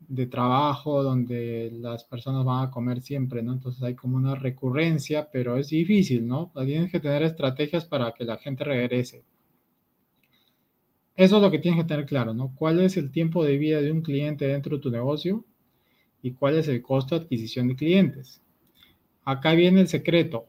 de 0.01 0.27
trabajo 0.27 1.03
donde 1.03 1.71
las 1.73 2.05
personas 2.05 2.45
van 2.45 2.67
a 2.67 2.71
comer 2.71 3.03
siempre, 3.03 3.43
¿no? 3.43 3.53
Entonces 3.53 3.83
hay 3.83 3.95
como 3.95 4.17
una 4.17 4.35
recurrencia, 4.35 5.29
pero 5.31 5.57
es 5.57 5.69
difícil, 5.69 6.27
¿no? 6.27 6.53
Tienes 6.65 6.91
que 6.91 7.01
tener 7.01 7.23
estrategias 7.23 7.85
para 7.85 8.13
que 8.13 8.25
la 8.25 8.39
gente 8.39 8.65
regrese. 8.65 9.25
Eso 11.17 11.37
es 11.37 11.43
lo 11.43 11.51
que 11.51 11.59
tienes 11.61 11.81
que 11.83 11.89
tener 11.89 12.07
claro, 12.07 12.35
¿no? 12.35 12.55
¿Cuál 12.57 12.81
es 12.81 12.97
el 12.97 13.11
tiempo 13.13 13.45
de 13.45 13.59
vida 13.59 13.81
de 13.81 13.93
un 13.93 14.03
cliente 14.03 14.47
dentro 14.47 14.77
de 14.77 14.83
tu 14.83 14.91
negocio? 14.91 15.45
¿Y 16.23 16.33
cuál 16.33 16.57
es 16.57 16.69
el 16.69 16.83
costo 16.83 17.19
de 17.19 17.25
adquisición 17.25 17.69
de 17.69 17.77
clientes? 17.77 18.41
acá 19.25 19.55
viene 19.55 19.81
el 19.81 19.89
secreto. 19.89 20.47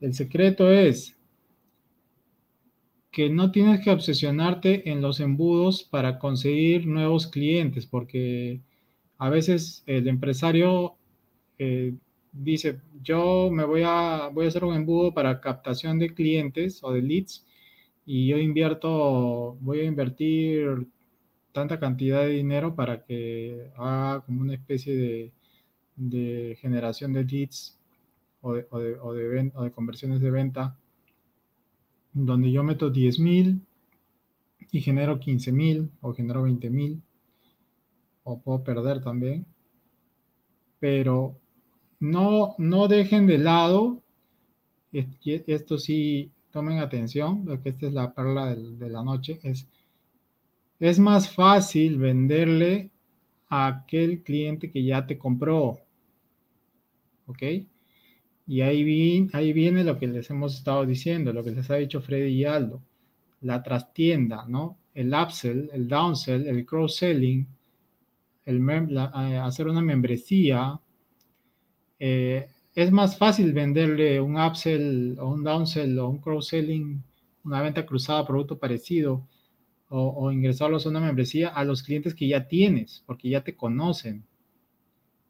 El 0.00 0.14
secreto 0.14 0.70
es 0.70 1.16
que 3.12 3.30
no 3.30 3.52
tienes 3.52 3.80
que 3.80 3.90
obsesionarte 3.90 4.90
en 4.90 5.02
los 5.02 5.20
embudos 5.20 5.84
para 5.84 6.18
conseguir 6.18 6.86
nuevos 6.86 7.26
clientes, 7.28 7.86
porque 7.86 8.62
a 9.18 9.30
veces 9.30 9.84
el 9.86 10.08
empresario 10.08 10.96
eh, 11.58 11.94
dice, 12.32 12.80
yo 13.02 13.50
me 13.52 13.64
voy 13.64 13.82
a, 13.84 14.30
voy 14.32 14.46
a 14.46 14.48
hacer 14.48 14.64
un 14.64 14.74
embudo 14.74 15.14
para 15.14 15.40
captación 15.40 15.98
de 15.98 16.14
clientes 16.14 16.82
o 16.82 16.92
de 16.92 17.02
leads 17.02 17.44
y 18.06 18.28
yo 18.28 18.38
invierto, 18.38 19.56
voy 19.60 19.80
a 19.80 19.84
invertir 19.84 20.88
tanta 21.52 21.78
cantidad 21.78 22.22
de 22.22 22.30
dinero 22.30 22.74
para 22.74 23.04
que 23.04 23.70
haga 23.76 24.22
como 24.22 24.40
una 24.40 24.54
especie 24.54 24.96
de, 24.96 25.32
de 25.96 26.56
generación 26.60 27.12
de 27.12 27.24
leads 27.24 27.78
o 28.40 28.54
de, 28.54 28.66
o 28.70 28.80
de, 28.80 29.50
o 29.54 29.62
de, 29.64 29.72
conversiones 29.72 30.20
de 30.20 30.30
venta, 30.30 30.76
donde 32.12 32.50
yo 32.52 32.62
meto 32.62 32.90
10 32.90 33.18
mil 33.18 33.60
y 34.70 34.80
genero 34.80 35.18
15 35.18 35.52
mil 35.52 35.90
o 36.00 36.12
genero 36.14 36.42
20 36.42 36.70
mil, 36.70 37.02
o 38.24 38.40
puedo 38.40 38.62
perder 38.62 39.02
también, 39.02 39.44
pero 40.78 41.36
no, 42.00 42.54
no 42.58 42.88
dejen 42.88 43.26
de 43.26 43.38
lado, 43.38 44.02
esto 44.92 45.78
sí, 45.78 46.30
tomen 46.50 46.78
atención, 46.78 47.44
porque 47.44 47.70
esta 47.70 47.86
es 47.86 47.92
la 47.92 48.12
perla 48.12 48.54
de, 48.54 48.88
la 48.88 49.02
noche, 49.02 49.40
es, 49.42 49.66
es 50.80 50.98
más 50.98 51.34
fácil 51.34 51.98
venderle 51.98 52.90
a 53.48 53.66
aquel 53.68 54.22
cliente 54.22 54.70
que 54.70 54.84
ya 54.84 55.06
te 55.06 55.18
compró, 55.18 55.78
¿ok? 57.26 57.42
Y 58.46 58.60
ahí, 58.60 58.82
viene, 58.82 59.30
ahí 59.32 59.52
viene 59.52 59.84
lo 59.84 59.98
que 59.98 60.08
les 60.08 60.28
hemos 60.30 60.56
estado 60.56 60.84
diciendo, 60.84 61.32
lo 61.32 61.44
que 61.44 61.52
les 61.52 61.70
ha 61.70 61.76
dicho 61.76 62.00
Freddy 62.00 62.30
y 62.30 62.44
Aldo, 62.44 62.82
la 63.40 63.62
trastienda, 63.62 64.44
¿no? 64.48 64.78
El 64.94 65.14
upsell, 65.14 65.70
el 65.72 65.88
downsell, 65.88 66.46
el 66.46 66.66
cross-selling, 66.66 67.46
el 68.44 68.70
eh, 68.70 69.38
hacer 69.38 69.68
una 69.68 69.80
membresía. 69.80 70.78
Eh, 71.98 72.48
es 72.74 72.90
más 72.90 73.16
fácil 73.16 73.52
venderle 73.52 74.20
un 74.20 74.36
upsell 74.36 75.16
o 75.20 75.28
un 75.28 75.44
downsell 75.44 75.98
o 75.98 76.08
un 76.08 76.18
cross-selling, 76.18 77.02
una 77.44 77.62
venta 77.62 77.86
cruzada, 77.86 78.26
producto 78.26 78.58
parecido, 78.58 79.26
o, 79.88 80.08
o 80.08 80.32
ingresarlos 80.32 80.84
a 80.84 80.88
una 80.88 81.00
membresía 81.00 81.48
a 81.48 81.64
los 81.64 81.82
clientes 81.82 82.14
que 82.14 82.26
ya 82.26 82.48
tienes, 82.48 83.02
porque 83.06 83.28
ya 83.28 83.44
te 83.44 83.54
conocen, 83.54 84.24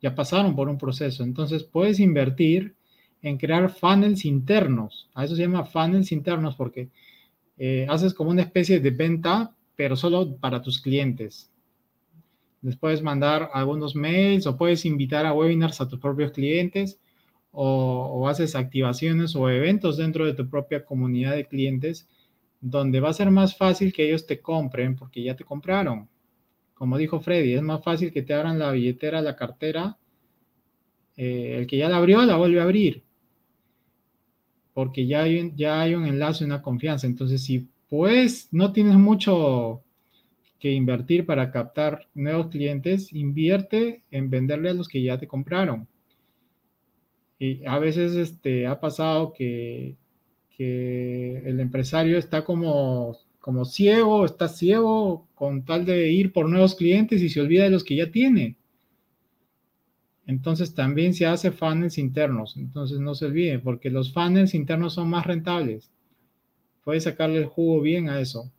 ya 0.00 0.14
pasaron 0.14 0.56
por 0.56 0.68
un 0.68 0.78
proceso. 0.78 1.22
Entonces 1.24 1.62
puedes 1.62 2.00
invertir 2.00 2.74
en 3.22 3.38
crear 3.38 3.70
funnels 3.70 4.24
internos. 4.24 5.08
A 5.14 5.24
eso 5.24 5.36
se 5.36 5.42
llama 5.42 5.64
funnels 5.64 6.12
internos 6.12 6.56
porque 6.56 6.90
eh, 7.56 7.86
haces 7.88 8.12
como 8.12 8.30
una 8.30 8.42
especie 8.42 8.80
de 8.80 8.90
venta, 8.90 9.54
pero 9.76 9.96
solo 9.96 10.36
para 10.36 10.60
tus 10.60 10.80
clientes. 10.80 11.50
Les 12.62 12.76
puedes 12.76 13.02
mandar 13.02 13.50
algunos 13.54 13.94
mails 13.94 14.46
o 14.46 14.56
puedes 14.56 14.84
invitar 14.84 15.24
a 15.24 15.32
webinars 15.32 15.80
a 15.80 15.88
tus 15.88 15.98
propios 15.98 16.32
clientes 16.32 16.98
o, 17.52 18.28
haces 18.28 18.54
activaciones 18.54 19.36
o 19.36 19.48
eventos 19.50 19.96
dentro 19.96 20.24
de 20.24 20.34
tu 20.34 20.48
propia 20.48 20.84
comunidad 20.84 21.34
de 21.34 21.46
clientes 21.46 22.08
donde 22.60 23.00
va 23.00 23.10
a 23.10 23.12
ser 23.12 23.30
más 23.30 23.56
fácil 23.56 23.92
que 23.92 24.06
ellos 24.06 24.26
te 24.26 24.40
compren 24.40 24.96
porque 24.96 25.22
ya 25.22 25.36
te 25.36 25.44
compraron. 25.44 26.08
Como 26.74 26.96
dijo 26.98 27.20
Freddy, 27.20 27.54
es 27.54 27.62
más 27.62 27.82
fácil 27.82 28.12
que 28.12 28.22
te 28.22 28.34
abran 28.34 28.58
la 28.58 28.70
billetera, 28.72 29.20
la 29.20 29.36
cartera. 29.36 29.98
Eh, 31.16 31.56
el 31.58 31.66
que 31.66 31.76
ya 31.76 31.88
la 31.88 31.98
abrió, 31.98 32.22
la 32.22 32.36
vuelve 32.36 32.60
a 32.60 32.62
abrir 32.62 33.02
porque 34.74 35.06
ya 35.06 35.22
hay, 35.22 35.52
ya 35.56 35.80
hay 35.80 35.94
un 35.94 36.06
enlace, 36.06 36.44
una 36.44 36.62
confianza. 36.62 37.06
Entonces, 37.06 37.42
si 37.42 37.68
pues 37.88 38.48
no 38.52 38.72
tienes 38.72 38.94
mucho 38.96 39.82
que 40.58 40.72
invertir 40.72 41.26
para 41.26 41.50
captar 41.50 42.08
nuevos 42.14 42.46
clientes, 42.48 43.12
invierte 43.12 44.04
en 44.10 44.30
venderle 44.30 44.70
a 44.70 44.74
los 44.74 44.88
que 44.88 45.02
ya 45.02 45.18
te 45.18 45.26
compraron. 45.26 45.88
Y 47.38 47.64
a 47.66 47.78
veces 47.80 48.14
este, 48.14 48.66
ha 48.68 48.78
pasado 48.78 49.32
que, 49.32 49.96
que 50.56 51.38
el 51.44 51.58
empresario 51.58 52.16
está 52.16 52.44
como, 52.44 53.18
como 53.40 53.64
ciego, 53.64 54.24
está 54.24 54.46
ciego 54.48 55.26
con 55.34 55.64
tal 55.64 55.84
de 55.84 56.12
ir 56.12 56.32
por 56.32 56.48
nuevos 56.48 56.76
clientes 56.76 57.20
y 57.20 57.28
se 57.28 57.40
olvida 57.40 57.64
de 57.64 57.70
los 57.70 57.82
que 57.82 57.96
ya 57.96 58.10
tiene. 58.10 58.56
Entonces 60.26 60.74
también 60.74 61.14
se 61.14 61.26
hace 61.26 61.50
funnels 61.50 61.98
internos. 61.98 62.56
Entonces 62.56 63.00
no 63.00 63.14
se 63.14 63.26
olviden, 63.26 63.60
porque 63.60 63.90
los 63.90 64.12
funnels 64.12 64.54
internos 64.54 64.94
son 64.94 65.10
más 65.10 65.26
rentables. 65.26 65.90
Puedes 66.84 67.04
sacarle 67.04 67.38
el 67.38 67.46
jugo 67.46 67.80
bien 67.80 68.08
a 68.08 68.20
eso. 68.20 68.50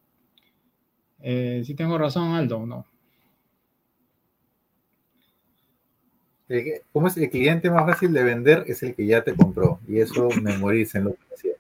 Eh, 1.22 1.64
si 1.66 1.74
tengo 1.74 1.98
razón, 1.98 2.34
Aldo, 2.34 2.66
no. 2.66 2.86
¿Cómo 6.92 7.08
es 7.08 7.18
el 7.18 7.30
cliente 7.30 7.70
más 7.72 7.86
fácil 7.86 8.14
de 8.14 8.24
vender? 8.24 8.66
Es 8.68 8.84
el 8.84 8.94
que 8.94 9.06
ya 9.06 9.24
te 9.24 9.34
compró. 9.34 9.80
Y 9.88 10.00
eso 10.00 10.30
memoricen 10.42 11.06
lo 11.06 11.16
que 11.16 11.53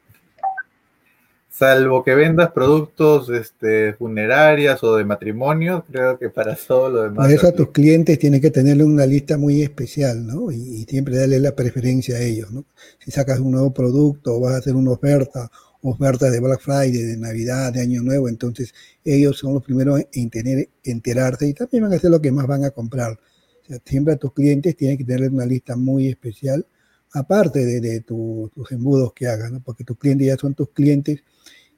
Salvo 1.55 2.03
que 2.03 2.15
vendas 2.15 2.51
productos 2.51 3.29
este, 3.29 3.93
funerarias 3.93 4.83
o 4.83 4.95
de 4.95 5.05
matrimonio, 5.05 5.85
creo 5.87 6.17
que 6.17 6.31
para 6.31 6.55
todo 6.55 6.89
lo 6.89 7.03
demás. 7.03 7.27
Por 7.27 7.31
eso 7.31 7.47
a 7.47 7.51
tus 7.51 7.69
clientes 7.69 8.17
tienes 8.17 8.41
que 8.41 8.49
tenerle 8.49 8.83
una 8.83 9.05
lista 9.05 9.37
muy 9.37 9.61
especial, 9.61 10.25
¿no? 10.25 10.51
Y, 10.51 10.83
siempre 10.85 11.15
darle 11.15 11.39
la 11.39 11.55
preferencia 11.55 12.15
a 12.15 12.21
ellos, 12.21 12.51
¿no? 12.51 12.65
Si 12.97 13.11
sacas 13.11 13.39
un 13.39 13.51
nuevo 13.51 13.71
producto 13.71 14.33
o 14.33 14.39
vas 14.39 14.55
a 14.55 14.57
hacer 14.57 14.75
una 14.75 14.93
oferta, 14.93 15.51
oferta 15.83 16.31
de 16.31 16.39
Black 16.39 16.59
Friday, 16.59 16.91
de 16.91 17.17
Navidad, 17.17 17.71
de 17.71 17.81
Año 17.81 18.01
Nuevo, 18.01 18.29
entonces 18.29 18.73
ellos 19.05 19.37
son 19.37 19.53
los 19.53 19.63
primeros 19.63 20.01
en 20.11 20.31
tener, 20.31 20.69
enterarse 20.83 21.47
y 21.47 21.53
también 21.53 21.83
van 21.83 21.93
a 21.93 21.97
hacer 21.97 22.09
lo 22.09 22.19
que 22.19 22.31
más 22.31 22.47
van 22.47 22.65
a 22.65 22.71
comprar. 22.71 23.11
O 23.11 23.65
sea, 23.67 23.77
siempre 23.85 24.15
a 24.15 24.17
tus 24.17 24.33
clientes 24.33 24.75
tienes 24.75 24.97
que 24.97 25.03
tener 25.03 25.29
una 25.29 25.45
lista 25.45 25.75
muy 25.75 26.07
especial, 26.07 26.65
aparte 27.11 27.63
de, 27.79 27.99
tus 28.01 28.49
embudos 28.71 29.13
que 29.13 29.27
hagan, 29.27 29.53
¿no? 29.53 29.59
Porque 29.59 29.83
tus 29.83 29.99
clientes 29.99 30.25
ya 30.25 30.35
son 30.35 30.55
tus 30.55 30.71
clientes 30.71 31.21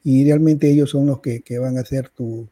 y 0.05 0.23
realmente 0.23 0.69
ellos 0.69 0.91
son 0.91 1.07
los 1.07 1.19
que, 1.19 1.41
van 1.59 1.79
a 1.79 1.83
ser 1.83 2.09
tu, 2.09 2.47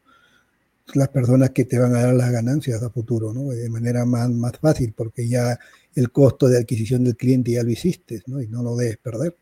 las 0.95 1.09
personas 1.09 1.51
que 1.51 1.65
te 1.65 1.77
van 1.77 1.95
a 1.95 2.01
dar 2.01 2.15
las 2.15 2.31
ganancias 2.31 2.81
a 2.81 2.89
futuro, 2.89 3.31
¿no? 3.31 3.51
De 3.51 3.69
manera 3.69 4.05
más, 4.05 4.27
más 4.31 4.57
fácil, 4.57 4.91
porque 4.97 5.27
ya 5.27 5.59
el 5.93 6.11
costo 6.11 6.47
de 6.47 6.57
adquisición 6.57 7.03
del 7.03 7.15
cliente 7.15 7.51
ya 7.51 7.61
lo 7.61 7.69
hiciste, 7.69 8.23
¿no? 8.25 8.41
Y 8.41 8.47
no 8.47 8.63
lo 8.63 8.75
debes 8.75 8.97
perder. 8.97 9.35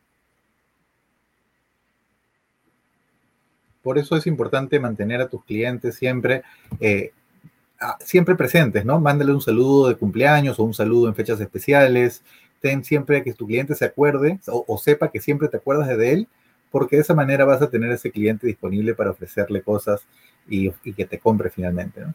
Por 3.81 3.97
eso 3.97 4.17
es 4.17 4.27
importante 4.27 4.77
mantener 4.77 5.21
a 5.21 5.29
tus 5.29 5.45
clientes 5.45 5.95
siempre, 5.95 6.43
eh, 6.81 7.13
siempre 8.01 8.35
presentes, 8.35 8.83
¿no? 8.83 8.99
Mándale 8.99 9.31
un 9.31 9.41
saludo 9.41 9.87
de 9.87 9.95
cumpleaños 9.95 10.59
o 10.59 10.65
un 10.65 10.73
saludo 10.73 11.07
en 11.07 11.15
fechas 11.15 11.39
especiales. 11.39 12.23
Ten 12.59 12.83
siempre 12.83 13.23
que 13.23 13.33
tu 13.33 13.47
cliente 13.47 13.73
se 13.73 13.85
acuerde 13.85 14.37
o 14.47 14.77
sepa 14.77 15.11
que 15.11 15.21
siempre 15.21 15.47
te 15.47 15.55
acuerdas 15.55 15.87
de 15.97 16.11
él 16.11 16.27
porque 16.71 16.95
de 16.95 17.01
esa 17.03 17.13
manera 17.13 17.45
vas 17.45 17.61
a 17.61 17.69
tener 17.69 17.91
ese 17.91 18.11
cliente 18.11 18.47
disponible 18.47 18.95
para 18.95 19.11
ofrecerle 19.11 19.61
cosas 19.61 20.07
y, 20.47 20.71
que 20.71 21.05
te 21.05 21.19
compre 21.19 21.49
finalmente. 21.49 22.01
¿no? 22.01 22.13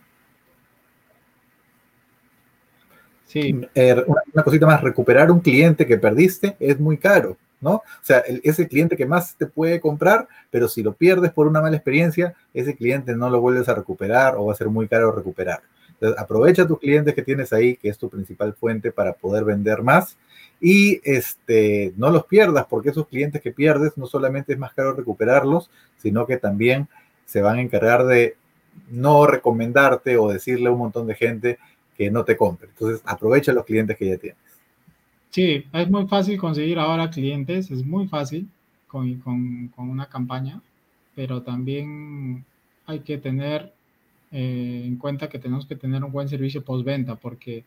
Sí. 3.27 3.61
Eh, 3.75 4.05
una, 4.07 4.43
cosita 4.43 4.67
más, 4.67 4.81
recuperar 4.81 5.31
un 5.31 5.41
cliente 5.41 5.87
que 5.87 5.99
perdiste 5.99 6.57
es 6.59 6.81
muy 6.81 6.97
caro, 6.97 7.37
¿no? 7.61 7.75
O 7.75 7.83
sea, 8.03 8.19
es 8.19 8.59
el 8.59 8.69
cliente 8.69 8.97
que 8.97 9.05
más 9.05 9.37
te 9.37 9.47
puede 9.47 9.81
comprar, 9.81 10.29
pero 10.51 10.69
si 10.69 10.83
lo 10.83 10.95
pierdes 10.95 11.33
por 11.33 11.47
una 11.47 11.61
mala 11.61 11.77
experiencia, 11.77 12.35
ese 12.55 12.75
cliente 12.75 13.15
no 13.15 13.29
lo 13.29 13.41
vuelves 13.41 13.69
a 13.69 13.75
recuperar 13.75 14.37
o 14.37 14.47
va 14.47 14.53
a 14.53 14.57
ser 14.57 14.69
muy 14.69 14.89
caro 14.89 15.13
recuperar. 15.13 15.61
Entonces, 15.91 16.19
aprovecha 16.19 16.67
tus 16.67 16.79
clientes 16.79 17.15
que 17.15 17.23
tienes 17.23 17.53
ahí, 17.53 17.77
que 17.77 17.89
es 17.89 17.99
tu 17.99 18.09
principal 18.09 18.55
fuente 18.55 18.93
para 18.93 19.13
poder 19.15 19.45
vender 19.45 19.83
más 19.83 20.17
y 20.61 21.01
este, 21.05 21.93
no 21.97 22.11
los 22.11 22.25
pierdas 22.25 22.67
porque 22.69 22.91
esos 22.91 23.07
clientes 23.09 23.43
que 23.43 23.53
pierdes 23.53 23.97
no 23.97 24.07
solamente 24.07 24.53
es 24.53 24.59
más 24.59 24.73
caro 24.73 24.95
recuperarlos, 24.95 25.71
sino 25.99 26.27
que 26.27 26.39
también 26.39 26.89
se 27.25 27.43
van 27.43 27.59
a 27.59 27.63
encargar 27.63 28.07
de 28.07 28.37
no 28.91 29.27
recomendarte 29.27 30.17
o 30.17 30.29
decirle 30.29 30.69
a 30.69 30.73
un 30.73 30.79
montón 30.79 31.07
de 31.07 31.15
gente 31.15 31.59
que 31.97 32.11
no 32.11 32.25
te 32.25 32.37
compre. 32.37 32.69
Entonces, 32.69 33.03
aprovecha 33.05 33.53
los 33.53 33.65
clientes 33.65 33.97
que 33.97 34.09
ya 34.09 34.19
tienes. 34.19 34.39
Sí, 35.31 35.65
es 35.73 35.91
muy 35.91 36.07
fácil 36.07 36.39
conseguir 36.39 36.79
ahora 36.79 37.11
clientes, 37.11 37.71
es 37.71 37.85
muy 37.85 38.07
fácil 38.07 38.49
con, 38.87 39.17
con, 39.17 39.69
con 39.69 39.91
una 39.91 40.07
campaña, 40.07 40.61
pero 41.15 41.43
también 41.43 42.45
hay 42.87 43.01
que 43.01 43.19
tener 43.19 43.73
eh, 44.33 44.83
en 44.85 44.97
cuenta 44.97 45.29
que 45.29 45.39
tenemos 45.39 45.67
que 45.67 45.77
tener 45.77 46.03
un 46.05 46.13
buen 46.13 46.29
servicio 46.29 46.65
postventa, 46.65 47.17
porque, 47.17 47.65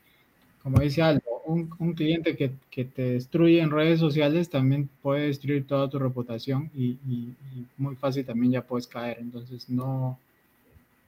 como 0.61 0.79
dice 0.79 1.01
Aldo, 1.01 1.28
un, 1.49 1.93
cliente 1.93 2.35
que, 2.35 2.51
que, 2.69 2.85
te 2.85 3.13
destruye 3.13 3.59
en 3.61 3.71
redes 3.71 3.99
sociales 3.99 4.49
también 4.49 4.89
puede 5.01 5.27
destruir 5.27 5.65
toda 5.65 5.89
tu 5.89 5.97
reputación 5.97 6.69
y, 6.75 6.97
muy 7.77 7.95
fácil 7.95 8.25
también 8.25 8.53
ya 8.53 8.61
puedes 8.61 8.87
caer. 8.87 9.17
Entonces 9.19 9.69
no, 9.69 10.19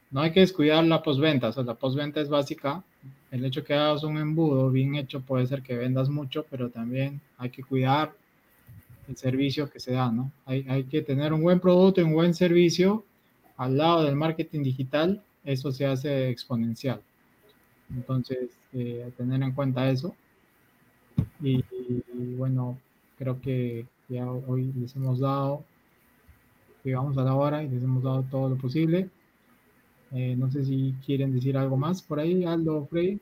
no 0.10 0.22
hay 0.22 0.32
que 0.32 0.39
descuidar 0.39 0.84
la 0.84 1.04
postventa. 1.04 1.50
O 1.50 1.52
sea, 1.52 1.64
la 1.64 1.76
postventa 1.76 2.22
es 2.22 2.30
básica. 2.30 2.84
El 3.32 3.46
hecho 3.46 3.64
que 3.64 3.74
hagas 3.74 4.04
un 4.04 4.18
embudo 4.18 4.72
bien 4.72 4.96
hecho 4.96 5.22
puede 5.22 5.46
ser 5.48 5.62
que 5.62 5.78
vendas 5.78 6.10
mucho, 6.10 6.46
pero 6.50 6.70
también 6.70 7.22
hay 7.38 7.50
que 7.50 7.64
cuidar 7.64 8.14
el 9.08 9.18
servicio 9.18 9.70
que 9.70 9.80
se 9.80 9.94
da, 9.94 10.12
¿no? 10.12 10.32
Hay, 10.46 10.66
hay 10.70 10.84
que 10.86 11.02
tener 11.02 11.34
un 11.34 11.42
buen 11.42 11.60
producto 11.60 12.02
y 12.02 12.04
un 12.04 12.14
buen 12.14 12.34
servicio 12.34 13.04
al 13.58 13.78
lado 13.78 14.04
del 14.04 14.16
marketing 14.16 14.64
digital. 14.64 15.24
Eso 15.44 15.72
se 15.72 15.86
hace 15.86 16.30
exponencial. 16.30 17.02
Entonces, 17.89 18.50
eh, 18.74 19.12
tener 19.18 19.42
en 19.44 19.52
cuenta 19.52 19.89
eso. 19.89 20.16
Y, 21.41 21.63
bueno, 22.38 22.78
creo 23.17 23.39
que 23.41 23.86
ya 24.09 24.30
hoy 24.30 24.72
les 24.80 24.95
hemos 24.95 25.19
dado, 25.19 25.63
llegamos 26.84 27.17
a 27.17 27.24
la 27.24 27.36
hora 27.36 27.63
y 27.63 27.69
les 27.69 27.84
hemos 27.84 28.03
dado 28.03 28.24
todo 28.30 28.49
lo 28.49 28.55
posible. 28.57 29.09
Eh, 30.13 30.36
no 30.38 30.51
sé 30.51 30.65
si 30.65 30.93
quieren 31.05 31.34
decir 31.34 31.57
algo 31.57 31.78
más 31.78 32.01
por 32.01 32.19
ahí, 32.19 32.43
Aldo, 32.45 32.86
Frey. 32.88 33.19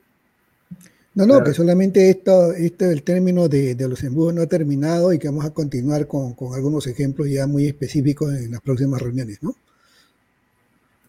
No, 1.14 1.26
no, 1.26 1.42
que 1.42 1.52
solamente 1.52 2.08
esto, 2.08 2.52
esto 2.52 2.84
el 2.84 3.02
término 3.02 3.48
de, 3.48 3.74
de, 3.74 3.88
los 3.88 4.02
embudos 4.04 4.32
no 4.32 4.42
ha 4.42 4.46
terminado 4.46 5.12
y 5.12 5.18
que 5.18 5.28
vamos 5.28 5.44
a 5.44 5.50
continuar 5.50 6.06
con, 6.06 6.34
con, 6.34 6.54
algunos 6.54 6.86
ejemplos 6.86 7.28
ya 7.28 7.46
muy 7.48 7.66
específicos 7.66 8.32
en 8.34 8.52
las 8.52 8.60
próximas 8.60 9.02
reuniones, 9.02 9.42
¿no? 9.42 9.54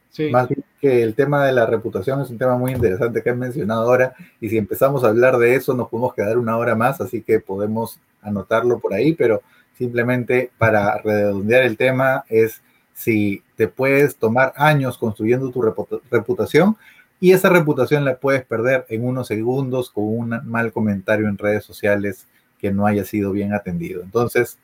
Sí. 0.10 0.30
Más 0.30 0.50
que 0.82 1.04
el 1.04 1.14
tema 1.14 1.46
de 1.46 1.54
la 1.54 1.68
reputación 1.68 2.20
es 2.22 2.32
un 2.32 2.40
tema 2.40 2.58
muy 2.58 2.72
interesante 2.72 3.22
que 3.22 3.30
has 3.30 3.38
mencionado 3.38 3.84
ahora 3.84 4.16
y 4.42 4.50
si 4.50 4.58
empezamos 4.58 5.04
a 5.04 5.10
hablar 5.10 5.38
de 5.38 5.54
eso 5.54 5.76
nos 5.76 5.90
podemos 5.90 6.16
quedar 6.16 6.40
una 6.40 6.58
hora 6.58 6.76
más, 6.76 7.00
así 7.00 7.22
que 7.22 7.40
podemos 7.40 8.00
anotarlo 8.22 8.80
por 8.80 8.94
ahí, 8.94 9.14
pero 9.14 9.44
simplemente 9.78 10.52
para 10.58 10.98
redondear 10.98 11.64
el 11.64 11.78
tema 11.78 12.26
es 12.30 12.62
si 12.96 13.44
te 13.56 13.68
puedes 13.68 14.16
tomar 14.16 14.54
años 14.58 14.98
construyendo 14.98 15.52
tu 15.52 15.62
reputación 16.10 16.76
y 17.20 17.34
esa 17.34 17.50
reputación 17.50 18.04
la 18.04 18.16
puedes 18.16 18.44
perder 18.44 18.86
en 18.90 19.06
unos 19.06 19.28
segundos 19.28 19.92
con 19.92 20.06
un 20.06 20.42
mal 20.46 20.72
comentario 20.74 21.28
en 21.28 21.38
redes 21.38 21.64
sociales 21.64 22.26
que 22.60 22.72
no 22.72 22.88
haya 22.88 23.06
sido 23.06 23.32
bien 23.32 23.54
atendido. 23.54 24.02
Entonces, 24.02 24.58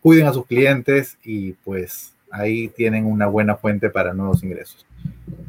cuiden 0.00 0.28
a 0.28 0.32
sus 0.32 0.46
clientes 0.46 1.18
y 1.24 1.52
pues 1.52 2.12
ahí 2.30 2.68
tienen 2.68 3.06
una 3.06 3.26
buena 3.26 3.56
fuente 3.56 3.90
para 3.90 4.14
nuevos 4.14 4.42
ingresos. 4.42 4.86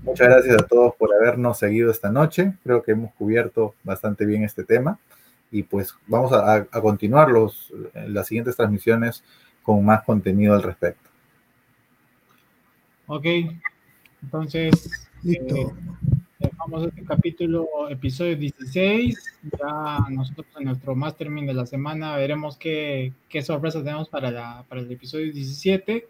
Muchas 0.03 0.27
gracias 0.27 0.61
a 0.61 0.65
todos 0.65 0.95
por 0.95 1.13
habernos 1.13 1.57
seguido 1.59 1.91
esta 1.91 2.11
noche. 2.11 2.53
Creo 2.63 2.82
que 2.84 2.91
hemos 2.91 3.13
cubierto 3.13 3.75
bastante 3.84 4.25
bien 4.25 4.43
este 4.43 4.63
tema 4.63 4.99
y 5.51 5.63
pues 5.63 5.95
vamos 6.07 6.32
a, 6.34 6.65
continuar 6.82 7.30
los, 7.30 7.73
las 7.93 8.27
siguientes 8.27 8.55
transmisiones 8.55 9.23
con 9.63 9.84
más 9.84 10.03
contenido 10.03 10.53
al 10.53 10.63
respecto. 10.63 11.09
Ok, 13.07 13.25
entonces 14.21 15.09
eh, 15.25 15.67
dejamos 16.38 16.88
este 16.88 17.03
capítulo, 17.03 17.67
episodio 17.89 18.36
16. 18.36 19.39
Ya 19.59 20.05
nosotros 20.09 20.47
en 20.57 20.65
nuestro 20.65 20.95
mastermind 20.95 21.47
de 21.47 21.53
la 21.55 21.65
semana 21.65 22.15
veremos 22.15 22.57
qué, 22.57 23.13
qué 23.27 23.41
sorpresas 23.41 23.84
tenemos 23.84 24.09
para, 24.09 24.30
la, 24.30 24.63
para 24.69 24.82
el 24.82 24.91
episodio 24.91 25.34
17 25.34 26.07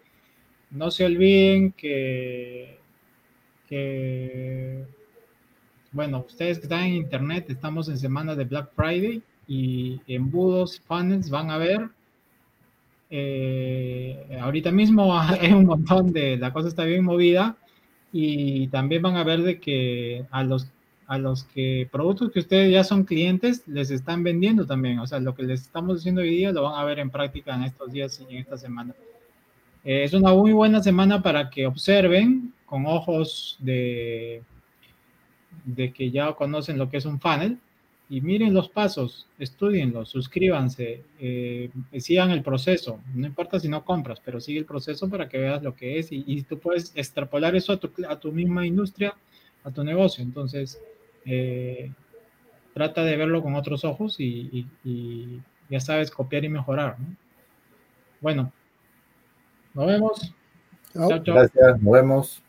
no 0.70 0.90
se 0.90 1.04
olviden 1.04 1.72
que, 1.72 2.78
bueno, 5.92 6.24
ustedes 6.26 6.58
que 6.58 6.64
están 6.64 6.84
en 6.84 6.94
internet, 6.94 7.46
estamos 7.48 7.88
en 7.88 7.98
semana 7.98 8.34
de 8.34 8.44
Black 8.44 8.70
Friday 8.74 9.22
y 9.48 10.00
embudos, 10.06 10.80
funnels 10.80 11.30
van 11.30 11.50
a 11.50 11.58
ver. 11.58 11.88
Eh, 13.10 14.38
ahorita 14.40 14.70
mismo 14.70 15.18
hay 15.18 15.52
un 15.52 15.66
montón 15.66 16.12
de, 16.12 16.36
la 16.36 16.52
cosa 16.52 16.68
está 16.68 16.84
bien 16.84 17.04
movida 17.04 17.56
y 18.12 18.68
también 18.68 19.02
van 19.02 19.16
a 19.16 19.24
ver 19.24 19.42
de 19.42 19.58
que 19.60 20.26
a 20.30 20.44
los 20.44 20.68
a 21.06 21.18
los 21.18 21.42
que 21.42 21.88
productos 21.90 22.30
que 22.30 22.38
ustedes 22.38 22.72
ya 22.72 22.84
son 22.84 23.02
clientes 23.02 23.66
les 23.66 23.90
están 23.90 24.22
vendiendo 24.22 24.64
también, 24.64 25.00
o 25.00 25.08
sea, 25.08 25.18
lo 25.18 25.34
que 25.34 25.42
les 25.42 25.62
estamos 25.62 25.96
diciendo 25.96 26.20
hoy 26.20 26.30
día 26.30 26.52
lo 26.52 26.62
van 26.62 26.80
a 26.80 26.84
ver 26.84 27.00
en 27.00 27.10
práctica 27.10 27.52
en 27.52 27.64
estos 27.64 27.90
días 27.90 28.20
y 28.20 28.32
en 28.32 28.42
esta 28.42 28.56
semana. 28.56 28.94
Eh, 29.84 30.04
es 30.04 30.12
una 30.12 30.32
muy 30.32 30.52
buena 30.52 30.82
semana 30.82 31.22
para 31.22 31.50
que 31.50 31.66
observen 31.66 32.52
con 32.66 32.86
ojos 32.86 33.56
de, 33.60 34.42
de 35.64 35.92
que 35.92 36.10
ya 36.10 36.32
conocen 36.34 36.78
lo 36.78 36.88
que 36.88 36.98
es 36.98 37.06
un 37.06 37.20
funnel 37.20 37.58
y 38.10 38.20
miren 38.20 38.52
los 38.52 38.68
pasos, 38.68 39.28
estudienlos, 39.38 40.08
suscríbanse, 40.08 41.04
eh, 41.20 41.70
sigan 41.98 42.32
el 42.32 42.42
proceso. 42.42 43.00
No 43.14 43.24
importa 43.24 43.60
si 43.60 43.68
no 43.68 43.84
compras, 43.84 44.20
pero 44.24 44.40
sigue 44.40 44.58
el 44.58 44.64
proceso 44.64 45.08
para 45.08 45.28
que 45.28 45.38
veas 45.38 45.62
lo 45.62 45.76
que 45.76 46.00
es 46.00 46.08
y, 46.10 46.42
tú 46.42 46.58
puedes 46.58 46.90
extrapolar 46.96 47.54
eso 47.54 47.72
a 47.72 47.76
tu, 47.76 47.88
a 48.08 48.18
tu, 48.18 48.32
misma 48.32 48.66
industria, 48.66 49.14
a 49.62 49.70
tu 49.70 49.84
negocio. 49.84 50.24
Entonces, 50.24 50.82
eh, 51.24 51.92
trata 52.74 53.04
de 53.04 53.16
verlo 53.16 53.42
con 53.42 53.54
otros 53.54 53.84
ojos 53.84 54.18
y, 54.18 54.66
y, 54.84 55.40
ya 55.68 55.78
sabes 55.78 56.10
copiar 56.10 56.44
y 56.44 56.48
mejorar. 56.48 56.96
Bueno, 58.20 58.52
nos 59.74 59.86
vemos. 59.86 60.34
Chao, 60.92 61.08
chao. 61.22 61.34
Gracias, 61.34 61.82
nos 61.82 61.92
vemos. 61.92 62.42